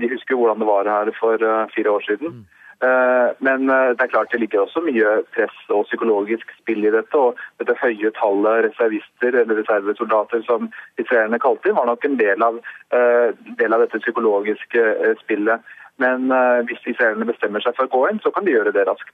De 0.00 0.08
husker 0.10 0.36
hvordan 0.36 0.60
det 0.60 0.66
var 0.68 0.88
her 0.90 1.08
for 1.16 1.40
fire 1.72 1.92
år 1.94 2.02
siden. 2.04 2.40
Mm. 2.40 2.48
Eh, 2.84 3.30
men 3.38 3.70
eh, 3.70 3.90
det 3.96 4.00
er 4.00 4.12
klart 4.12 4.32
det 4.32 4.40
ligger 4.40 4.62
også 4.62 4.80
mye 4.80 5.08
press 5.34 5.56
og 5.68 5.84
psykologisk 5.88 6.48
spill 6.60 6.86
i 6.88 6.92
dette. 6.94 7.18
Og 7.18 7.36
dette 7.60 7.76
høye 7.82 8.12
tallet 8.16 8.64
reservister 8.70 9.36
eller 9.42 9.60
reservesoldater 9.60 10.44
som 10.46 10.70
israelerne 11.02 11.42
kalte 11.42 11.68
inn, 11.68 11.76
var 11.76 11.90
nok 11.90 12.06
en 12.08 12.16
del 12.20 12.46
av, 12.46 12.56
eh, 12.96 13.36
del 13.60 13.76
av 13.76 13.84
dette 13.84 14.00
psykologiske 14.00 14.86
spillet. 15.24 15.76
Men 16.00 16.32
hvis 16.64 16.80
israelerne 16.88 17.26
bestemmer 17.28 17.60
seg 17.60 17.74
for 17.76 17.84
å 17.84 17.92
gå 17.92 17.98
inn, 18.08 18.20
så 18.24 18.30
kan 18.32 18.46
de 18.46 18.54
gjøre 18.54 18.72
det 18.72 18.86
raskt. 18.88 19.12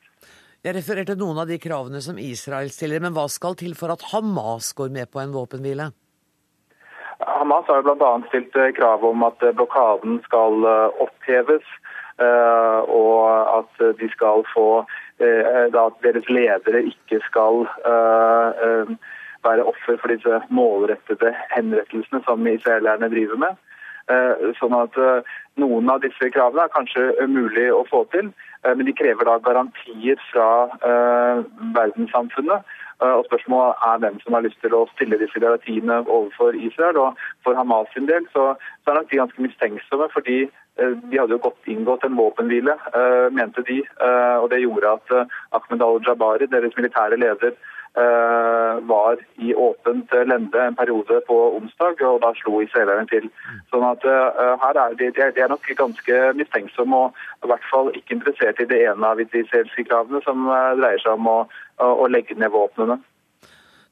Jeg 0.64 0.74
refererte 0.78 1.18
noen 1.18 1.42
av 1.42 1.50
de 1.50 1.58
kravene 1.62 2.00
som 2.02 2.18
Israel 2.18 2.72
stiller, 2.74 3.02
men 3.02 3.14
hva 3.14 3.28
skal 3.30 3.54
til 3.58 3.76
for 3.78 3.92
at 3.92 4.04
Hamas 4.12 4.72
går 4.78 4.90
med 4.94 5.10
på 5.12 5.20
en 5.22 5.34
våpenhvile? 5.34 5.90
Hamas 7.20 7.68
har 7.68 7.84
bl.a. 7.84 8.14
stilt 8.28 8.56
krav 8.76 9.04
om 9.06 9.22
at 9.28 9.44
blokaden 9.56 10.18
skal 10.26 10.66
oppheves. 11.02 11.64
Eh, 12.16 12.80
og 12.88 13.58
at 13.58 13.98
de 14.00 14.08
skal 14.08 14.40
få 14.54 14.68
eh, 15.20 15.68
at 15.68 15.98
deres 16.04 16.28
ledere 16.32 16.80
ikke 16.88 17.18
skal 17.26 17.66
eh, 17.90 18.92
være 19.44 19.66
offer 19.68 19.98
for 20.00 20.08
disse 20.08 20.38
målrettede 20.48 21.34
henrettelsene 21.52 22.22
som 22.24 22.46
israelerne 22.48 23.12
driver 23.12 23.40
med. 23.44 23.62
Sånn 24.58 24.74
at 24.78 24.94
noen 25.58 25.88
av 25.90 25.98
disse 26.04 26.28
kravene 26.30 26.62
er 26.68 26.70
kanskje 26.70 27.26
mulig 27.26 27.64
å 27.74 27.80
få 27.90 28.04
til, 28.12 28.28
men 28.64 28.86
de 28.86 28.94
krever 28.96 29.28
da 29.28 29.36
garantier 29.44 30.20
fra 30.32 30.48
verdenssamfunnet. 31.76 32.64
Og 33.04 33.24
Spørsmålet 33.28 33.82
er 33.88 33.98
hvem 34.02 34.20
som 34.20 34.36
har 34.36 34.44
lyst 34.46 34.60
til 34.64 34.74
å 34.74 34.86
stille 34.94 35.18
disse 35.20 35.40
garantiene 35.40 35.98
overfor 36.06 36.56
Israel. 36.56 36.96
Og 37.04 37.24
For 37.44 37.58
Hamas 37.58 37.92
sin 37.94 38.08
del 38.08 38.24
så, 38.32 38.54
så 38.82 38.90
er 38.90 38.98
nok 39.00 39.10
de 39.10 39.20
ganske 39.20 39.44
mistenksomme, 39.44 40.08
fordi 40.14 40.38
Eh, 40.76 40.92
de 41.10 41.18
hadde 41.18 41.32
jo 41.32 41.44
godt 41.46 41.70
inngått 41.72 42.04
en 42.04 42.18
våpenhvile, 42.20 42.74
eh, 42.98 43.28
mente 43.32 43.62
de. 43.68 43.78
Eh, 44.06 44.36
og 44.42 44.50
Det 44.50 44.60
gjorde 44.60 44.92
at 44.96 45.08
Ahmed 45.56 45.82
al-Jabari, 45.82 46.46
deres 46.46 46.76
militære 46.76 47.16
leder, 47.16 47.52
var 47.96 49.16
i 49.40 49.54
åpent 49.56 50.12
lende 50.28 50.60
en 50.66 50.76
periode 50.76 51.20
på 51.24 51.36
onsdag, 51.56 52.02
og 52.04 52.20
da 52.20 52.32
slo 52.36 52.60
israelerne 52.60 53.08
til. 53.08 53.30
Sånn 53.72 53.86
at 53.88 54.04
her 54.04 54.80
er 54.82 54.98
de, 55.00 55.08
de 55.16 55.40
er 55.40 55.48
nok 55.48 55.64
ganske 55.78 56.18
mistenksomme 56.36 57.02
og 57.06 57.16
i 57.44 57.50
hvert 57.50 57.68
fall 57.72 57.88
ikke 57.96 58.18
interessert 58.18 58.60
i 58.60 58.68
det 58.68 58.82
ene 58.90 59.12
av 59.12 59.20
de 59.20 59.26
israelske 59.40 59.86
kravene, 59.88 60.20
som 60.28 60.44
dreier 60.46 61.00
seg 61.00 61.16
om 61.16 61.30
å, 61.32 61.38
å 61.80 62.08
legge 62.12 62.36
ned 62.36 62.52
våpnene. 62.52 63.00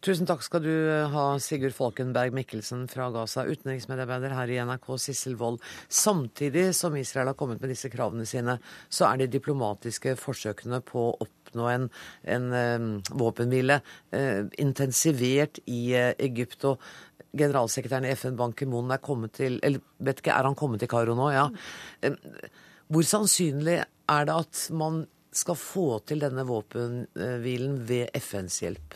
Tusen 0.05 0.29
takk 0.29 0.43
skal 0.45 0.61
du 0.61 0.69
eh, 0.69 1.09
ha, 1.09 1.23
Sigurd 1.41 1.73
Folkenberg 1.73 2.35
Mikkelsen 2.37 2.83
fra 2.93 3.07
Gaza, 3.15 3.47
utenriksmedarbeider 3.49 4.35
her 4.37 4.51
i 4.53 4.59
NRK, 4.61 4.91
Sissel 5.01 5.39
Wold. 5.41 5.63
Samtidig 5.89 6.67
som 6.77 6.97
Israel 7.01 7.31
har 7.31 7.39
kommet 7.41 7.63
med 7.63 7.73
disse 7.73 7.89
kravene 7.89 8.27
sine, 8.29 8.59
så 8.93 9.09
er 9.09 9.23
de 9.23 9.31
diplomatiske 9.33 10.13
forsøkene 10.21 10.83
på 10.85 11.07
å 11.09 11.29
oppnå 11.55 11.71
en, 11.71 11.89
en 12.27 13.01
våpenhvile 13.15 13.81
uh, 14.15 14.45
intensivert 14.59 15.63
i 15.67 15.95
uh, 15.95 16.13
Egypt. 16.19 16.65
og 16.65 16.81
Generalsekretæren 17.35 18.07
i 18.07 18.15
FN, 18.15 18.37
Ban 18.39 18.53
Ki-moon, 18.55 18.93
er 18.95 19.03
kommet 19.03 19.35
til 19.35 19.59
eller 19.63 19.83
vet 19.99 20.21
ikke, 20.23 20.35
er 20.35 20.47
han 20.47 20.55
kommet 20.55 20.83
til 20.83 20.91
Kairo 20.91 21.17
nå? 21.19 21.33
Ja. 21.35 21.49
Hvor 22.87 23.03
sannsynlig 23.03 23.81
er 23.83 24.29
det 24.29 24.37
at 24.37 24.61
man 24.71 25.05
skal 25.35 25.59
få 25.59 25.87
til 26.07 26.23
denne 26.23 26.45
våpenhvilen 26.47 27.81
ved 27.89 28.15
FNs 28.23 28.61
hjelp? 28.63 28.95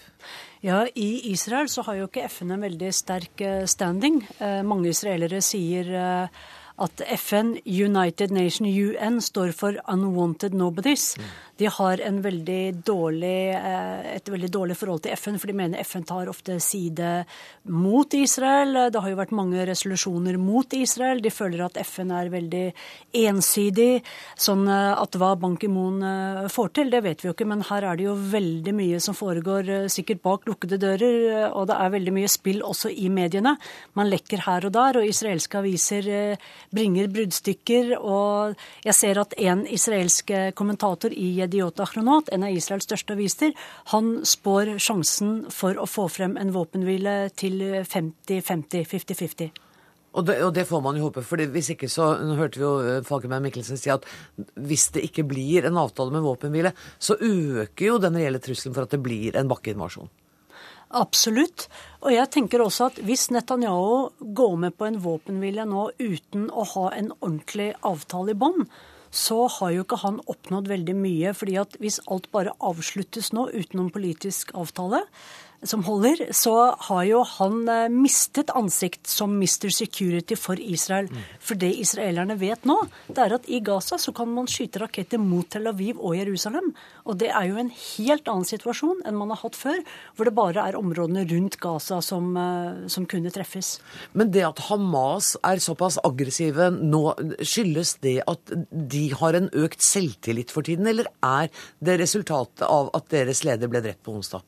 Ja, 0.63 0.85
I 0.95 1.33
Israel 1.33 1.71
så 1.71 1.85
har 1.87 1.99
jo 1.99 2.07
ikke 2.09 2.29
FN 2.31 2.55
en 2.55 2.65
veldig 2.67 2.93
sterk 2.95 3.43
eh, 3.43 3.65
standing. 3.71 4.21
Eh, 4.39 4.61
mange 4.67 4.91
israelere 4.93 5.41
sier 5.45 5.91
eh, 5.95 6.41
at 6.79 7.03
FN, 7.19 7.57
United 7.65 8.31
Nation, 8.31 8.67
UN, 8.67 9.21
står 9.23 9.53
for 9.57 9.79
Unwanted 9.91 10.55
Nobodies. 10.55 11.17
De 11.59 11.67
har 11.67 11.99
veldig 11.99 12.85
dårlig, 12.87 13.51
eh, 13.51 14.15
et 14.15 14.29
veldig 14.31 14.51
dårlig 14.51 14.77
forhold 14.79 15.03
til 15.03 15.13
FN, 15.19 15.39
for 15.39 15.51
de 15.51 15.57
mener 15.59 15.83
FN 15.83 16.05
tar 16.07 16.29
ofte 16.31 16.61
side 16.63 17.25
mot 17.65 18.15
Israel. 18.15 18.91
Det 18.93 19.03
har 19.03 19.11
jo 19.11 19.19
vært 19.19 19.35
mange 19.35 19.67
resolusjoner 19.67 20.39
mot 20.39 20.67
Israel. 20.73 21.21
De 21.21 21.31
føler 21.31 21.65
at 21.65 21.81
FN 21.83 22.13
er 22.13 22.31
veldig 22.31 22.73
ensidig. 23.13 24.05
Sånn 24.37 24.69
eh, 24.69 25.03
at 25.03 25.19
hva 25.19 25.35
Ban 25.35 25.57
Ki-moon 25.57 25.99
eh, 26.03 26.49
får 26.49 26.73
til, 26.79 26.91
det 26.91 27.03
vet 27.03 27.25
vi 27.25 27.29
jo 27.29 27.35
ikke. 27.35 27.49
Men 27.51 27.67
her 27.67 27.83
er 27.83 27.97
det 27.97 28.07
jo 28.07 28.15
veldig 28.15 28.75
mye 28.79 29.01
som 29.03 29.19
foregår 29.19 29.89
sikkert 29.91 30.23
bak 30.23 30.47
lukkede 30.47 30.79
dører. 30.79 31.51
Og 31.51 31.67
det 31.67 31.75
er 31.75 31.95
veldig 31.97 32.15
mye 32.15 32.31
spill 32.31 32.63
også 32.63 32.95
i 32.95 33.11
mediene. 33.11 33.57
Man 33.99 34.07
lekker 34.13 34.47
her 34.47 34.71
og 34.71 34.77
der, 34.79 35.03
og 35.03 35.11
israelske 35.11 35.59
aviser 35.59 36.39
bringer 36.75 37.11
bruddstykker. 37.13 37.95
Og 37.99 38.59
jeg 38.87 38.97
ser 38.97 39.21
at 39.23 39.37
en 39.39 39.65
israelsk 39.67 40.33
kommentator 40.59 41.15
i 41.15 41.31
Yediot 41.39 41.81
Achronot, 41.85 42.33
en 42.33 42.47
av 42.49 42.55
Israels 42.55 42.89
største 42.89 43.17
aviser, 43.17 43.55
han 43.95 44.19
spår 44.27 44.77
sjansen 44.83 45.41
for 45.53 45.79
å 45.79 45.89
få 45.89 46.09
frem 46.13 46.37
en 46.41 46.53
våpenhvile 46.55 47.21
til 47.39 47.63
50-50, 47.85 48.85
50-50. 48.89 49.65
Og 50.19 50.25
det, 50.25 50.39
og 50.43 50.55
det, 50.57 50.65
får 50.67 50.81
man 50.83 50.97
jo 50.97 51.09
håpe, 51.09 51.23
for 51.27 51.41
hvis 51.53 51.75
ikke 51.75 51.91
så 51.93 52.15
nå 52.25 52.39
hørte 52.39 52.59
vi 52.59 52.65
jo 52.65 52.73
eh, 52.81 53.03
Falkenberg 53.07 53.45
Mikkelsen 53.45 53.79
si 53.79 53.93
at 53.93 54.07
hvis 54.57 54.89
det 54.97 55.05
ikke 55.11 55.27
blir 55.29 55.69
en 55.69 55.79
avtale 55.79 56.15
med 56.15 56.25
våpenhvile, 56.25 56.73
så 56.99 57.19
øker 57.21 57.85
jo 57.85 57.99
den 58.03 58.17
reelle 58.19 58.41
trusselen 58.43 58.75
for 58.75 58.89
at 58.89 58.95
det 58.97 59.03
blir 59.05 59.37
en 59.39 59.51
bakkeinvasjon. 59.51 60.09
Absolutt. 60.97 61.67
Og 62.01 62.13
jeg 62.15 62.31
tenker 62.33 62.63
også 62.65 62.89
at 62.89 63.01
hvis 63.05 63.29
Netanyahu 63.35 64.09
går 64.37 64.55
med 64.65 64.77
på 64.79 64.87
en 64.89 65.01
våpenhvile 65.05 65.67
nå 65.69 65.91
uten 66.01 66.49
å 66.49 66.65
ha 66.75 66.87
en 66.97 67.11
ordentlig 67.19 67.75
avtale 67.85 68.33
i 68.33 68.39
bånd, 68.39 68.69
så 69.11 69.47
har 69.49 69.73
jo 69.73 69.85
ikke 69.85 70.01
han 70.03 70.21
oppnådd 70.29 70.69
veldig 70.69 70.95
mye. 70.97 71.35
fordi 71.35 71.57
at 71.61 71.77
hvis 71.81 72.01
alt 72.07 72.31
bare 72.33 72.57
avsluttes 72.61 73.33
nå 73.33 73.49
uten 73.53 73.81
noen 73.81 73.93
politisk 73.93 74.53
avtale, 74.55 75.05
som 75.67 75.83
holder, 75.83 76.29
så 76.37 76.55
har 76.87 77.05
jo 77.09 77.23
han 77.27 77.63
eh, 77.69 77.89
mistet 77.91 78.53
ansikt 78.55 79.09
som 79.11 79.35
Mr. 79.35 79.71
Security 79.75 80.37
for 80.39 80.61
Israel. 80.61 81.09
Mm. 81.11 81.25
For 81.43 81.59
det 81.59 81.73
israelerne 81.83 82.37
vet 82.39 82.67
nå, 82.69 82.77
det 83.09 83.25
er 83.25 83.35
at 83.35 83.49
i 83.51 83.59
Gaza 83.65 83.99
så 83.99 84.15
kan 84.15 84.31
man 84.31 84.47
skyte 84.51 84.85
raketter 84.85 85.19
mot 85.19 85.49
Tel 85.51 85.67
Aviv 85.71 85.99
og 85.99 86.15
Jerusalem. 86.15 86.71
Og 87.11 87.19
det 87.19 87.33
er 87.35 87.49
jo 87.51 87.59
en 87.59 87.73
helt 87.75 88.31
annen 88.31 88.47
situasjon 88.47 89.03
enn 89.09 89.19
man 89.19 89.33
har 89.35 89.43
hatt 89.43 89.59
før, 89.59 89.81
hvor 90.15 90.29
det 90.29 90.37
bare 90.37 90.63
er 90.63 90.79
områdene 90.79 91.25
rundt 91.33 91.59
Gaza 91.63 91.99
som, 92.07 92.31
eh, 92.39 92.87
som 92.93 93.09
kunne 93.11 93.33
treffes. 93.35 93.79
Men 94.15 94.31
det 94.35 94.47
at 94.47 94.63
Hamas 94.69 95.35
er 95.43 95.63
såpass 95.65 95.99
aggressive 96.07 96.71
nå, 96.77 97.03
skyldes 97.43 97.97
det 98.05 98.21
at 98.31 98.55
de 98.71 99.09
har 99.19 99.35
en 99.35 99.51
økt 99.59 99.83
selvtillit 99.83 100.55
for 100.55 100.63
tiden, 100.63 100.87
eller 100.87 101.11
er 101.25 101.51
det 101.83 101.99
resultatet 101.99 102.63
av 102.69 102.93
at 102.95 103.11
deres 103.11 103.43
leder 103.49 103.71
ble 103.71 103.83
drept 103.83 104.05
på 104.07 104.15
onsdag? 104.15 104.47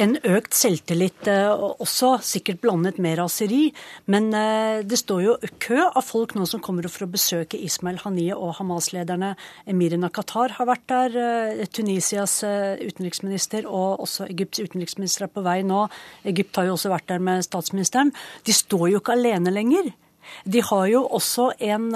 En 0.00 0.16
økt 0.24 0.56
selvtillit 0.56 1.28
eh, 1.28 1.50
også, 1.52 2.14
sikkert 2.24 2.60
blandet 2.62 2.98
med 3.02 3.18
raseri. 3.20 3.70
Men 4.10 4.30
eh, 4.36 4.80
det 4.86 5.00
står 5.02 5.22
jo 5.24 5.36
kø 5.62 5.78
av 5.86 6.02
folk 6.06 6.34
nå 6.36 6.46
som 6.48 6.62
kommer 6.64 6.88
for 6.90 7.06
å 7.06 7.10
besøke 7.12 7.60
Ismail 7.60 8.00
Haniyeh 8.04 8.38
og 8.38 8.56
Hamas-lederne. 8.58 9.34
Emirina 9.70 10.10
Qatar 10.12 10.56
har 10.56 10.70
vært 10.70 10.86
der, 10.92 11.18
eh, 11.20 11.64
Tunisias 11.70 12.40
utenriksminister 12.80 13.68
og 13.68 14.06
også 14.06 14.28
Egypts 14.30 14.62
utenriksminister 14.62 15.26
er 15.26 15.34
på 15.34 15.44
vei 15.44 15.60
nå. 15.66 15.84
Egypt 16.28 16.56
har 16.56 16.70
jo 16.70 16.78
også 16.78 16.94
vært 16.94 17.10
der 17.12 17.22
med 17.22 17.44
statsministeren. 17.46 18.14
De 18.46 18.56
står 18.56 18.88
jo 18.94 19.02
ikke 19.02 19.18
alene 19.18 19.52
lenger. 19.52 19.92
De 20.48 20.62
har 20.64 20.88
jo 20.88 21.04
også 21.10 21.50
en 21.64 21.90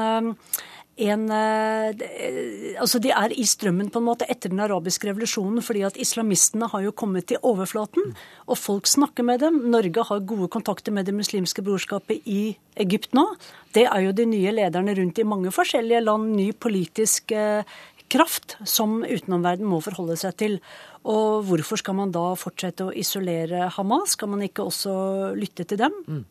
en 0.96 1.30
eh, 1.30 2.74
Altså, 2.80 2.98
de 3.02 3.10
er 3.14 3.32
i 3.34 3.44
strømmen 3.46 3.90
på 3.90 4.00
en 4.00 4.06
måte 4.06 4.26
etter 4.30 4.50
den 4.52 4.62
arabiske 4.62 5.08
revolusjonen, 5.08 5.62
fordi 5.62 5.84
at 5.86 5.98
islamistene 6.00 6.68
har 6.70 6.82
jo 6.84 6.92
kommet 6.94 7.28
til 7.30 7.38
overflaten, 7.42 8.14
og 8.46 8.58
folk 8.58 8.88
snakker 8.90 9.26
med 9.26 9.40
dem. 9.42 9.60
Norge 9.70 10.04
har 10.08 10.26
gode 10.26 10.48
kontakter 10.52 10.94
med 10.94 11.06
det 11.06 11.14
muslimske 11.14 11.62
brorskapet 11.64 12.26
i 12.26 12.56
Egypt 12.82 13.14
nå. 13.14 13.26
Det 13.74 13.86
er 13.86 14.06
jo 14.06 14.14
de 14.14 14.26
nye 14.26 14.54
lederne 14.54 14.94
rundt 14.98 15.18
i 15.18 15.26
mange 15.26 15.54
forskjellige 15.54 16.02
land. 16.04 16.34
Ny 16.34 16.50
politisk 16.58 17.32
eh, 17.34 17.62
kraft 18.10 18.58
som 18.68 19.02
utenomverden 19.02 19.66
må 19.66 19.80
forholde 19.84 20.18
seg 20.20 20.36
til. 20.40 20.60
Og 21.04 21.44
hvorfor 21.48 21.80
skal 21.80 21.98
man 21.98 22.14
da 22.14 22.32
fortsette 22.38 22.88
å 22.88 22.94
isolere 22.94 23.68
Hamas? 23.76 24.14
Skal 24.16 24.30
man 24.34 24.44
ikke 24.46 24.66
også 24.66 24.94
lytte 25.38 25.66
til 25.68 25.80
dem? 25.84 25.96
Mm. 26.06 26.24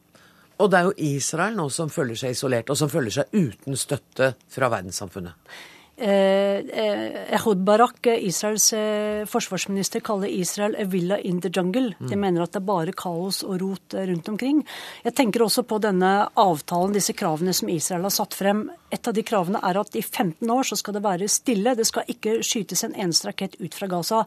Og 0.64 0.72
det 0.72 0.80
er 0.80 0.88
jo 0.88 0.94
Israel 1.12 1.58
nå 1.60 1.68
som 1.76 1.90
føler 1.92 2.16
seg 2.16 2.38
isolert, 2.38 2.70
og 2.72 2.80
som 2.80 2.92
føler 2.92 3.12
seg 3.12 3.34
uten 3.36 3.76
støtte 3.76 4.30
fra 4.48 4.70
verdenssamfunnet. 4.72 5.36
Eh, 6.04 6.60
eh, 6.60 7.34
Ehud 7.36 7.58
Barak, 7.64 8.08
Israels 8.08 8.74
eh, 8.74 9.26
forsvarsminister, 9.26 10.00
kaller 10.04 10.28
Israel 10.28 10.76
a 10.76 10.84
villa 10.84 11.18
in 11.20 11.40
the 11.42 11.50
jungle. 11.54 11.94
De 12.00 12.16
mm. 12.16 12.20
mener 12.20 12.44
at 12.44 12.52
det 12.52 12.60
er 12.60 12.66
bare 12.68 12.96
kaos 12.98 13.40
og 13.48 13.62
rot 13.62 13.96
rundt 13.96 14.28
omkring. 14.34 14.60
Jeg 15.06 15.16
tenker 15.16 15.46
også 15.46 15.64
på 15.64 15.80
denne 15.80 16.12
avtalen, 16.36 16.98
disse 16.98 17.16
kravene 17.16 17.56
som 17.56 17.72
Israel 17.72 18.04
har 18.10 18.16
satt 18.18 18.36
frem. 18.36 18.66
Et 18.92 19.08
av 19.08 19.16
de 19.16 19.24
kravene 19.24 19.64
er 19.64 19.80
at 19.80 19.96
i 19.96 20.04
15 20.04 20.52
år 20.52 20.68
så 20.68 20.80
skal 20.82 21.00
det 21.00 21.06
være 21.08 21.32
stille. 21.32 21.78
Det 21.80 21.88
skal 21.88 22.12
ikke 22.12 22.42
skytes 22.44 22.84
en 22.84 23.00
eneste 23.00 23.32
rakett 23.32 23.56
ut 23.64 23.80
fra 23.80 23.88
Gaza. 23.96 24.26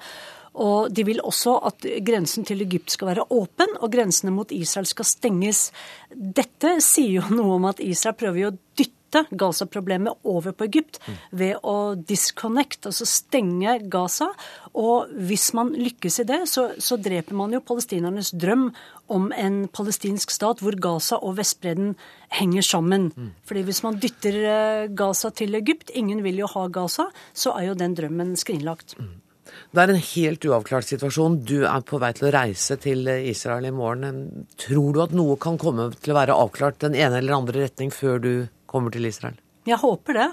Og 0.56 0.88
de 0.96 1.04
vil 1.04 1.20
også 1.20 1.58
at 1.68 1.84
grensen 2.06 2.46
til 2.48 2.64
Egypt 2.64 2.94
skal 2.94 3.10
være 3.10 3.28
åpen, 3.36 3.76
og 3.84 3.92
grensene 3.92 4.32
mot 4.32 4.48
Israel 4.56 4.88
skal 4.88 5.04
stenges. 5.04 5.66
Dette 6.08 6.78
sier 6.80 7.18
jo 7.18 7.36
noe 7.36 7.58
om 7.58 7.68
at 7.68 7.84
Israel 7.84 8.16
prøver 8.16 8.48
å 8.48 8.56
dytte 8.56 8.95
Gaza-problemet 9.12 10.26
over 10.26 10.54
på 10.56 10.66
Egypt 10.66 11.00
ved 11.30 11.60
å 11.62 11.94
disconnect, 11.96 12.86
altså 12.88 13.06
stenge 13.08 13.78
Gaza. 13.92 14.30
Og 14.76 15.12
hvis 15.28 15.52
man 15.56 15.72
lykkes 15.76 16.20
i 16.22 16.26
det, 16.28 16.42
så, 16.50 16.68
så 16.78 16.98
dreper 17.00 17.36
man 17.38 17.54
jo 17.54 17.62
palestinernes 17.64 18.32
drøm 18.36 18.68
om 19.12 19.28
en 19.32 19.64
palestinsk 19.72 20.32
stat 20.34 20.62
hvor 20.64 20.76
Gaza 20.82 21.20
og 21.22 21.36
Vestbredden 21.38 21.94
henger 22.36 22.66
sammen. 22.66 23.10
Mm. 23.14 23.30
Fordi 23.46 23.62
hvis 23.68 23.82
man 23.86 24.00
dytter 24.02 24.40
eh, 24.42 24.88
Gaza 24.96 25.30
til 25.30 25.54
Egypt, 25.58 25.94
ingen 25.94 26.24
vil 26.26 26.42
jo 26.42 26.50
ha 26.56 26.66
Gaza, 26.72 27.08
så 27.32 27.54
er 27.56 27.70
jo 27.70 27.78
den 27.78 27.94
drømmen 27.98 28.34
skrinlagt. 28.40 28.98
Mm. 28.98 29.14
Det 29.46 29.82
er 29.82 29.92
en 29.92 30.02
helt 30.02 30.44
uavklart 30.48 30.88
situasjon. 30.88 31.38
Du 31.46 31.58
er 31.68 31.84
på 31.86 32.00
vei 32.02 32.12
til 32.16 32.28
å 32.28 32.34
reise 32.34 32.76
til 32.82 33.06
Israel 33.30 33.68
i 33.68 33.74
morgen. 33.74 34.46
Tror 34.60 34.94
du 34.94 35.02
at 35.04 35.14
noe 35.16 35.36
kan 35.40 35.58
komme 35.60 35.88
til 35.94 36.14
å 36.14 36.18
være 36.18 36.36
avklart 36.36 36.80
den 36.84 36.96
ene 36.98 37.20
eller 37.20 37.38
andre 37.38 37.66
retning 37.66 37.92
før 37.94 38.22
du 38.22 38.32
kommer 38.76 38.94
til 38.94 39.08
Israel? 39.08 39.40
Jeg 39.66 39.80
håper 39.82 40.20
det. 40.20 40.28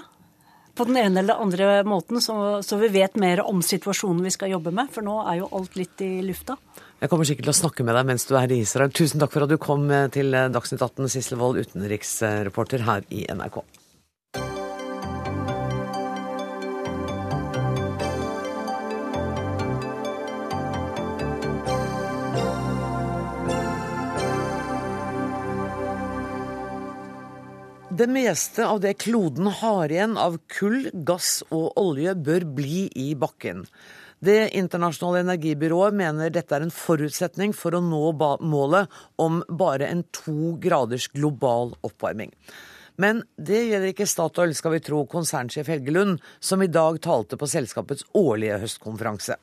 På 0.74 0.86
den 0.88 0.98
ene 0.98 1.22
eller 1.22 1.38
andre 1.38 1.68
måten, 1.86 2.18
så, 2.22 2.58
så 2.66 2.78
vi 2.80 2.88
vet 2.90 3.14
mer 3.20 3.44
om 3.44 3.60
situasjonen 3.62 4.24
vi 4.26 4.32
skal 4.34 4.50
jobbe 4.56 4.72
med. 4.74 4.90
For 4.94 5.06
nå 5.06 5.20
er 5.22 5.38
jo 5.42 5.50
alt 5.54 5.78
litt 5.78 6.02
i 6.02 6.16
lufta. 6.26 6.58
Jeg 7.02 7.10
kommer 7.12 7.28
sikkert 7.28 7.46
til 7.46 7.54
å 7.54 7.60
snakke 7.60 7.86
med 7.86 7.94
deg 7.98 8.08
mens 8.08 8.26
du 8.26 8.34
er 8.38 8.50
i 8.50 8.58
Israel. 8.64 8.90
Tusen 8.94 9.22
takk 9.22 9.34
for 9.34 9.46
at 9.46 9.52
du 9.52 9.58
kom 9.62 9.86
til 10.14 10.34
Dagsnytt 10.34 10.82
18, 10.82 11.10
Sissel 11.14 11.38
Wold, 11.42 11.62
utenriksreporter 11.62 12.86
her 12.88 13.06
i 13.14 13.26
NRK. 13.30 13.62
Det 27.94 28.06
meste 28.10 28.64
av 28.66 28.80
det 28.80 28.96
kloden 28.98 29.46
har 29.46 29.92
igjen 29.92 30.16
av 30.18 30.34
kull, 30.50 30.88
gass 31.06 31.44
og 31.54 31.76
olje, 31.78 32.14
bør 32.18 32.46
bli 32.56 32.88
i 32.98 33.12
bakken. 33.14 33.60
Det 34.18 34.48
internasjonale 34.58 35.20
energibyrået 35.22 35.94
mener 35.94 36.32
dette 36.34 36.56
er 36.56 36.64
en 36.64 36.74
forutsetning 36.74 37.54
for 37.54 37.76
å 37.76 37.82
nå 37.84 38.00
målet 38.42 38.98
om 39.22 39.44
bare 39.46 39.92
en 39.92 40.02
to 40.10 40.56
graders 40.58 41.06
global 41.14 41.76
oppvarming. 41.86 42.34
Men 42.98 43.22
det 43.38 43.62
gjelder 43.68 43.92
ikke 43.92 44.10
Statoil, 44.10 44.56
skal 44.58 44.74
vi 44.74 44.82
tro 44.88 45.04
konsernsjef 45.06 45.70
Helge 45.70 45.94
Lund, 45.94 46.18
som 46.42 46.66
i 46.66 46.72
dag 46.72 46.98
talte 47.04 47.38
på 47.38 47.46
selskapets 47.46 48.08
årlige 48.18 48.58
høstkonferanse. 48.64 49.38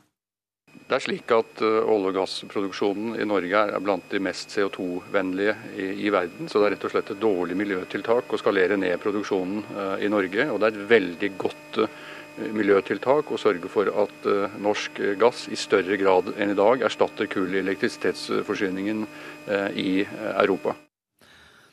Det 0.91 0.97
er 0.97 1.03
slik 1.05 1.31
at 1.31 1.61
uh, 1.63 1.85
olje- 1.87 2.09
og 2.09 2.17
gassproduksjonen 2.17 3.13
i 3.15 3.23
Norge 3.23 3.59
er 3.63 3.79
blant 3.79 4.09
de 4.11 4.19
mest 4.19 4.51
CO2-vennlige 4.51 5.53
i, 5.79 5.85
i, 6.03 6.09
verden. 6.11 6.49
Så 6.51 6.59
det 6.59 6.67
er 6.67 6.75
rett 6.75 6.83
og 6.83 6.91
slett 6.91 7.13
et 7.13 7.21
dårlig 7.21 7.55
miljøtiltak 7.55 8.27
å 8.35 8.39
skalere 8.41 8.75
ned 8.75 8.99
produksjonen 8.99 9.63
uh, 9.71 9.95
i 10.03 10.11
Norge. 10.11 10.49
Og 10.51 10.59
det 10.59 10.67
er 10.67 10.75
et 10.75 10.91
veldig 10.91 11.31
godt 11.39 11.79
uh, 11.85 11.95
miljøtiltak 12.59 13.31
å 13.31 13.39
sørge 13.39 13.71
for 13.71 13.87
at 14.03 14.29
norsk 14.59 14.99
gass 15.19 15.47
i 15.47 15.59
større 15.59 15.95
grad 15.99 16.33
enn 16.35 16.51
i 16.51 16.59
dag 16.59 16.83
erstatter 16.87 17.31
kull 17.31 17.51
i 17.55 17.59
elektrisitetsforsyningen 17.59 19.03
i 19.75 19.89
Europa. 20.31 20.73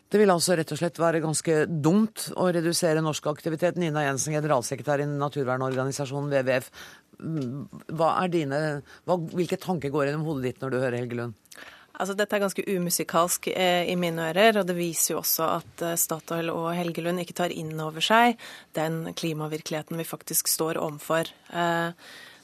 Det 0.09 0.16
vil 0.16 0.33
altså 0.33 0.57
rett 0.57 0.71
og 0.73 0.81
slett 0.81 0.99
være 0.99 1.21
ganske 1.21 1.55
dumt 1.69 2.31
å 2.41 2.47
redusere 2.53 3.03
norsk 3.05 3.27
aktivitet. 3.29 3.77
Nina 3.77 4.07
Jensen, 4.07 4.33
generalsekretær 4.33 5.03
i 5.05 5.09
naturvernorganisasjonen 5.11 6.31
WWF. 6.33 6.71
Hva 7.19 8.12
er 8.23 8.33
dine, 8.33 8.62
hva, 9.09 9.19
hvilke 9.35 9.59
tanker 9.61 9.93
går 9.95 10.09
gjennom 10.09 10.27
hodet 10.29 10.49
ditt 10.49 10.62
når 10.62 10.73
du 10.73 10.79
hører 10.79 10.99
Helge 11.01 11.19
Lund? 11.19 11.37
Altså, 11.99 12.14
dette 12.14 12.37
er 12.37 12.45
ganske 12.45 12.62
umusikalsk 12.62 13.49
eh, 13.51 13.89
i 13.91 13.97
mine 13.99 14.29
ører, 14.31 14.61
og 14.61 14.69
det 14.69 14.77
viser 14.79 15.16
jo 15.16 15.19
også 15.19 15.49
at 15.57 15.83
eh, 15.83 15.97
Statoil 15.99 16.53
og 16.53 16.71
Helge 16.77 17.03
Lund 17.03 17.19
ikke 17.25 17.35
tar 17.41 17.55
inn 17.55 17.75
over 17.83 18.05
seg 18.05 18.39
den 18.79 19.01
klimavirkeligheten 19.19 19.99
vi 19.99 20.07
faktisk 20.07 20.51
står 20.53 20.79
overfor. 20.79 21.33
Eh, 21.51 21.91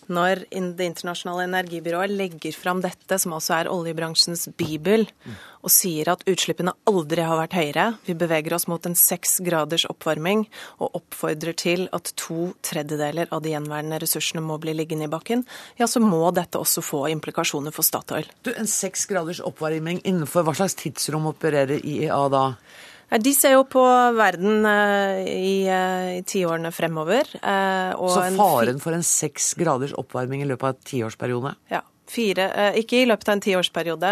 når 0.09 0.45
Det 0.51 0.87
internasjonale 0.87 1.47
energibyrået 1.49 2.13
legger 2.13 2.53
fram 2.57 2.81
dette, 2.85 3.19
som 3.19 3.33
altså 3.37 3.55
er 3.59 3.71
oljebransjens 3.73 4.49
bibel, 4.57 5.07
og 5.65 5.73
sier 5.73 6.11
at 6.13 6.25
utslippene 6.29 6.75
aldri 6.89 7.25
har 7.25 7.39
vært 7.41 7.57
høyere, 7.57 7.87
vi 8.05 8.17
beveger 8.19 8.55
oss 8.57 8.67
mot 8.69 8.85
en 8.87 8.97
seks 8.99 9.39
graders 9.45 9.87
oppvarming, 9.89 10.45
og 10.79 10.99
oppfordrer 11.01 11.57
til 11.57 11.87
at 11.97 12.13
to 12.21 12.53
tredjedeler 12.67 13.31
av 13.33 13.45
de 13.45 13.55
gjenværende 13.55 14.01
ressursene 14.03 14.45
må 14.45 14.59
bli 14.63 14.77
liggende 14.77 15.09
i 15.09 15.13
bakken, 15.13 15.45
ja, 15.81 15.89
så 15.89 16.03
må 16.05 16.23
dette 16.37 16.61
også 16.61 16.85
få 16.85 17.05
implikasjoner 17.15 17.75
for 17.75 17.87
Statoil. 17.87 18.29
Du, 18.45 18.53
En 18.55 18.69
seks 18.71 19.07
graders 19.11 19.41
oppvarming 19.45 20.03
innenfor 20.05 20.45
hva 20.45 20.55
slags 20.57 20.77
tidsrom 20.81 21.31
opererer 21.33 21.81
IEA 21.81 22.27
da? 22.33 22.45
De 23.23 23.31
ser 23.35 23.55
jo 23.55 23.63
på 23.71 23.83
verden 24.17 24.65
eh, 24.67 25.19
i, 25.31 25.57
eh, 25.71 26.19
i 26.19 26.23
tiårene 26.27 26.73
fremover. 26.75 27.29
Eh, 27.39 27.95
Så 27.95 28.25
faren 28.39 28.81
for 28.83 28.97
en 28.97 29.07
seks 29.07 29.53
graders 29.59 29.95
oppvarming 29.95 30.43
i 30.43 30.49
løpet 30.51 30.67
av 30.67 30.75
en 30.75 30.89
tiårsperiode? 30.93 31.55
Ja. 31.71 31.85
Fire, 32.15 32.45
ikke 32.77 32.99
i 33.01 33.07
løpet 33.09 33.31
av 33.31 33.33
en 33.33 33.41
tiårsperiode, 33.41 34.09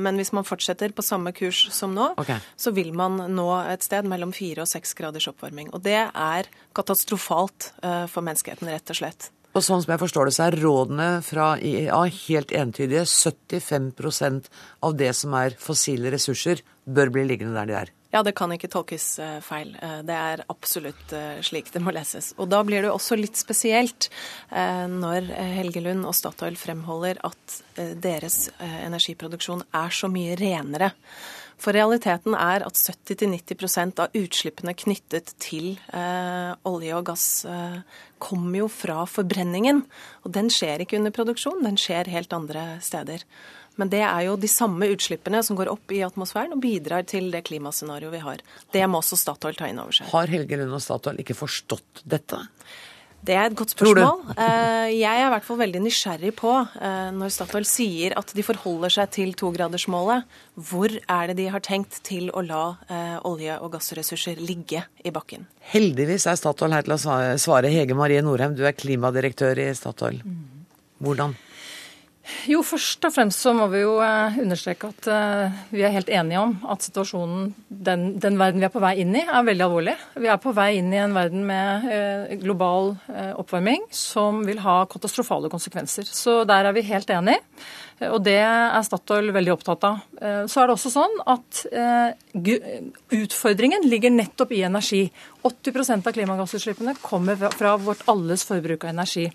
men 0.00 0.16
hvis 0.16 0.30
man 0.32 0.46
fortsetter 0.48 0.94
på 0.96 1.04
samme 1.04 1.34
kurs 1.36 1.66
som 1.70 1.92
nå, 1.92 2.06
okay. 2.16 2.40
så 2.56 2.72
vil 2.72 2.94
man 2.96 3.18
nå 3.36 3.44
et 3.68 3.84
sted 3.84 4.08
mellom 4.08 4.32
fire 4.34 4.64
og 4.64 4.70
seks 4.70 4.96
graders 4.96 5.28
oppvarming. 5.28 5.68
Og 5.76 5.84
det 5.84 5.98
er 6.08 6.48
katastrofalt 6.74 7.68
for 7.84 8.24
menneskeheten, 8.24 8.72
rett 8.72 8.94
og 8.94 8.98
slett. 9.02 9.28
Og 9.52 9.64
sånn 9.64 9.84
som 9.84 9.92
jeg 9.94 10.02
forstår 10.02 10.30
det, 10.30 10.34
så 10.36 10.46
er 10.46 10.58
rådene 10.64 11.10
fra 11.24 11.50
IEA 11.60 12.00
helt 12.22 12.56
entydige. 12.56 13.04
75% 13.04 14.50
av 14.88 14.96
det 14.96 15.12
som 15.20 15.36
er 15.36 15.60
fossile 15.60 16.16
ressurser, 16.16 16.64
bør 16.84 17.12
bli 17.14 17.28
liggende 17.28 17.60
der 17.60 17.68
de 17.68 17.78
er. 17.84 17.95
Ja, 18.16 18.22
det 18.24 18.32
kan 18.32 18.48
ikke 18.54 18.70
tolkes 18.72 19.18
eh, 19.20 19.40
feil. 19.44 19.74
Eh, 19.84 19.98
det 20.08 20.14
er 20.16 20.42
absolutt 20.48 21.10
eh, 21.12 21.42
slik 21.44 21.68
det 21.74 21.82
må 21.84 21.92
leses. 21.92 22.30
Og 22.40 22.48
da 22.48 22.62
blir 22.64 22.86
det 22.86 22.92
også 22.94 23.18
litt 23.20 23.36
spesielt 23.36 24.08
når 24.56 25.26
Helgelund 25.58 26.06
og 26.08 26.14
Statoil 26.16 26.56
fremholder 26.56 27.18
at 27.26 27.56
deres 28.00 28.46
energiproduksjon 28.56 29.64
er 29.76 29.92
så 29.92 30.08
mye 30.12 30.36
renere. 30.38 30.92
For 31.56 31.72
realiteten 31.72 32.36
er 32.36 32.64
at 32.66 32.76
70-90% 32.76 34.02
av 34.04 34.16
utslippene 34.16 34.74
knyttet 34.76 35.32
til 35.40 35.78
eh, 35.88 36.52
olje 36.68 36.96
og 36.98 37.06
gass 37.08 37.26
eh, 37.48 37.78
kommer 38.20 38.60
jo 38.60 38.68
fra 38.72 39.04
forbrenningen. 39.08 39.80
Og 40.24 40.34
den 40.36 40.52
skjer 40.52 40.84
ikke 40.84 41.00
under 41.00 41.14
produksjon, 41.16 41.64
den 41.64 41.80
skjer 41.80 42.12
helt 42.12 42.36
andre 42.36 42.68
steder. 42.84 43.24
Men 43.76 43.92
det 43.92 44.02
er 44.06 44.26
jo 44.28 44.38
de 44.40 44.50
samme 44.50 44.88
utslippene 44.94 45.42
som 45.44 45.58
går 45.58 45.70
opp 45.72 45.92
i 45.92 46.02
atmosfæren 46.06 46.56
og 46.56 46.62
bidrar 46.64 47.06
til 47.08 47.30
det 47.34 47.44
klimascenarioet 47.48 48.16
vi 48.16 48.24
har. 48.24 48.42
Det 48.72 48.84
må 48.88 49.02
også 49.02 49.18
Statoil 49.20 49.58
ta 49.58 49.70
inn 49.70 49.80
over 49.82 49.96
seg. 49.96 50.10
Har 50.12 50.32
Helge 50.32 50.60
Lund 50.60 50.76
og 50.76 50.84
Statoil 50.84 51.20
ikke 51.22 51.36
forstått 51.36 52.04
dette? 52.08 52.40
Det 53.26 53.34
er 53.34 53.48
et 53.48 53.56
godt 53.58 53.72
spørsmål. 53.74 54.20
Eh, 54.36 54.92
jeg 55.00 55.18
er 55.18 55.24
i 55.24 55.30
hvert 55.32 55.46
fall 55.46 55.58
veldig 55.58 55.80
nysgjerrig 55.82 56.30
på, 56.38 56.52
eh, 56.78 57.08
når 57.16 57.32
Statoil 57.34 57.64
sier 57.66 58.14
at 58.20 58.30
de 58.36 58.44
forholder 58.46 58.92
seg 58.92 59.10
til 59.16 59.32
togradersmålet, 59.34 60.28
hvor 60.54 60.92
er 60.94 61.32
det 61.32 61.38
de 61.40 61.48
har 61.50 61.64
tenkt 61.64 61.98
til 62.06 62.28
å 62.30 62.44
la 62.46 62.76
eh, 62.86 63.16
olje- 63.26 63.58
og 63.58 63.72
gassressurser 63.74 64.38
ligge 64.38 64.84
i 65.02 65.14
bakken? 65.14 65.48
Heldigvis 65.72 66.28
er 66.30 66.38
Statoil 66.38 66.76
her 66.76 66.86
til 66.86 66.94
å 66.94 67.00
svare. 67.40 67.72
Hege 67.72 67.98
Marie 67.98 68.22
Norheim, 68.22 68.54
du 68.54 68.62
er 68.68 68.76
klimadirektør 68.76 69.58
i 69.64 69.72
Statoil. 69.74 70.22
Hvordan? 71.02 71.34
Jo, 72.50 72.60
først 72.66 73.06
og 73.06 73.12
fremst 73.14 73.42
så 73.42 73.52
må 73.54 73.68
vi 73.70 73.84
jo 73.84 73.96
eh, 74.02 74.38
understreke 74.42 74.90
at 74.90 75.08
eh, 75.10 75.58
vi 75.70 75.84
er 75.86 75.94
helt 75.94 76.10
enige 76.10 76.42
om 76.42 76.56
at 76.72 76.82
situasjonen, 76.86 77.52
den, 77.68 78.06
den, 78.22 78.38
verden 78.40 78.62
vi 78.62 78.66
er 78.66 78.74
på 78.74 78.82
vei 78.82 78.96
inn 79.02 79.14
i, 79.14 79.22
er 79.22 79.46
veldig 79.46 79.66
alvorlig. 79.66 79.94
Vi 80.18 80.30
er 80.32 80.40
på 80.42 80.54
vei 80.56 80.68
inn 80.80 80.90
i 80.94 81.00
en 81.02 81.14
verden 81.14 81.46
med 81.46 81.86
eh, 81.92 82.36
global 82.42 82.94
oppvarming 83.38 83.86
som 83.94 84.42
vil 84.46 84.60
ha 84.64 84.80
katastrofale 84.90 85.50
konsekvenser. 85.52 86.06
Så 86.10 86.40
der 86.48 86.66
er 86.66 86.76
vi 86.76 86.86
helt 86.88 87.10
enige. 87.14 87.42
Og 87.96 88.18
det 88.20 88.36
er 88.44 88.82
Statoil 88.84 89.30
veldig 89.32 89.54
opptatt 89.54 89.84
av. 89.88 90.00
Så 90.50 90.60
er 90.60 90.68
det 90.68 90.74
også 90.74 90.90
sånn 90.92 91.14
at 91.32 91.62
utfordringen 93.16 93.86
ligger 93.88 94.12
nettopp 94.12 94.52
i 94.52 94.60
energi. 94.68 95.06
80% 95.48 96.10
av 96.10 96.12
klimagassutslippene 96.16 96.92
kommer 97.00 97.40
fra 97.54 97.72
vårt 97.80 98.04
alles 98.12 98.44
forbruk 98.44 98.84
av 98.84 98.92
energi. 98.92 99.30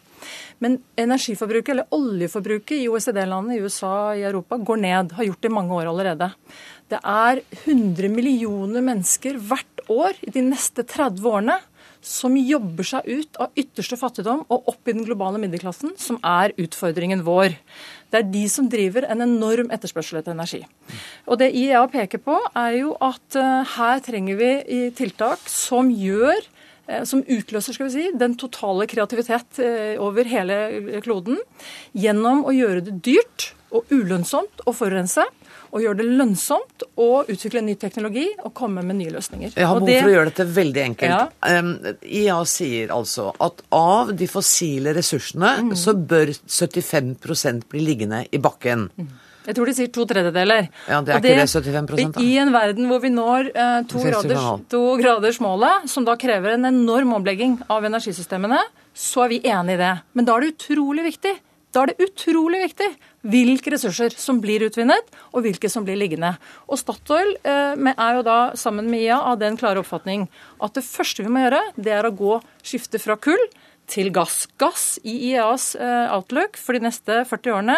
Men 0.62 0.78
energiforbruket, 1.00 1.74
eller 1.74 1.98
oljeforbruket 1.98 2.76
i 2.78 2.90
OECD-landene, 2.92 3.58
i 3.58 3.66
USA, 3.66 4.14
i 4.14 4.28
Europa, 4.30 4.62
går 4.62 4.84
ned. 4.84 5.18
Har 5.18 5.30
gjort 5.32 5.42
det 5.42 5.50
i 5.50 5.58
mange 5.58 5.74
år 5.80 5.90
allerede. 5.90 6.30
Det 6.92 7.02
er 7.02 7.42
100 7.64 8.14
millioner 8.14 8.86
mennesker 8.86 9.42
hvert 9.42 9.86
år 9.90 10.22
i 10.22 10.34
de 10.38 10.46
neste 10.52 10.86
30 10.86 11.26
årene 11.34 11.58
som 12.02 12.34
jobber 12.34 12.86
seg 12.88 13.06
ut 13.06 13.38
av 13.42 13.52
ytterste 13.58 13.98
fattigdom 14.00 14.42
og 14.50 14.70
opp 14.72 14.90
i 14.90 14.96
den 14.96 15.06
globale 15.06 15.38
middelklassen, 15.42 15.94
som 16.02 16.18
er 16.26 16.54
utfordringen 16.62 17.22
vår. 17.26 17.54
Det 18.12 18.20
er 18.20 18.32
de 18.32 18.44
som 18.52 18.68
driver 18.72 19.08
en 19.08 19.24
enorm 19.24 19.72
etterspørsel 19.72 20.20
etter 20.20 20.36
energi. 20.36 20.62
Og 21.28 21.40
Det 21.40 21.52
IEA 21.56 21.84
peker 21.92 22.20
på, 22.24 22.38
er 22.56 22.82
jo 22.82 22.96
at 23.00 23.40
uh, 23.40 23.64
her 23.78 24.04
trenger 24.04 24.40
vi 24.40 24.90
tiltak 24.98 25.48
som 25.50 25.90
gjør 25.92 26.42
uh, 26.92 27.04
som 27.08 27.24
utløser 27.24 27.78
skal 27.78 27.88
vi 27.88 27.96
si, 27.96 28.10
den 28.20 28.36
totale 28.40 28.88
kreativitet 28.92 29.62
uh, 29.64 29.96
over 30.04 30.28
hele 30.28 30.60
kloden, 31.06 31.40
gjennom 31.96 32.44
å 32.44 32.56
gjøre 32.56 32.84
det 32.90 33.00
dyrt 33.08 33.54
og 33.72 33.88
ulønnsomt 33.96 34.66
å 34.68 34.76
forurense 34.76 35.24
og 35.72 35.84
gjøre 35.84 36.02
det 36.02 36.08
lønnsomt 36.20 36.86
å 37.00 37.10
utvikle 37.32 37.64
ny 37.64 37.78
teknologi 37.80 38.28
og 38.44 38.54
komme 38.58 38.84
med 38.86 39.00
nye 39.00 39.14
løsninger. 39.16 39.56
Jeg 39.56 39.68
har 39.68 39.80
behov 39.80 40.04
for 40.04 40.12
å 40.12 40.16
gjøre 40.18 40.32
dette 40.32 40.48
veldig 40.60 40.84
enkelt. 40.90 41.42
Ja. 41.48 41.90
IA 42.22 42.38
sier 42.50 42.94
altså 42.96 43.32
at 43.40 43.64
av 43.76 44.14
de 44.18 44.28
fossile 44.30 44.96
ressursene 44.98 45.58
mm. 45.72 45.74
så 45.80 45.96
bør 45.96 46.34
75% 46.36 47.68
bli 47.72 47.84
liggende 47.88 48.26
i 48.32 48.42
bakken. 48.44 48.90
Mm. 49.00 49.12
Jeg 49.42 49.58
tror 49.58 49.70
de 49.72 49.74
sier 49.74 49.90
to 49.90 50.04
tredjedeler. 50.06 50.68
Ja, 50.86 51.00
Det 51.02 51.16
er 51.16 51.24
det, 51.24 51.32
ikke 51.34 51.62
det 51.64 51.74
75 51.74 52.12
da? 52.14 52.22
I 52.22 52.34
en 52.44 52.52
verden 52.54 52.90
hvor 52.92 53.02
vi 53.02 53.10
når 53.14 53.50
eh, 53.50 53.78
to, 53.90 54.04
graders, 54.06 54.50
to 54.70 54.82
graders 55.02 55.40
målet, 55.42 55.88
som 55.90 56.06
da 56.06 56.14
krever 56.20 56.58
en 56.58 56.70
enorm 56.70 57.16
omlegging 57.18 57.58
av 57.72 57.88
energisystemene, 57.90 58.60
så 58.94 59.26
er 59.26 59.32
vi 59.34 59.40
enig 59.50 59.80
i 59.80 59.82
det. 59.82 59.96
Men 60.14 60.28
da 60.28 60.36
er 60.36 60.46
det 60.46 60.54
utrolig 60.54 61.08
viktig 61.10 61.34
da 61.72 61.84
er 61.84 61.92
det 61.92 62.08
utrolig 62.10 62.62
viktig 62.66 62.90
hvilke 63.32 63.74
ressurser 63.74 64.14
som 64.18 64.40
blir 64.44 64.66
utvinnet, 64.66 65.08
og 65.32 65.46
hvilke 65.46 65.70
som 65.72 65.86
blir 65.88 66.00
liggende. 66.00 66.34
Og 66.68 66.80
Statoil 66.82 67.36
eh, 67.48 67.90
er 67.92 68.18
jo 68.18 68.24
da 68.28 68.40
sammen 68.60 68.90
med 68.92 69.06
IA 69.06 69.20
av 69.32 69.40
den 69.42 69.60
klare 69.60 69.84
oppfatning 69.84 70.28
at 70.62 70.78
det 70.78 70.86
første 70.88 71.26
vi 71.26 71.32
må 71.32 71.46
gjøre, 71.46 71.62
det 71.78 71.94
er 71.96 72.08
å 72.08 72.16
gå 72.16 72.40
skifte 72.66 73.02
fra 73.02 73.18
kull 73.22 73.42
til 73.92 74.12
gass. 74.16 74.46
Gass 74.62 74.96
i 75.04 75.14
IEAs 75.32 75.74
eh, 75.76 76.08
outlook 76.16 76.60
for 76.60 76.78
de 76.78 76.86
neste 76.88 77.24
40 77.30 77.56
årene 77.58 77.78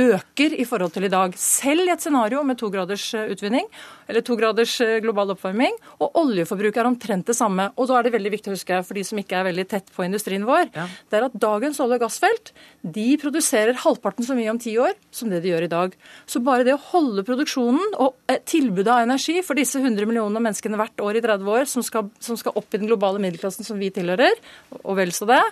øker 0.00 0.54
i 0.58 0.64
forhold 0.66 0.92
til 0.94 1.06
i 1.06 1.12
dag. 1.12 1.34
Selv 1.38 1.86
i 1.86 1.92
et 1.92 2.02
scenario 2.02 2.42
med 2.46 2.58
to 2.58 2.70
graders 2.72 3.06
eh, 3.14 3.30
utvinning, 3.30 3.66
eller 4.08 4.24
to 4.26 4.36
graders 4.36 4.74
eh, 4.82 4.98
global 5.04 5.32
oppvarming, 5.34 5.76
og 6.02 6.18
oljeforbruket 6.20 6.82
er 6.82 6.88
omtrent 6.88 7.28
det 7.30 7.36
samme. 7.38 7.68
Og 7.78 7.88
da 7.88 7.98
er 7.98 8.06
det 8.06 8.14
veldig 8.16 8.32
viktig 8.34 8.50
å 8.50 8.56
huske, 8.56 8.80
for 8.86 8.98
de 8.98 9.04
som 9.06 9.20
ikke 9.20 9.38
er 9.38 9.48
veldig 9.48 9.66
tett 9.70 9.92
på 9.94 10.06
industrien 10.06 10.46
vår, 10.48 10.66
ja. 10.74 10.88
det 11.10 11.20
er 11.20 11.28
at 11.28 11.38
dagens 11.46 11.80
olje- 11.82 12.00
og 12.00 12.06
gassfelt 12.06 12.52
de 12.82 13.06
produserer 13.22 13.78
halvparten 13.84 14.26
så 14.26 14.36
mye 14.36 14.50
om 14.52 14.60
ti 14.60 14.74
år 14.82 14.94
som 15.14 15.30
det 15.30 15.42
de 15.44 15.52
gjør 15.52 15.68
i 15.68 15.72
dag. 15.72 15.96
Så 16.26 16.42
bare 16.44 16.66
det 16.66 16.74
å 16.76 16.82
holde 16.90 17.26
produksjonen 17.26 17.94
og 17.94 18.18
eh, 18.30 18.42
tilbudet 18.42 18.90
av 18.90 19.06
energi 19.06 19.40
for 19.46 19.58
disse 19.58 19.78
100 19.80 20.10
millionene 20.10 20.42
menneskene 20.42 20.80
hvert 20.80 21.06
år 21.06 21.20
i 21.20 21.24
30 21.24 21.54
år 21.54 21.70
som 21.70 21.86
skal, 21.86 22.10
som 22.22 22.38
skal 22.40 22.58
opp 22.58 22.74
i 22.74 22.82
den 22.82 22.90
globale 22.90 23.22
middelklassen 23.22 23.66
som 23.66 23.78
vi 23.78 23.92
tilhører, 23.94 24.34
og 24.82 24.98
vel 24.98 25.14
så 25.14 25.28
det, 25.30 25.42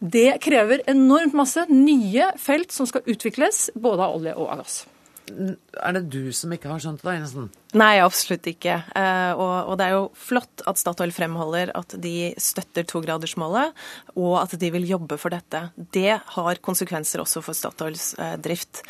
det 0.00 0.40
krever 0.44 0.82
enormt 0.90 1.36
masse 1.36 1.66
nye 1.70 2.32
felt 2.40 2.74
som 2.74 2.88
skal 2.88 3.06
utvikles, 3.06 3.70
både 3.74 4.04
av 4.04 4.18
olje 4.18 4.34
og 4.36 4.50
av 4.50 4.64
gass. 4.64 4.82
Er 5.24 5.94
det 5.96 6.02
du 6.12 6.28
som 6.36 6.52
ikke 6.52 6.68
har 6.68 6.82
skjønt 6.84 7.00
det, 7.00 7.14
Einesen? 7.14 7.46
Nei, 7.80 7.96
absolutt 8.04 8.44
ikke. 8.50 8.76
Eh, 8.92 9.32
og, 9.40 9.72
det 9.80 9.86
er 9.86 9.94
jo 9.96 10.02
flott 10.20 10.64
at 10.68 10.80
Statoil 10.80 11.14
fremholder 11.16 11.72
at 11.78 11.96
de 12.00 12.34
støtter 12.36 12.84
togradersmålet, 12.90 13.72
og 14.20 14.36
at 14.42 14.52
de 14.60 14.70
vil 14.74 14.84
jobbe 14.90 15.16
for 15.20 15.32
dette. 15.32 15.70
Det 15.96 16.18
har 16.36 16.62
konsekvenser 16.64 17.24
også 17.24 17.40
for 17.46 17.56
Statoils 17.56 18.12
eh, 18.20 18.36
drift. 18.44 18.84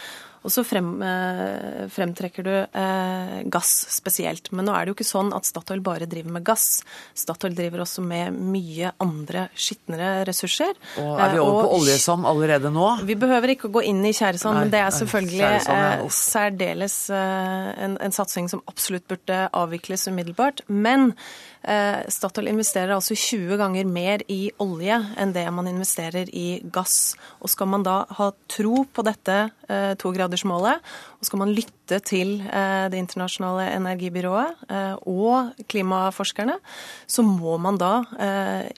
Og 0.44 0.52
så 0.52 0.60
frem, 0.66 0.90
eh, 1.02 1.84
fremtrekker 1.88 2.44
du 2.44 2.52
eh, 2.52 3.36
gass 3.48 3.72
spesielt. 3.94 4.50
Men 4.52 4.68
nå 4.68 4.74
er 4.76 4.84
det 4.84 4.92
jo 4.92 4.96
ikke 4.98 5.08
sånn 5.08 5.32
at 5.36 5.48
Statoil 5.48 5.80
bare 5.84 6.08
driver 6.10 6.34
med 6.36 6.44
gass. 6.44 6.82
Statoil 7.16 7.56
driver 7.56 7.84
også 7.86 8.04
med 8.04 8.36
mye 8.36 8.92
andre 9.00 9.46
skitnere 9.56 10.26
ressurser. 10.28 10.76
Og 11.00 11.16
Er 11.16 11.32
vi 11.32 11.40
over 11.40 11.64
på 11.64 11.78
oljesand 11.78 12.28
allerede 12.28 12.72
nå? 12.74 12.90
Vi 13.08 13.16
behøver 13.16 13.54
ikke 13.54 13.70
å 13.70 13.74
gå 13.78 13.86
inn 13.88 14.04
i 14.04 14.12
tjæresand, 14.12 14.60
men 14.60 14.74
det 14.74 14.84
er 14.84 14.92
selvfølgelig 14.98 15.48
eh, 15.64 16.04
særdeles 16.12 16.98
eh, 17.08 17.72
en, 17.88 17.96
en 18.04 18.14
satsing 18.14 18.52
som 18.52 18.60
absolutt 18.68 19.08
burde 19.08 19.46
avvikles 19.56 20.08
umiddelbart. 20.12 20.66
Men 20.68 21.14
Eh, 21.14 21.53
Statoil 22.12 22.50
investerer 22.50 22.92
altså 22.94 23.16
20 23.16 23.56
ganger 23.60 23.88
mer 23.88 24.24
i 24.28 24.50
olje 24.60 24.98
enn 25.20 25.32
det 25.32 25.44
man 25.54 25.68
investerer 25.70 26.28
i 26.28 26.60
gass. 26.74 27.14
Og 27.40 27.52
skal 27.52 27.70
man 27.72 27.86
da 27.86 28.02
ha 28.18 28.30
tro 28.52 28.84
på 28.84 29.04
dette 29.06 29.36
eh, 29.68 29.94
togradersmålet, 30.00 30.82
og 31.18 31.28
skal 31.28 31.40
man 31.40 31.54
lytte 31.56 32.00
til 32.04 32.36
eh, 32.44 32.86
Det 32.92 33.00
internasjonale 33.00 33.70
energibyrået 33.74 34.62
og 35.08 35.54
klimaforskerne, 35.68 36.56
så 37.06 37.24
må 37.24 37.56
man 37.60 37.78
da 37.80 37.92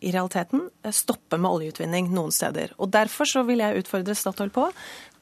i 0.03 0.11
realiteten 0.15 0.67
stoppe 0.95 1.39
med 1.39 1.51
oljeutvinning 1.51 2.11
noen 2.15 2.35
steder. 2.35 2.75
Og 2.79 2.91
Derfor 2.95 3.29
så 3.29 3.43
vil 3.47 3.63
jeg 3.63 3.83
utfordre 3.83 4.17
Statoil 4.17 4.53
på 4.55 4.69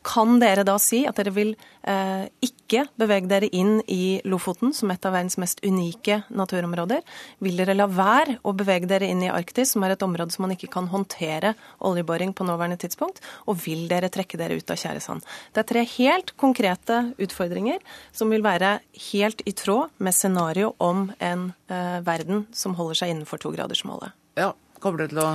kan 0.04 0.38
dere 0.40 0.64
da 0.66 0.76
si 0.82 1.02
at 1.08 1.16
dere 1.18 1.32
vil 1.34 1.54
eh, 1.88 2.26
ikke 2.44 2.84
bevege 3.00 3.28
dere 3.30 3.48
inn 3.56 3.78
i 3.90 4.20
Lofoten, 4.28 4.74
som 4.76 4.92
et 4.92 5.06
av 5.06 5.14
verdens 5.16 5.38
mest 5.40 5.62
unike 5.64 6.20
naturområder? 6.28 7.00
Vil 7.44 7.58
dere 7.60 7.76
la 7.76 7.88
være 7.90 8.38
å 8.44 8.54
bevege 8.56 8.88
dere 8.90 9.08
inn 9.10 9.24
i 9.24 9.32
Arktis, 9.32 9.72
som 9.74 9.86
er 9.86 9.94
et 9.94 10.04
område 10.04 10.34
som 10.34 10.44
man 10.44 10.54
ikke 10.54 10.70
kan 10.74 10.90
håndtere 10.92 11.54
oljeboring 11.84 12.34
på 12.36 12.46
nåværende 12.46 12.78
tidspunkt? 12.84 13.22
Og 13.48 13.58
vil 13.64 13.86
dere 13.90 14.12
trekke 14.12 14.40
dere 14.40 14.60
ut 14.60 14.70
av 14.70 14.80
tjæresand? 14.80 15.24
Det 15.54 15.64
er 15.64 15.70
tre 15.72 15.86
helt 15.96 16.34
konkrete 16.40 17.00
utfordringer 17.24 17.80
som 18.12 18.32
vil 18.34 18.44
være 18.44 18.76
helt 19.10 19.44
i 19.48 19.56
tråd 19.56 19.94
med 20.04 20.16
scenario 20.16 20.74
om 20.84 21.08
en 21.18 21.50
eh, 21.72 22.00
verden 22.04 22.46
som 22.52 22.76
holder 22.78 23.02
seg 23.02 23.14
innenfor 23.14 23.40
togradersmålet. 23.42 24.12
Ja, 24.38 24.52
kommer 24.84 25.04
det 25.04 25.14
til 25.14 25.24
å 25.24 25.30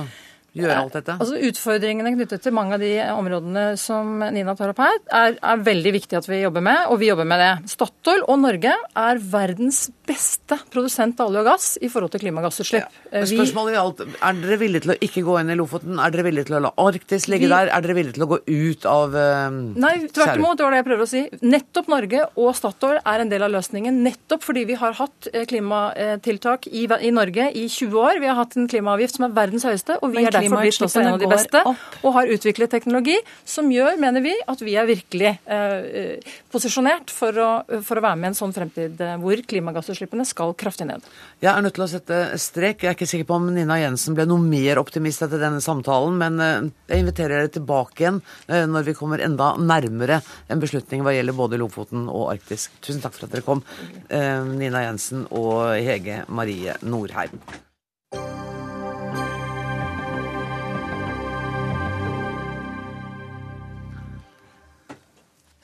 gjøre 0.56 0.76
alt 0.82 0.96
dette? 0.98 1.16
Altså 1.20 1.38
Utfordringene 1.50 2.12
knyttet 2.14 2.44
til 2.44 2.54
mange 2.56 2.76
av 2.76 2.82
de 2.82 2.92
områdene 3.12 3.64
som 3.80 4.22
Nina 4.34 4.54
tar 4.58 4.72
opp 4.72 4.82
her, 4.82 4.98
er, 5.06 5.36
er, 5.38 5.64
veldig 5.66 5.92
viktig 5.96 6.18
at 6.18 6.28
vi 6.28 6.40
jobber 6.42 6.64
med, 6.64 6.86
og 6.90 7.00
vi 7.02 7.10
jobber 7.10 7.28
med 7.28 7.42
det. 7.42 7.50
Statoil 7.72 8.24
og 8.26 8.40
Norge 8.42 8.74
er 8.74 9.22
verdens 9.32 9.86
beste 10.10 10.58
produsent 10.72 11.20
av 11.22 11.30
olje 11.30 11.44
og 11.44 11.48
gass 11.50 11.68
i 11.80 11.90
forhold 11.92 12.14
til 12.14 12.24
klimagassutslipp. 12.24 12.98
Ja. 13.12 13.24
Spørsmålet 13.30 13.78
alt, 13.80 14.02
er 14.02 14.40
dere 14.40 14.58
villige 14.60 14.86
til 14.86 14.94
å 14.94 14.98
ikke 15.06 15.24
gå 15.26 15.36
inn 15.40 15.52
i 15.52 15.58
Lofoten? 15.58 16.00
Er 16.02 16.14
dere 16.14 16.26
villige 16.26 16.50
til 16.50 16.58
å 16.58 16.62
la 16.66 16.72
Arktis 16.82 17.28
ligge 17.30 17.46
vi, 17.46 17.52
der? 17.52 17.70
Er 17.74 17.84
dere 17.84 17.96
villige 17.98 18.18
til 18.18 18.26
å 18.26 18.30
gå 18.32 18.40
ut 18.46 18.88
av 18.90 19.14
uh, 19.14 19.46
Nei, 19.50 19.94
tvert 20.10 20.40
imot. 20.40 20.58
Det 20.58 20.66
var 20.66 20.74
det 20.74 20.82
jeg 20.82 20.88
prøver 20.88 21.06
å 21.06 21.10
si. 21.10 21.22
Nettopp 21.44 21.90
Norge 21.92 22.24
og 22.34 22.50
Statoil 22.58 23.00
er 23.00 23.24
en 23.24 23.32
del 23.32 23.46
av 23.46 23.54
løsningen. 23.54 24.02
Nettopp 24.06 24.44
fordi 24.46 24.66
vi 24.70 24.78
har 24.80 24.96
hatt 24.98 25.30
eh, 25.32 25.46
klimatiltak 25.50 26.66
i, 26.70 26.86
i 26.86 27.12
Norge 27.14 27.50
i 27.54 27.66
20 27.68 28.00
år. 28.02 28.20
Vi 28.22 28.30
har 28.30 28.38
hatt 28.38 28.56
en 28.58 28.68
klimaavgift 28.70 29.18
som 29.18 29.28
er 29.28 29.36
verdens 29.36 29.66
høyeste. 29.68 29.98
og 30.00 30.14
vi 30.14 30.24
er 30.26 30.39
derfor 30.40 30.64
blitt 30.64 30.86
også 30.86 31.02
en 31.02 31.12
av 31.12 31.20
de 31.22 31.30
beste, 31.30 31.62
og 32.00 32.14
har 32.16 32.32
utviklet 32.34 32.72
teknologi 32.72 33.16
som 33.48 33.70
gjør, 33.72 33.98
mener 34.00 34.24
vi, 34.24 34.34
at 34.50 34.64
vi 34.64 34.76
er 34.78 34.88
virkelig 34.88 35.32
eh, 35.50 36.34
posisjonert 36.52 37.12
for 37.14 37.36
å, 37.36 37.50
for 37.86 38.00
å, 38.00 38.04
være 38.04 38.18
med 38.20 38.30
i 38.30 38.32
en 38.32 38.38
sånn 38.38 38.54
fremtid 38.56 39.00
eh, 39.04 39.16
hvor 39.20 39.42
klimagassutslippene 39.52 40.26
skal 40.28 40.54
kraftig 40.58 40.88
ned. 40.90 41.06
Jeg 41.42 41.52
er 41.52 41.64
nødt 41.64 41.76
til 41.78 41.86
å 41.86 41.90
sette 41.90 42.20
strek. 42.40 42.84
Jeg 42.84 42.92
er 42.92 42.98
ikke 42.98 43.10
sikker 43.10 43.28
på 43.28 43.38
om 43.38 43.48
Nina 43.54 43.78
Jensen 43.80 44.16
ble 44.18 44.26
noe 44.28 44.42
mer 44.42 44.80
optimist 44.82 45.24
etter 45.26 45.42
denne 45.42 45.62
samtalen, 45.64 46.18
men 46.20 46.44
eh, 46.44 46.70
jeg 46.92 47.04
inviterer 47.04 47.40
dere 47.40 47.54
tilbake 47.54 48.04
igjen 48.04 48.20
eh, 48.48 48.66
når 48.70 48.90
vi 48.90 48.96
kommer 48.98 49.24
enda 49.24 49.54
nærmere 49.60 50.20
en 50.50 50.62
beslutning 50.62 51.04
hva 51.06 51.14
gjelder 51.16 51.38
både 51.38 51.60
Lofoten 51.60 52.08
og 52.10 52.30
Arktis. 52.34 52.68
Tusen 52.84 53.02
takk 53.04 53.16
for 53.16 53.28
at 53.28 53.34
dere 53.34 53.46
kom, 53.46 53.64
eh, 54.08 54.38
Nina 54.50 54.86
Jensen 54.86 55.26
og 55.30 55.74
Hege 55.78 56.24
Marie 56.28 56.78
Norheim. 56.82 57.40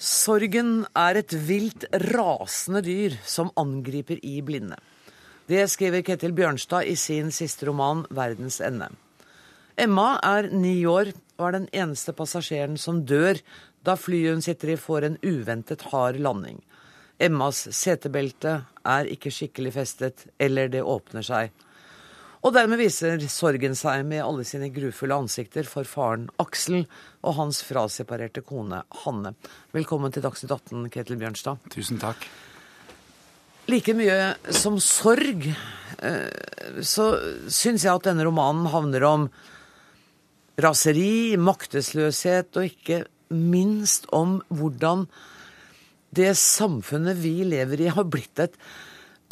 Sorgen 0.06 0.84
er 0.94 1.18
et 1.18 1.32
vilt, 1.48 1.88
rasende 2.14 2.78
dyr 2.86 3.16
som 3.26 3.48
angriper 3.58 4.20
i 4.22 4.36
blinde. 4.46 4.76
Det 5.50 5.64
skriver 5.70 6.04
Ketil 6.06 6.34
Bjørnstad 6.36 6.86
i 6.86 6.94
sin 6.94 7.32
siste 7.34 7.66
roman 7.66 8.04
'Verdens 8.10 8.60
ende'. 8.62 8.92
Emma 9.76 10.20
er 10.22 10.48
ni 10.52 10.86
år 10.86 11.10
og 11.38 11.48
er 11.48 11.52
den 11.58 11.68
eneste 11.72 12.12
passasjeren 12.12 12.78
som 12.78 13.02
dør 13.02 13.40
da 13.82 13.96
flyet 13.96 14.34
hun 14.34 14.42
sitter 14.42 14.68
i 14.68 14.76
får 14.76 15.04
en 15.04 15.18
uventet 15.26 15.82
hard 15.90 16.20
landing. 16.22 16.62
Emmas 17.18 17.66
setebelte 17.74 18.62
er 18.86 19.10
ikke 19.10 19.30
skikkelig 19.30 19.72
festet, 19.72 20.26
eller 20.38 20.68
det 20.68 20.86
åpner 20.86 21.22
seg 21.22 21.50
og 22.46 22.52
dermed 22.54 22.78
viser 22.78 23.18
sorgen 23.26 23.74
seg 23.74 24.04
med 24.06 24.22
alle 24.22 24.44
sine 24.46 24.68
grufulle 24.70 25.16
ansikter 25.18 25.66
for 25.66 25.88
faren 25.88 26.28
Aksel 26.38 26.84
og 27.26 27.34
hans 27.40 27.58
fraseparerte 27.66 28.44
kone 28.46 28.84
Hanne. 29.02 29.32
Velkommen 29.74 30.14
til 30.14 30.22
Dagsnytt 30.22 30.54
18, 30.54 30.84
Ketil 30.94 31.18
Bjørnstad. 31.18 31.58
Tusen 31.74 31.98
takk. 31.98 32.22
Like 33.66 33.96
mye 33.98 34.36
som 34.54 34.78
sorg 34.78 35.48
eh, 35.50 36.82
så 36.86 37.08
syns 37.50 37.82
jeg 37.82 37.90
at 37.90 38.06
denne 38.06 38.28
romanen 38.28 38.70
havner 38.70 39.08
om 39.08 39.26
raseri, 40.62 41.34
maktesløshet 41.34 42.62
og 42.62 42.70
ikke 42.70 43.02
minst 43.34 44.06
om 44.14 44.38
hvordan 44.54 45.08
det 46.14 46.30
samfunnet 46.38 47.18
vi 47.18 47.40
lever 47.42 47.88
i, 47.88 47.90
har 47.90 48.06
blitt 48.06 48.38
et 48.38 48.54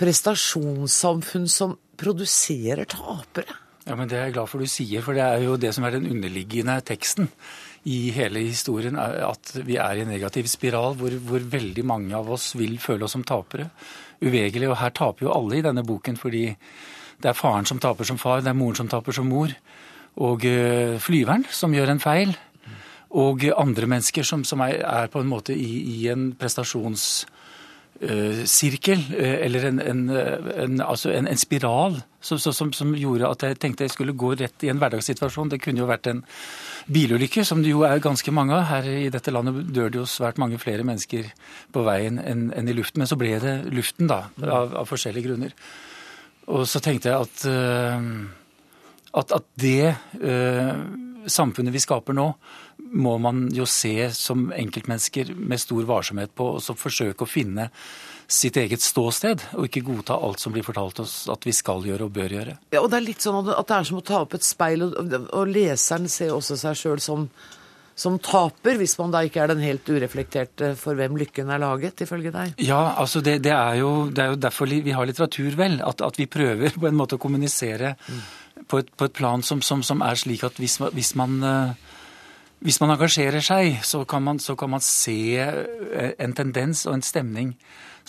prestasjonssamfunn 0.03 1.47
som 1.47 1.79
produserer 1.97 2.89
tapere. 2.91 3.61
Ja, 3.85 3.97
men 3.97 4.09
Det 4.09 4.17
er 4.17 4.25
jeg 4.29 4.35
glad 4.39 4.49
for 4.49 4.65
du 4.65 4.67
sier, 4.71 5.03
for 5.05 5.13
det 5.13 5.21
er 5.21 5.43
jo 5.45 5.59
det 5.61 5.75
som 5.77 5.85
er 5.85 5.93
den 5.93 6.09
underliggende 6.09 6.79
teksten 6.81 7.29
i 7.85 8.09
hele 8.17 8.41
historien. 8.47 8.97
At 8.97 9.53
vi 9.61 9.77
er 9.77 9.99
i 9.99 10.05
en 10.07 10.09
negativ 10.09 10.49
spiral 10.49 10.97
hvor, 10.97 11.13
hvor 11.21 11.45
veldig 11.53 11.85
mange 11.85 12.17
av 12.17 12.31
oss 12.33 12.55
vil 12.57 12.79
føle 12.81 13.05
oss 13.05 13.13
som 13.13 13.25
tapere. 13.25 13.69
Uvegerlig. 14.25 14.71
Og 14.71 14.81
her 14.81 14.95
taper 14.97 15.27
jo 15.27 15.35
alle 15.35 15.59
i 15.59 15.67
denne 15.67 15.85
boken, 15.85 16.17
fordi 16.17 16.47
det 17.21 17.29
er 17.29 17.37
faren 17.37 17.69
som 17.69 17.79
taper 17.79 18.09
som 18.09 18.19
far, 18.19 18.41
det 18.41 18.51
er 18.55 18.57
moren 18.57 18.81
som 18.81 18.89
taper 18.89 19.13
som 19.13 19.29
mor. 19.29 19.53
Og 20.17 20.45
uh, 20.47 20.97
flyveren 21.03 21.45
som 21.53 21.75
gjør 21.75 21.93
en 21.93 22.01
feil. 22.01 22.35
Og 23.15 23.45
andre 23.53 23.87
mennesker 23.87 24.25
som, 24.27 24.43
som 24.49 24.65
er, 24.65 25.07
på 25.13 25.21
en 25.21 25.29
måte 25.29 25.55
i, 25.55 26.01
i 26.01 26.09
en 26.11 26.33
prestasjons 26.39 27.27
Eh, 27.27 27.34
sirkel, 28.51 28.99
eh, 29.17 29.47
eller 29.47 29.65
en, 29.69 29.79
en, 29.81 30.11
en, 30.11 30.81
altså 30.83 31.13
en 31.15 31.29
spiral, 31.39 32.01
som, 32.21 32.39
som, 32.39 32.73
som, 32.73 32.95
gjorde 32.97 33.29
at 33.29 33.43
jeg 33.47 33.59
tenkte 33.61 33.85
jeg 33.85 33.93
skulle 33.95 34.17
gå 34.19 34.33
rett 34.41 34.65
i 34.65 34.71
en 34.73 34.81
hverdagssituasjon. 34.81 35.53
Det 35.53 35.61
kunne 35.63 35.83
jo 35.83 35.89
vært 35.89 36.09
en 36.11 36.25
bilulykke, 36.91 37.45
som 37.45 37.63
det 37.63 37.71
jo 37.71 37.85
er 37.87 38.03
ganske 38.03 38.33
mange 38.35 38.57
av. 38.57 38.67
Her 38.71 38.89
i 38.91 39.11
dette 39.13 39.33
landet 39.35 39.71
dør 39.75 39.93
det 39.93 40.01
jo 40.03 40.07
svært 40.11 40.41
mange 40.43 40.59
flere 40.59 40.87
mennesker 40.87 41.31
på 41.73 41.85
veien 41.87 42.19
enn, 42.19 42.49
enn 42.57 42.71
i 42.71 42.77
luften. 42.77 43.03
Men 43.03 43.11
så 43.11 43.19
ble 43.21 43.37
det 43.45 43.57
luften, 43.73 44.09
da, 44.11 44.25
av, 44.43 44.75
av 44.83 44.89
forskjellige 44.91 45.29
grunner. 45.29 45.55
Og 46.51 46.67
så 46.69 46.81
tenkte 46.85 47.13
jeg 47.13 47.29
at, 47.29 47.47
at, 49.21 49.37
at 49.39 49.47
det 49.61 49.95
samfunnet 51.31 51.73
vi 51.73 51.81
skaper 51.81 52.17
nå, 52.17 52.27
må 52.95 53.17
man 53.19 53.49
jo 53.55 53.67
se 53.69 54.11
som 54.15 54.49
enkeltmennesker 54.55 55.35
med 55.35 55.61
stor 55.63 55.87
varsomhet 55.89 56.35
på, 56.37 56.55
og 56.57 56.63
så 56.63 56.77
forsøke 56.79 57.27
å 57.27 57.31
finne 57.31 57.69
sitt 58.31 58.57
eget 58.57 58.81
ståsted, 58.81 59.43
og 59.59 59.67
ikke 59.69 59.85
godta 59.85 60.17
alt 60.17 60.41
som 60.41 60.55
blir 60.55 60.65
fortalt 60.65 61.03
oss 61.03 61.25
at 61.33 61.45
vi 61.45 61.53
skal 61.53 61.85
gjøre 61.85 62.07
og 62.07 62.15
bør 62.15 62.39
gjøre. 62.39 62.57
Ja, 62.73 62.81
og 62.81 62.89
Det 62.91 63.01
er 63.01 63.05
litt 63.09 63.25
sånn 63.25 63.43
at 63.43 63.69
det 63.69 63.77
er 63.77 63.91
som 63.91 64.01
å 64.01 64.07
ta 64.07 64.23
opp 64.25 64.39
et 64.39 64.47
speil, 64.47 64.87
og, 64.87 65.19
og 65.27 65.51
leseren 65.51 66.09
ser 66.09 66.33
også 66.35 66.57
seg 66.61 66.79
sjøl 66.79 67.03
som, 67.05 67.27
som 67.95 68.17
taper, 68.23 68.79
hvis 68.81 68.97
man 69.01 69.13
da 69.15 69.25
ikke 69.27 69.43
er 69.45 69.53
den 69.53 69.65
helt 69.65 69.89
ureflekterte 69.91 70.73
for 70.81 70.97
hvem 70.99 71.19
lykken 71.21 71.53
er 71.53 71.61
laget, 71.63 72.01
ifølge 72.07 72.33
deg? 72.35 72.55
Ja, 72.65 72.95
altså 73.01 73.21
det, 73.25 73.41
det, 73.45 73.53
er, 73.53 73.81
jo, 73.83 73.93
det 74.09 74.25
er, 74.25 74.33
jo, 74.33 74.41
derfor 74.47 74.73
vi 74.73 74.97
har 74.97 75.11
litteratur, 75.11 75.53
vel. 75.61 75.81
At, 75.85 76.01
at, 76.01 76.19
vi 76.19 76.31
prøver 76.31 76.79
på 76.79 76.89
en 76.89 76.99
måte 76.99 77.19
å 77.19 77.23
kommunisere 77.23 77.95
mm. 77.99 78.25
på, 78.71 78.81
et, 78.81 78.95
på, 78.95 79.11
et, 79.11 79.17
plan 79.17 79.45
som, 79.45 79.61
som, 79.63 79.85
som, 79.85 80.03
er 80.07 80.17
slik 80.17 80.47
at 80.49 80.57
hvis, 80.63 80.81
hvis 80.97 81.13
man 81.21 81.37
uh, 81.45 81.93
hvis 82.65 82.81
man 82.81 82.95
engasjerer 82.95 83.45
seg, 83.45 83.83
så 83.85 84.03
kan 84.09 84.25
man, 84.25 84.39
så 84.41 84.55
kan 84.57 84.71
man 84.73 84.81
se 84.85 85.37
eh, 85.37 86.13
en 86.17 86.33
tendens 86.37 86.87
og 86.89 86.97
en 86.97 87.05
stemning 87.05 87.51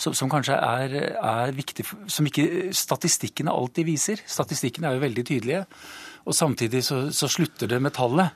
som, 0.00 0.14
som 0.16 0.30
kanskje 0.32 0.56
er, 0.56 0.94
er, 1.12 1.52
viktig, 1.56 1.84
som 2.12 2.28
ikke 2.28 2.72
statistikkene 2.76 3.52
alltid 3.52 3.88
viser. 3.88 4.22
Statistikkene 4.28 4.88
er 4.88 4.96
jo 4.96 5.04
veldig 5.04 5.24
tydelige. 5.28 5.64
Og 6.26 6.34
samtidig 6.34 6.82
så, 6.84 7.06
så 7.14 7.28
slutter 7.30 7.68
det 7.70 7.82
med 7.84 7.94
tallet. 7.96 8.32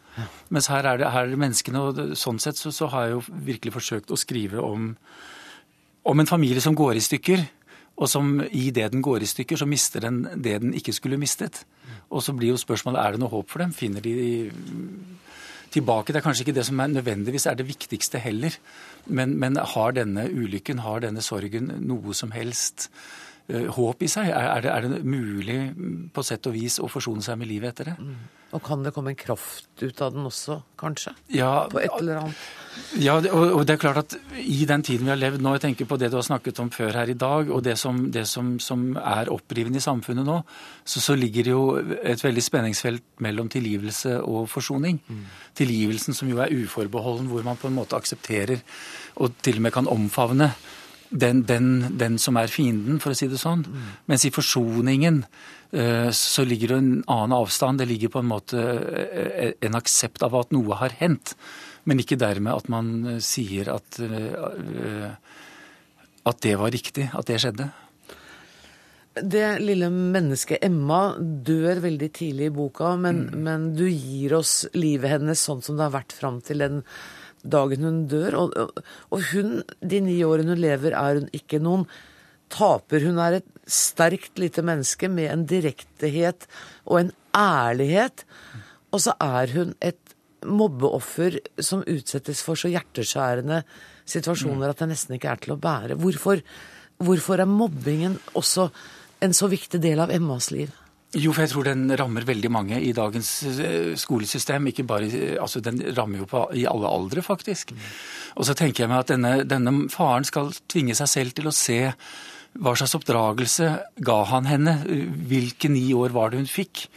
Mens 0.52 0.68
her 0.70 0.86
er 0.86 1.00
det, 1.00 1.08
her 1.10 1.24
er 1.24 1.32
det 1.32 1.40
menneskene, 1.40 1.80
og 1.88 2.02
sånn 2.20 2.40
sett 2.42 2.60
så, 2.60 2.72
så, 2.72 2.90
har 2.92 3.08
jeg 3.08 3.16
jo 3.16 3.40
virkelig 3.48 3.74
forsøkt 3.74 4.12
å 4.12 4.20
skrive 4.20 4.60
om, 4.62 4.92
om 6.04 6.22
en 6.22 6.30
familie 6.30 6.62
som 6.64 6.76
går 6.76 7.00
i 7.00 7.06
stykker. 7.08 7.48
Og 8.00 8.08
som 8.08 8.38
i 8.44 8.70
det 8.72 8.86
den 8.92 9.02
går 9.04 9.24
i 9.24 9.28
stykker, 9.28 9.60
så 9.60 9.68
mister 9.68 10.04
den 10.04 10.22
det 10.36 10.60
den 10.62 10.76
ikke 10.76 10.94
skulle 10.96 11.20
mistet. 11.20 11.64
Og 12.08 12.22
så 12.24 12.36
blir 12.36 12.54
jo 12.54 12.60
spørsmålet 12.60 13.00
er 13.02 13.16
det 13.16 13.24
noe 13.24 13.32
håp 13.32 13.50
for 13.50 13.64
dem. 13.64 13.74
Finner 13.76 14.04
de 14.04 14.14
tilbake. 15.74 16.12
Det 16.12 16.20
er 16.20 16.26
kanskje 16.26 16.46
ikke 16.46 16.56
det 16.58 16.66
som 16.68 16.80
er 16.82 16.92
nødvendigvis 16.92 17.46
er 17.46 17.58
det 17.58 17.68
viktigste 17.68 18.20
heller. 18.22 18.56
Men, 19.06 19.36
men 19.40 19.56
har 19.56 19.96
denne 19.96 20.26
ulykken, 20.30 20.82
har 20.84 21.02
denne 21.04 21.22
sorgen 21.24 21.72
noe 21.86 22.14
som 22.16 22.34
helst 22.34 22.90
uh, 23.52 23.68
håp 23.76 24.02
i 24.02 24.10
seg? 24.10 24.30
Er, 24.30 24.50
er, 24.56 24.66
det, 24.66 24.74
er, 24.74 24.88
det, 24.88 25.04
mulig 25.04 25.60
på 26.14 26.26
sett 26.26 26.46
og 26.50 26.56
vis 26.58 26.80
å 26.82 26.90
forsone 26.90 27.24
seg 27.24 27.40
med 27.40 27.50
livet 27.52 27.74
etter 27.74 27.92
det? 27.92 27.96
Mm. 28.00 28.39
Og 28.50 28.62
kan 28.66 28.82
det 28.82 28.90
komme 28.94 29.12
en 29.12 29.18
kraft 29.18 29.68
ut 29.78 30.00
av 30.02 30.14
den 30.14 30.26
også, 30.26 30.56
kanskje? 30.80 31.12
Ja, 31.30 31.68
på 31.70 31.78
et 31.78 31.92
eller 32.00 32.24
annet? 32.24 32.40
Ja, 32.98 33.16
og 33.18 33.62
det 33.66 33.74
er 33.74 33.80
klart 33.82 34.00
at 34.00 34.16
i 34.38 34.64
den 34.66 34.82
tiden 34.86 35.06
vi 35.06 35.12
har 35.12 35.18
levd 35.18 35.42
nå, 35.42 35.52
jeg 35.54 35.62
tenker 35.64 35.88
på 35.90 35.98
det 36.00 36.08
du 36.10 36.16
har 36.18 36.26
snakket 36.26 36.58
om 36.62 36.70
før 36.74 36.98
her 36.98 37.12
i 37.12 37.18
dag, 37.18 37.50
og 37.50 37.62
det 37.66 37.76
som, 37.78 38.00
det 38.14 38.24
som, 38.30 38.56
som 38.62 38.96
er 38.98 39.30
opprivende 39.30 39.78
i 39.78 39.84
samfunnet 39.84 40.26
nå, 40.26 40.40
så, 40.82 41.02
så, 41.02 41.14
ligger 41.18 41.46
det 41.46 41.54
jo 41.54 41.62
et 41.78 42.24
veldig 42.24 42.42
spenningsfelt 42.42 43.06
mellom 43.22 43.50
tilgivelse 43.52 44.16
og 44.22 44.48
forsoning. 44.50 44.98
Mm. 45.06 45.22
Tilgivelsen 45.62 46.16
som 46.16 46.30
jo 46.30 46.42
er 46.42 46.54
uforbeholden, 46.54 47.30
hvor 47.30 47.46
man 47.46 47.58
på 47.60 47.70
en 47.70 47.78
måte 47.78 47.98
aksepterer 47.98 48.62
og 49.22 49.38
til 49.44 49.60
og 49.60 49.66
med 49.66 49.74
kan 49.74 49.90
omfavne 49.90 50.52
den, 51.10 51.42
den, 51.42 51.98
den 51.98 52.18
som 52.18 52.38
er 52.38 52.50
fienden, 52.50 53.00
for 53.02 53.12
å 53.14 53.18
si 53.18 53.30
det 53.30 53.40
sånn. 53.42 53.64
Mm. 53.66 53.88
Mens 54.10 54.26
i 54.26 54.34
forsoningen 54.34 55.24
så 55.70 56.44
ligger 56.44 56.72
det 56.72 56.78
en 56.80 56.94
annen 57.06 57.34
avstand. 57.36 57.78
Det 57.78 57.86
ligger 57.86 58.10
på 58.10 58.22
en 58.22 58.30
måte 58.30 58.58
eh, 58.58 59.52
en 59.60 59.78
aksept 59.78 60.24
av 60.26 60.34
at 60.34 60.50
noe 60.54 60.78
har 60.80 60.96
hendt. 60.98 61.36
Men 61.86 62.02
ikke 62.02 62.18
dermed 62.20 62.50
at 62.52 62.72
man 62.72 62.90
eh, 63.06 63.20
sier 63.22 63.70
at, 63.72 64.00
at 66.26 66.42
det 66.42 66.56
var 66.58 66.74
riktig, 66.74 67.06
at 67.14 67.30
det 67.30 67.38
skjedde. 67.44 67.70
Det 69.20 69.46
lille 69.58 69.88
mennesket 69.90 70.62
Emma 70.62 71.16
dør 71.18 71.80
veldig 71.82 72.10
tidlig 72.14 72.46
i 72.46 72.54
boka, 72.54 72.92
men, 72.96 73.24
mm. 73.26 73.40
men, 73.42 73.64
du 73.74 73.88
gir 73.88 74.36
oss 74.38 74.68
livet 74.76 75.16
hennes 75.16 75.40
sånn 75.42 75.62
som 75.66 75.76
det 75.76 75.88
har 75.88 75.96
vært 75.96 76.14
fram 76.14 76.38
til 76.46 76.62
den 76.62 76.84
dagen 77.42 77.86
hun 77.86 78.04
dør. 78.10 78.36
Og, 78.38 78.84
og 79.10 79.26
hun, 79.32 79.60
de 79.82 80.00
ni 80.04 80.20
årene 80.26 80.54
hun 80.54 80.62
lever, 80.62 80.94
er 80.94 81.20
hun 81.20 81.28
ikke 81.36 81.58
noen 81.62 81.88
taper. 82.52 83.06
Hun 83.06 83.20
er 83.22 83.40
et 83.40 83.50
sterkt 83.70 84.40
lite 84.40 84.64
menneske 84.66 85.10
med 85.10 85.30
en 85.30 85.46
direktehet 85.48 86.48
og 86.86 87.04
en 87.04 87.12
ærlighet. 87.36 88.24
og 88.90 89.00
så 89.00 89.14
er 89.20 89.52
hun 89.54 89.74
et 89.80 90.16
mobbeoffer 90.46 91.38
som 91.60 91.84
utsettes 91.86 92.42
for 92.42 92.58
så 92.58 92.70
hjerteskjærende 92.72 93.62
situasjoner 94.08 94.72
at 94.72 94.80
det 94.80 94.90
nesten 94.90 95.16
ikke 95.16 95.30
er 95.30 95.42
til 95.42 95.54
å 95.54 95.60
bære. 95.60 95.98
Hvorfor, 96.00 96.40
hvorfor 96.98 97.42
er 97.42 97.50
mobbingen 97.50 98.18
også 98.34 98.70
en 99.20 99.36
så 99.36 99.50
viktig 99.52 99.80
del 99.82 100.00
av 100.00 100.10
Emmas 100.10 100.50
liv? 100.50 100.72
Jo, 101.10 101.32
for 101.34 101.42
jeg 101.42 101.50
tror 101.50 101.66
den 101.66 101.90
rammer 101.98 102.22
veldig 102.26 102.50
mange 102.54 102.76
i 102.86 102.92
dagens 102.94 103.30
eh, 103.42 103.96
skolesystem. 103.98 104.68
ikke 104.70 104.86
bare, 104.86 105.08
altså 105.42 105.60
Den 105.60 105.80
rammer 105.96 106.22
jo 106.22 106.26
på, 106.30 106.44
i 106.54 106.68
alle 106.70 106.86
aldre, 106.86 107.22
faktisk. 107.22 107.72
Og 108.36 108.46
så 108.46 108.54
tenker 108.54 108.84
jeg 108.84 108.92
meg 108.92 109.02
at 109.02 109.10
denne, 109.10 109.32
denne 109.42 109.88
faren 109.90 110.24
skal 110.24 110.52
tvinge 110.70 110.94
seg 110.94 111.10
selv 111.10 111.34
til 111.34 111.50
å 111.50 111.54
se 111.54 111.80
hva 112.58 112.74
slags 112.74 112.96
oppdragelse 112.98 113.70
ga 114.02 114.20
han 114.32 114.48
henne? 114.50 114.76
Hvilke 115.30 115.70
ni 115.70 115.90
år 115.94 116.14
var 116.14 116.32
det 116.32 116.40
hun 116.42 116.50
fikk? 116.50 116.88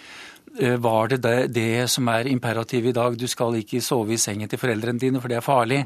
Eh, 0.60 0.78
var 0.78 1.08
det, 1.10 1.18
det 1.24 1.48
det, 1.54 1.90
som 1.90 2.08
er 2.10 2.30
imperativet 2.30 2.92
i 2.92 2.96
dag? 2.98 3.18
Du 3.18 3.28
skal 3.28 3.58
ikke 3.58 3.82
sove 3.82 4.14
i 4.14 4.22
sengen 4.22 4.50
til 4.50 4.62
foreldrene 4.62 5.02
dine, 5.02 5.22
for 5.22 5.32
det 5.32 5.40
er 5.40 5.46
farlig. 5.46 5.84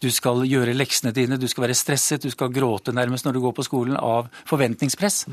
Du 0.00 0.08
skal 0.12 0.44
gjøre 0.48 0.76
leksene 0.76 1.12
dine, 1.16 1.40
du 1.40 1.48
skal 1.48 1.66
være 1.66 1.76
stresset, 1.76 2.22
du 2.22 2.32
skal 2.32 2.52
gråte 2.52 2.94
nærmest 2.96 3.26
når 3.26 3.36
du 3.36 3.42
går 3.44 3.56
på 3.56 3.66
skolen 3.66 3.96
av 3.96 4.30
forventningspress. 4.48 5.24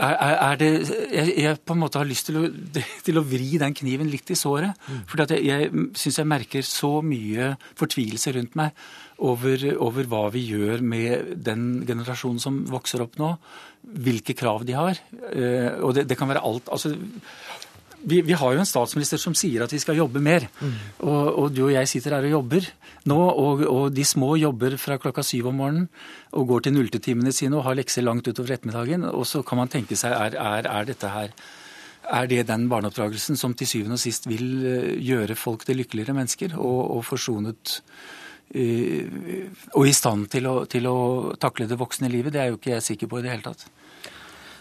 Er, 0.00 0.16
er 0.16 0.56
det, 0.56 0.70
jeg, 1.12 1.32
jeg, 1.42 1.58
på 1.66 1.74
en 1.76 1.82
måte 1.82 2.00
har 2.00 2.08
lyst 2.08 2.30
til 2.30 2.38
å, 2.40 2.46
til 3.06 3.20
å, 3.20 3.26
vri 3.26 3.58
den 3.60 3.76
kniven 3.76 4.08
litt 4.08 4.32
i 4.32 4.38
såret. 4.38 4.76
Mm. 4.88 5.04
For 5.10 5.24
jeg, 5.24 5.44
jeg 5.44 5.86
syns 6.00 6.20
jeg 6.22 6.30
merker 6.30 6.64
så 6.64 6.98
mye 7.04 7.54
fortvilelse 7.76 8.32
rundt 8.38 8.56
meg 8.56 8.76
over, 9.20 9.64
over, 9.76 10.06
hva 10.08 10.26
vi 10.34 10.44
gjør 10.48 10.84
med 10.84 11.34
den 11.44 11.84
generasjonen 11.88 12.40
som 12.42 12.62
vokser 12.70 13.04
opp 13.04 13.18
nå. 13.20 13.34
Hvilke 13.80 14.36
krav 14.36 14.64
de 14.68 14.76
har. 14.76 15.00
Uh, 15.12 15.80
og 15.86 15.96
det, 15.96 16.06
det, 16.10 16.18
kan 16.20 16.30
være 16.30 16.44
alt. 16.44 16.68
altså 16.72 16.94
vi, 18.00 18.20
vi, 18.24 18.32
har 18.32 18.54
jo 18.54 18.60
en 18.62 18.68
statsminister 18.68 19.20
som 19.20 19.34
sier 19.36 19.64
at 19.64 19.72
vi 19.72 19.80
skal 19.80 19.98
jobbe 19.98 20.22
mer. 20.24 20.46
Mm. 20.60 20.76
Og, 21.04 21.24
og, 21.28 21.46
du 21.52 21.66
og 21.66 21.72
jeg 21.74 21.88
sitter 21.90 22.16
her 22.16 22.28
og 22.28 22.36
jobber 22.38 22.68
nå, 23.10 23.18
og, 23.18 23.64
og, 23.68 23.82
de 23.92 24.04
små 24.08 24.34
jobber 24.40 24.76
fra 24.80 24.98
klokka 25.00 25.24
syv 25.26 25.50
om 25.52 25.60
morgenen 25.60 25.88
og 26.36 26.46
går 26.48 26.66
til 26.66 26.76
nulltetimene 26.76 27.32
sine 27.34 27.58
og 27.58 27.66
har 27.68 27.76
lekser 27.78 28.06
langt 28.06 28.28
utover 28.28 28.56
ettermiddagen. 28.56 29.04
Og 29.10 29.26
så 29.28 29.44
kan 29.46 29.60
man 29.60 29.72
tenke 29.72 29.98
seg 30.00 30.16
er, 30.16 30.38
er, 30.40 30.70
er 30.70 30.88
dette 30.88 31.12
her 31.12 31.34
er 32.10 32.26
det 32.26 32.46
den 32.48 32.66
barneoppdragelsen 32.70 33.38
som 33.38 33.52
til 33.54 33.68
syvende 33.70 33.98
og 33.98 34.02
sist 34.02 34.24
vil 34.26 34.46
eh, 34.66 34.88
gjøre 35.04 35.36
folk 35.38 35.62
til 35.66 35.78
lykkeligere 35.78 36.16
mennesker 36.16 36.56
og, 36.58 36.80
og 36.96 37.04
forsonet 37.06 37.76
og 38.50 39.84
i 39.86 39.92
stand 39.94 40.26
til 40.32 40.48
å, 40.50 40.54
til 40.70 40.88
å 40.90 40.98
takle 41.38 41.68
det 41.70 41.78
voksne 41.78 42.10
livet? 42.10 42.34
Det 42.34 42.42
er 42.42 42.50
jo 42.50 42.58
ikke 42.58 42.74
jeg 42.76 42.86
sikker 42.88 43.10
på 43.10 43.20
i 43.20 43.26
det 43.26 43.34
hele 43.34 43.46
tatt. 43.46 43.68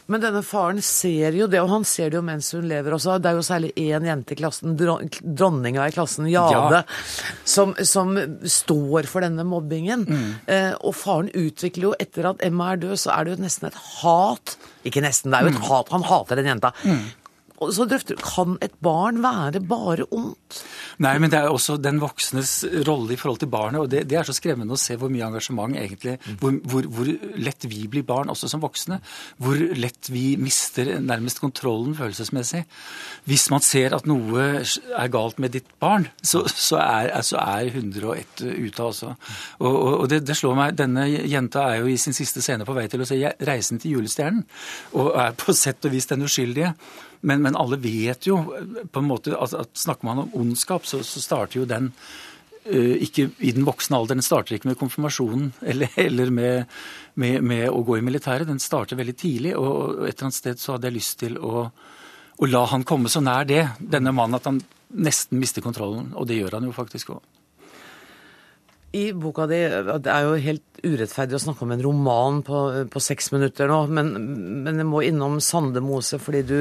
Men 0.10 0.24
denne 0.24 0.42
faren 0.42 0.80
ser 0.82 1.36
jo 1.38 1.46
det, 1.50 1.60
og 1.62 1.70
han 1.70 1.84
ser 1.86 2.10
det 2.10 2.18
jo 2.18 2.24
mens 2.26 2.48
hun 2.56 2.66
lever 2.70 2.96
også. 2.96 3.20
Det 3.22 3.30
er 3.30 3.38
jo 3.38 3.46
særlig 3.46 3.70
én 3.78 4.08
jente 4.10 4.34
i 4.34 4.40
klassen, 4.40 4.74
dronninga 4.74 5.86
i 5.86 5.94
klassen, 5.94 6.26
Jade, 6.32 6.80
ja. 6.80 6.98
som, 7.46 7.76
som, 7.86 8.16
står 8.42 9.06
for 9.12 9.26
denne 9.26 9.46
mobbingen. 9.46 10.08
Mm. 10.10 10.32
Eh, 10.50 10.72
og 10.82 10.98
faren 10.98 11.30
utvikler 11.30 11.92
jo, 11.92 11.94
etter 12.02 12.32
at 12.32 12.42
Emma 12.46 12.72
er 12.74 12.82
død, 12.82 12.96
så 13.04 13.14
er 13.14 13.28
det 13.28 13.36
jo 13.36 13.44
nesten 13.46 13.70
et 13.70 13.78
hat. 14.00 14.58
Ikke 14.90 15.06
nesten, 15.06 15.30
det 15.30 15.38
er 15.38 15.46
jo 15.46 15.54
et 15.54 15.62
mm. 15.62 15.68
hat. 15.70 15.94
Han 15.94 16.10
hater 16.10 16.42
den 16.42 16.50
jenta. 16.56 16.74
Mm. 16.82 17.06
Og 17.60 17.74
så 17.76 17.86
drøfter 17.90 18.20
kan 18.22 18.56
et 18.64 18.76
barn 18.84 19.20
være 19.24 19.62
bare 19.68 20.06
ondt? 20.16 20.62
Nei, 21.04 21.14
men 21.20 21.32
det 21.32 21.40
er 21.40 21.52
også 21.52 21.78
den 21.80 22.00
voksnes 22.02 22.54
rolle 22.88 23.16
i 23.16 23.20
forhold 23.20 23.42
til 23.44 23.52
barnet. 23.52 23.82
Og 23.84 23.90
det, 23.92 24.06
det 24.10 24.20
er 24.20 24.28
så 24.28 24.36
skremmende 24.36 24.76
å 24.76 24.80
se 24.80 24.96
hvor 25.00 25.12
mye 25.12 25.28
engasjement 25.28 25.76
egentlig 25.80 26.18
hvor, 26.42 26.56
hvor, 26.72 26.88
hvor, 26.96 27.12
lett 27.40 27.68
vi 27.72 27.86
blir 27.92 28.06
barn 28.08 28.32
også 28.32 28.50
som 28.52 28.64
voksne. 28.64 29.00
Hvor 29.44 29.60
lett 29.80 30.12
vi 30.12 30.34
mister 30.40 30.96
nærmest 31.04 31.42
kontrollen 31.44 31.96
følelsesmessig. 31.98 32.64
Hvis 33.28 33.48
man 33.52 33.64
ser 33.66 33.96
at 33.96 34.08
noe 34.10 34.48
er 34.60 35.12
galt 35.12 35.40
med 35.40 35.56
ditt 35.56 35.68
barn, 35.84 36.08
så, 36.24 36.46
så, 36.52 36.80
er, 36.84 37.12
så 37.28 37.40
er 37.44 37.72
101 37.74 38.44
ute 38.48 38.88
også. 38.88 39.14
Og, 39.60 39.70
og, 39.70 39.94
og 40.04 40.10
det, 40.12 40.24
det, 40.28 40.38
slår 40.40 40.58
meg, 40.60 40.80
denne 40.80 41.08
jenta 41.10 41.68
er 41.74 41.84
jo 41.84 41.92
i 41.92 42.00
sin 42.00 42.16
siste 42.16 42.44
scene 42.44 42.68
på 42.68 42.76
vei 42.76 42.88
til 42.92 43.04
å 43.04 43.08
se 43.08 43.20
'Reisen 43.20 43.80
til 43.80 43.98
julestjernen', 43.98 44.46
og 45.00 45.12
er 45.20 45.36
på 45.38 45.54
sett 45.56 45.86
og 45.86 45.94
vis 45.94 46.08
den 46.10 46.24
uskyldige. 46.28 46.74
Men, 47.22 47.42
men, 47.44 47.58
alle 47.60 47.80
vet 47.84 48.28
jo 48.30 48.40
på 48.92 49.02
en 49.02 49.08
måte 49.10 49.36
at, 49.36 49.54
at 49.58 49.78
Snakker 49.78 50.08
man 50.08 50.24
om 50.24 50.34
ondskap, 50.40 50.86
så, 50.88 51.02
så 51.04 51.22
starter 51.24 51.60
jo 51.60 51.68
den 51.68 51.92
uh, 51.92 52.96
ikke 52.96 53.30
i 53.44 53.54
den 53.56 53.68
voksne 53.68 54.00
alderen. 54.00 54.22
Den 54.22 54.28
starter 54.30 54.56
ikke 54.56 54.72
med 54.72 54.80
konfirmasjonen 54.80 55.52
eller, 55.62 55.92
eller 56.08 56.32
med, 56.32 56.76
med, 57.20 57.42
med, 57.44 57.66
å 57.72 57.84
gå 57.88 58.00
i 58.00 58.06
militæret. 58.06 58.48
Den 58.48 58.64
starter 58.64 59.00
veldig 59.00 59.18
tidlig. 59.20 59.56
Og 59.60 60.06
et 60.08 60.16
eller 60.16 60.30
annet 60.30 60.40
sted 60.40 60.62
så 60.62 60.76
hadde 60.76 60.92
jeg 60.92 61.00
lyst 61.00 61.20
til 61.24 61.40
å, 61.40 61.68
å 62.40 62.52
la 62.52 62.64
han 62.72 62.88
komme 62.88 63.12
så 63.12 63.24
nær 63.24 63.50
det, 63.50 63.66
denne 63.80 64.16
mannen, 64.16 64.40
at 64.40 64.48
han 64.48 64.64
nesten 64.96 65.42
mister 65.42 65.66
kontrollen. 65.66 66.14
Og 66.16 66.30
det 66.30 66.40
gjør 66.40 66.60
han 66.60 66.72
jo 66.72 66.78
faktisk 66.78 67.18
òg 67.18 67.39
i 68.96 69.12
boka 69.14 69.46
di 69.50 69.60
Det 70.02 70.10
er 70.12 70.26
jo 70.26 70.38
helt 70.42 70.66
urettferdig 70.80 71.36
å 71.36 71.42
snakke 71.44 71.66
om 71.66 71.74
en 71.76 71.82
roman 71.84 72.40
på, 72.46 72.60
på 72.92 73.02
seks 73.04 73.34
minutter 73.34 73.68
nå, 73.68 73.80
men, 73.92 74.12
men 74.64 74.80
jeg 74.80 74.88
må 74.88 75.02
innom 75.04 75.40
Sande 75.44 75.82
Mose, 75.84 76.20
fordi 76.24 76.42
du 76.48 76.56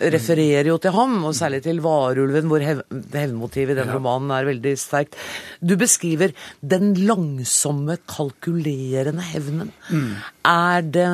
refererer 0.00 0.70
jo 0.70 0.78
til 0.80 0.94
ham, 0.96 1.18
og 1.28 1.36
særlig 1.36 1.60
til 1.66 1.82
varulven, 1.84 2.48
hvor 2.48 2.64
hev, 2.64 2.80
hevnmotivet 3.12 3.74
i 3.74 3.80
den 3.82 3.92
ja. 3.92 3.98
romanen 3.98 4.32
er 4.32 4.48
veldig 4.48 4.72
sterkt. 4.80 5.18
Du 5.60 5.76
beskriver 5.80 6.32
den 6.64 6.94
langsomme, 7.04 7.98
kalkulerende 8.08 9.26
hevnen. 9.28 9.74
Mm. 9.90 10.14
Er, 10.48 10.86
det, 10.96 11.10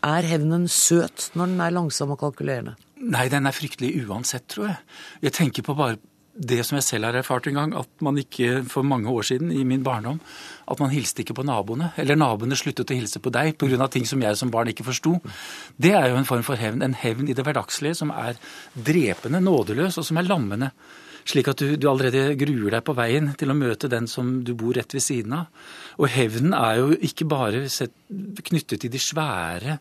er 0.00 0.30
hevnen 0.32 0.64
søt 0.72 1.28
når 1.36 1.52
den 1.52 1.66
er 1.66 1.76
langsom 1.76 2.16
og 2.16 2.22
kalkulerende? 2.24 2.78
Nei, 3.02 3.26
den 3.28 3.48
er 3.50 3.54
fryktelig 3.54 4.06
uansett, 4.06 4.46
tror 4.48 4.70
jeg. 4.70 4.80
Jeg 5.26 5.36
tenker 5.36 5.66
på 5.66 5.76
bare 5.76 5.98
det 6.32 6.62
som 6.64 6.78
jeg 6.78 6.86
selv 6.86 7.08
har 7.08 7.18
erfart 7.18 7.46
en 7.48 7.58
gang, 7.58 7.74
at 7.76 8.04
man 8.04 8.16
ikke 8.20 8.62
for 8.70 8.86
mange 8.86 9.10
år 9.12 9.26
siden 9.28 9.52
i 9.52 9.64
min 9.68 9.84
barndom 9.84 10.20
at 10.70 10.80
man 10.80 10.92
hilste 10.92 11.22
ikke 11.22 11.36
på 11.36 11.44
naboene. 11.44 11.90
Eller 12.00 12.16
naboene 12.16 12.56
sluttet 12.56 12.90
å 12.90 12.96
hilse 12.96 13.20
på 13.20 13.32
deg 13.34 13.58
pga. 13.60 13.88
ting 13.90 14.06
som 14.08 14.22
jeg 14.22 14.36
som 14.36 14.50
barn 14.50 14.70
ikke 14.72 14.86
forsto. 14.86 15.18
Det 15.76 15.92
er 15.92 16.08
jo 16.08 16.16
en 16.16 16.28
form 16.28 16.42
for 16.42 16.56
hevn. 16.56 16.82
En 16.82 16.94
hevn 16.94 17.28
i 17.28 17.34
det 17.34 17.44
hverdagslige 17.44 17.98
som 17.98 18.10
er 18.10 18.38
drepende, 18.74 19.40
nådeløs 19.40 19.98
og 19.98 20.04
som 20.04 20.16
er 20.16 20.28
lammende. 20.28 20.72
Slik 21.28 21.48
at 21.48 21.60
du, 21.60 21.76
du, 21.76 21.86
allerede 21.90 22.34
gruer 22.34 22.72
deg 22.72 22.82
på 22.86 22.96
veien 22.98 23.30
til 23.38 23.52
å 23.52 23.58
møte 23.58 23.90
den 23.90 24.08
som 24.10 24.40
du 24.42 24.54
bor 24.58 24.74
rett 24.74 24.94
ved 24.94 25.04
siden 25.04 25.36
av. 25.36 25.68
Og 26.00 26.10
hevnen 26.10 26.56
er 26.56 26.80
jo 26.80 26.96
ikke 26.98 27.28
bare 27.30 27.66
knyttet 28.42 28.80
til 28.80 28.90
de 28.90 28.98
svære 28.98 29.78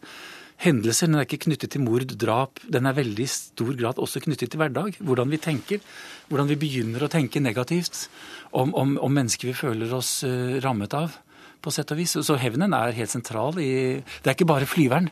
hendelser. 0.62 1.10
Den 1.10 1.20
er 1.20 1.28
ikke 1.28 1.44
knyttet 1.48 1.74
til 1.74 1.84
mord, 1.84 2.06
drap. 2.20 2.62
Den 2.72 2.88
er 2.90 2.98
veldig 2.98 3.28
stor 3.30 3.74
grad 3.80 4.02
også 4.02 4.22
knyttet 4.26 4.54
til 4.54 4.62
hverdag. 4.62 5.00
Hvordan 5.00 5.32
vi 5.34 5.42
tenker. 5.42 5.82
Hvordan 6.30 6.52
vi 6.52 6.60
begynner 6.62 7.06
å 7.06 7.12
tenke 7.12 7.44
negativt 7.44 8.08
om, 8.52 8.74
om, 8.76 8.96
om 9.02 9.20
mennesker 9.20 9.52
vi 9.52 9.58
føler 9.58 9.92
oss 9.96 10.22
uh, 10.28 10.58
rammet 10.64 10.96
av. 10.98 11.18
På 11.62 11.74
sett 11.74 11.92
og 11.94 12.00
vis. 12.00 12.16
Så 12.26 12.38
hevnen 12.42 12.74
er 12.74 12.96
helt 12.98 13.12
sentral 13.14 13.60
i 13.62 14.02
Det 14.02 14.26
er 14.26 14.34
ikke 14.34 14.50
bare 14.50 14.70
flyveren. 14.70 15.12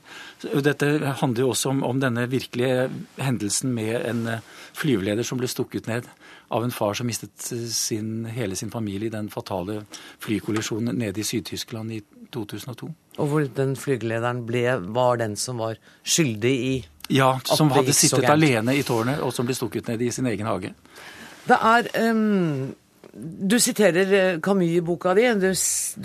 Dette 0.65 0.95
handler 1.21 1.45
jo 1.45 1.51
også 1.53 1.73
om, 1.75 1.83
om 1.85 1.99
denne 2.01 2.25
virkelige 2.29 2.87
hendelsen 3.21 3.75
med 3.75 3.99
en 3.99 4.23
eh, 4.33 4.47
flyveleder 4.79 5.27
som 5.27 5.37
ble 5.37 5.49
stukket 5.51 5.85
ned 5.91 6.09
av 6.49 6.63
en 6.65 6.71
far 6.73 6.97
som 6.97 7.07
mistet 7.07 7.49
sin, 7.73 8.25
hele 8.25 8.55
sin 8.55 8.71
familie 8.71 9.07
i 9.07 9.13
den 9.13 9.29
fatale 9.29 9.83
flykollisjonen 10.23 10.97
nede 10.97 11.21
i 11.21 11.27
Syd-Tyskland 11.27 11.93
i 11.93 12.01
2002. 12.33 12.89
Og 13.19 13.29
hvor 13.29 13.47
den 13.55 13.75
flygelederen 13.77 14.43
ble, 14.47 14.63
var 14.95 15.19
den 15.21 15.35
som 15.37 15.61
var 15.61 15.79
skyldig 16.03 16.55
i 16.55 16.73
Ja, 17.09 17.39
som 17.45 17.71
hadde 17.73 17.93
sittet 17.97 18.27
alene 18.29 18.75
i 18.77 18.83
tårnet, 18.85 19.21
og 19.25 19.33
som 19.33 19.47
ble 19.47 19.57
stukket 19.57 19.89
ned 19.89 20.01
i 20.05 20.11
sin 20.13 20.29
egen 20.29 20.49
hage. 20.49 20.73
Det 21.49 21.57
er 21.57 21.89
um, 22.11 22.69
Du 23.49 23.57
siterer 23.59 24.13
eh, 24.13 24.39
Camus 24.41 24.69
i 24.69 24.81
boka 24.85 25.15
di. 25.17 25.25
Du, 25.41 25.49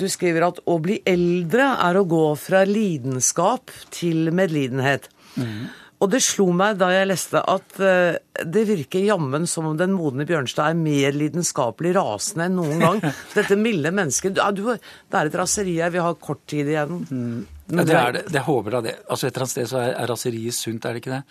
du, 0.01 0.07
skriver 0.09 0.47
at 0.47 0.61
å 0.65 0.79
bli 0.81 1.03
eldre 1.07 1.75
er 1.85 1.99
å 2.01 2.07
gå 2.09 2.25
fra 2.41 2.65
lidenskap 2.65 3.73
til 3.93 4.33
medlidenhet. 4.33 5.11
Mm. 5.37 5.69
Og 6.05 6.11
det 6.13 6.21
slo 6.21 6.51
meg 6.53 6.77
da 6.81 6.91
jeg 6.93 7.09
leste 7.09 7.41
at 7.41 7.79
uh, 7.81 8.17
det 8.45 8.67
virker 8.69 9.07
jammen 9.07 9.49
som 9.49 9.71
om 9.71 9.79
den 9.79 9.95
modne 9.97 10.27
Bjørnstad 10.29 10.75
er 10.75 10.77
mer 10.77 11.17
lidenskapelig 11.17 11.95
rasende 11.97 12.51
enn 12.51 12.59
noen 12.61 12.85
gang. 12.85 13.01
Dette 13.39 13.57
milde 13.57 13.95
mennesket 13.95 14.37
ja, 14.41 14.51
du, 14.53 14.67
Det 14.75 15.19
er 15.21 15.31
et 15.31 15.41
raseri 15.41 15.79
her, 15.81 15.95
vi 15.95 16.03
har 16.05 16.21
kort 16.21 16.45
tid 16.51 16.69
igjen. 16.69 17.05
Mm. 17.09 17.43
Ja, 17.73 17.85
det 17.89 17.95
er 17.97 18.13
det. 18.13 18.23
Jeg 18.35 18.45
håper 18.45 18.75
da 18.77 18.81
det. 18.85 18.93
Altså 19.09 19.27
Et 19.27 19.31
eller 19.31 19.47
annet 19.47 19.53
sted 19.55 19.69
så 19.71 19.79
er, 19.81 19.95
er 20.03 20.11
raseriet 20.11 20.57
sunt, 20.57 20.85
er 20.85 20.93
det 20.93 21.01
ikke 21.01 21.15
det? 21.15 21.23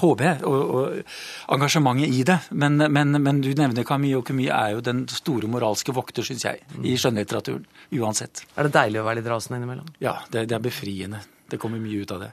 Håper 0.00 0.28
jeg. 0.30 0.38
Og, 0.48 0.72
og 0.72 1.56
engasjementet 1.58 2.16
i 2.16 2.22
det. 2.32 2.38
Men, 2.56 2.80
men, 2.96 3.18
men, 3.20 3.42
du 3.44 3.50
nevner 3.58 3.84
Camille, 3.84 4.22
og 4.22 4.24
Camille 4.28 4.56
er 4.56 4.78
jo 4.78 4.84
den 4.86 5.04
store 5.12 5.50
moralske 5.52 5.92
vokter, 5.92 6.24
syns 6.24 6.46
jeg, 6.48 6.64
i 6.80 6.96
skjønnlitteraturen. 6.96 7.66
Uansett. 8.00 8.46
Er 8.56 8.70
det 8.70 8.76
deilig 8.78 9.02
å 9.02 9.08
være 9.10 9.20
litt 9.20 9.28
rasende 9.34 9.60
innimellom? 9.60 9.92
Ja, 10.00 10.16
det, 10.32 10.46
det 10.48 10.56
er 10.56 10.64
befriende. 10.64 11.20
Det 11.52 11.60
kommer 11.60 11.82
mye 11.82 12.00
ut 12.00 12.16
av 12.16 12.24
det. 12.24 12.32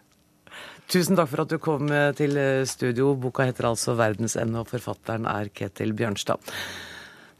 Tusen 0.89 1.13
takk 1.13 1.29
for 1.29 1.43
at 1.43 1.51
du 1.53 1.59
kom 1.61 1.91
eh, 1.93 2.11
til 2.17 2.37
eh, 2.41 2.65
studio. 2.65 3.11
Boka 3.13 3.45
heter 3.45 3.67
altså 3.69 3.93
'Verdensende', 3.93 4.57
og 4.57 4.71
forfatteren 4.71 5.27
er 5.29 5.51
Ketil 5.53 5.93
Bjørnstad. 5.93 6.41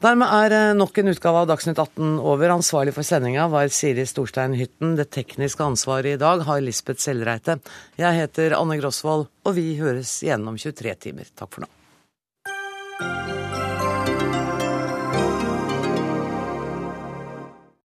Dermed 0.00 0.30
er 0.36 0.54
eh, 0.54 0.74
nok 0.78 1.00
en 1.02 1.10
utgave 1.10 1.42
av 1.42 1.48
Dagsnytt 1.50 1.82
18 1.82 2.20
over. 2.22 2.54
Ansvarlig 2.54 2.94
for 2.94 3.02
sendinga 3.02 3.48
var 3.50 3.74
Siri 3.74 4.06
Storstein 4.06 4.54
Hytten. 4.54 4.94
Det 4.94 5.10
tekniske 5.10 5.66
ansvaret 5.66 6.14
i 6.14 6.22
dag 6.22 6.46
har 6.46 6.62
Lisbeth 6.62 7.02
Sellreite. 7.02 7.58
Jeg 7.98 8.22
heter 8.22 8.54
Anne 8.54 8.78
Grosvold, 8.78 9.26
og 9.26 9.58
vi 9.58 9.74
høres 9.82 10.20
igjen 10.22 10.46
om 10.46 10.54
23 10.54 10.94
timer. 11.08 11.34
Takk 11.34 11.50
for 11.58 11.66
nå. 11.66 11.79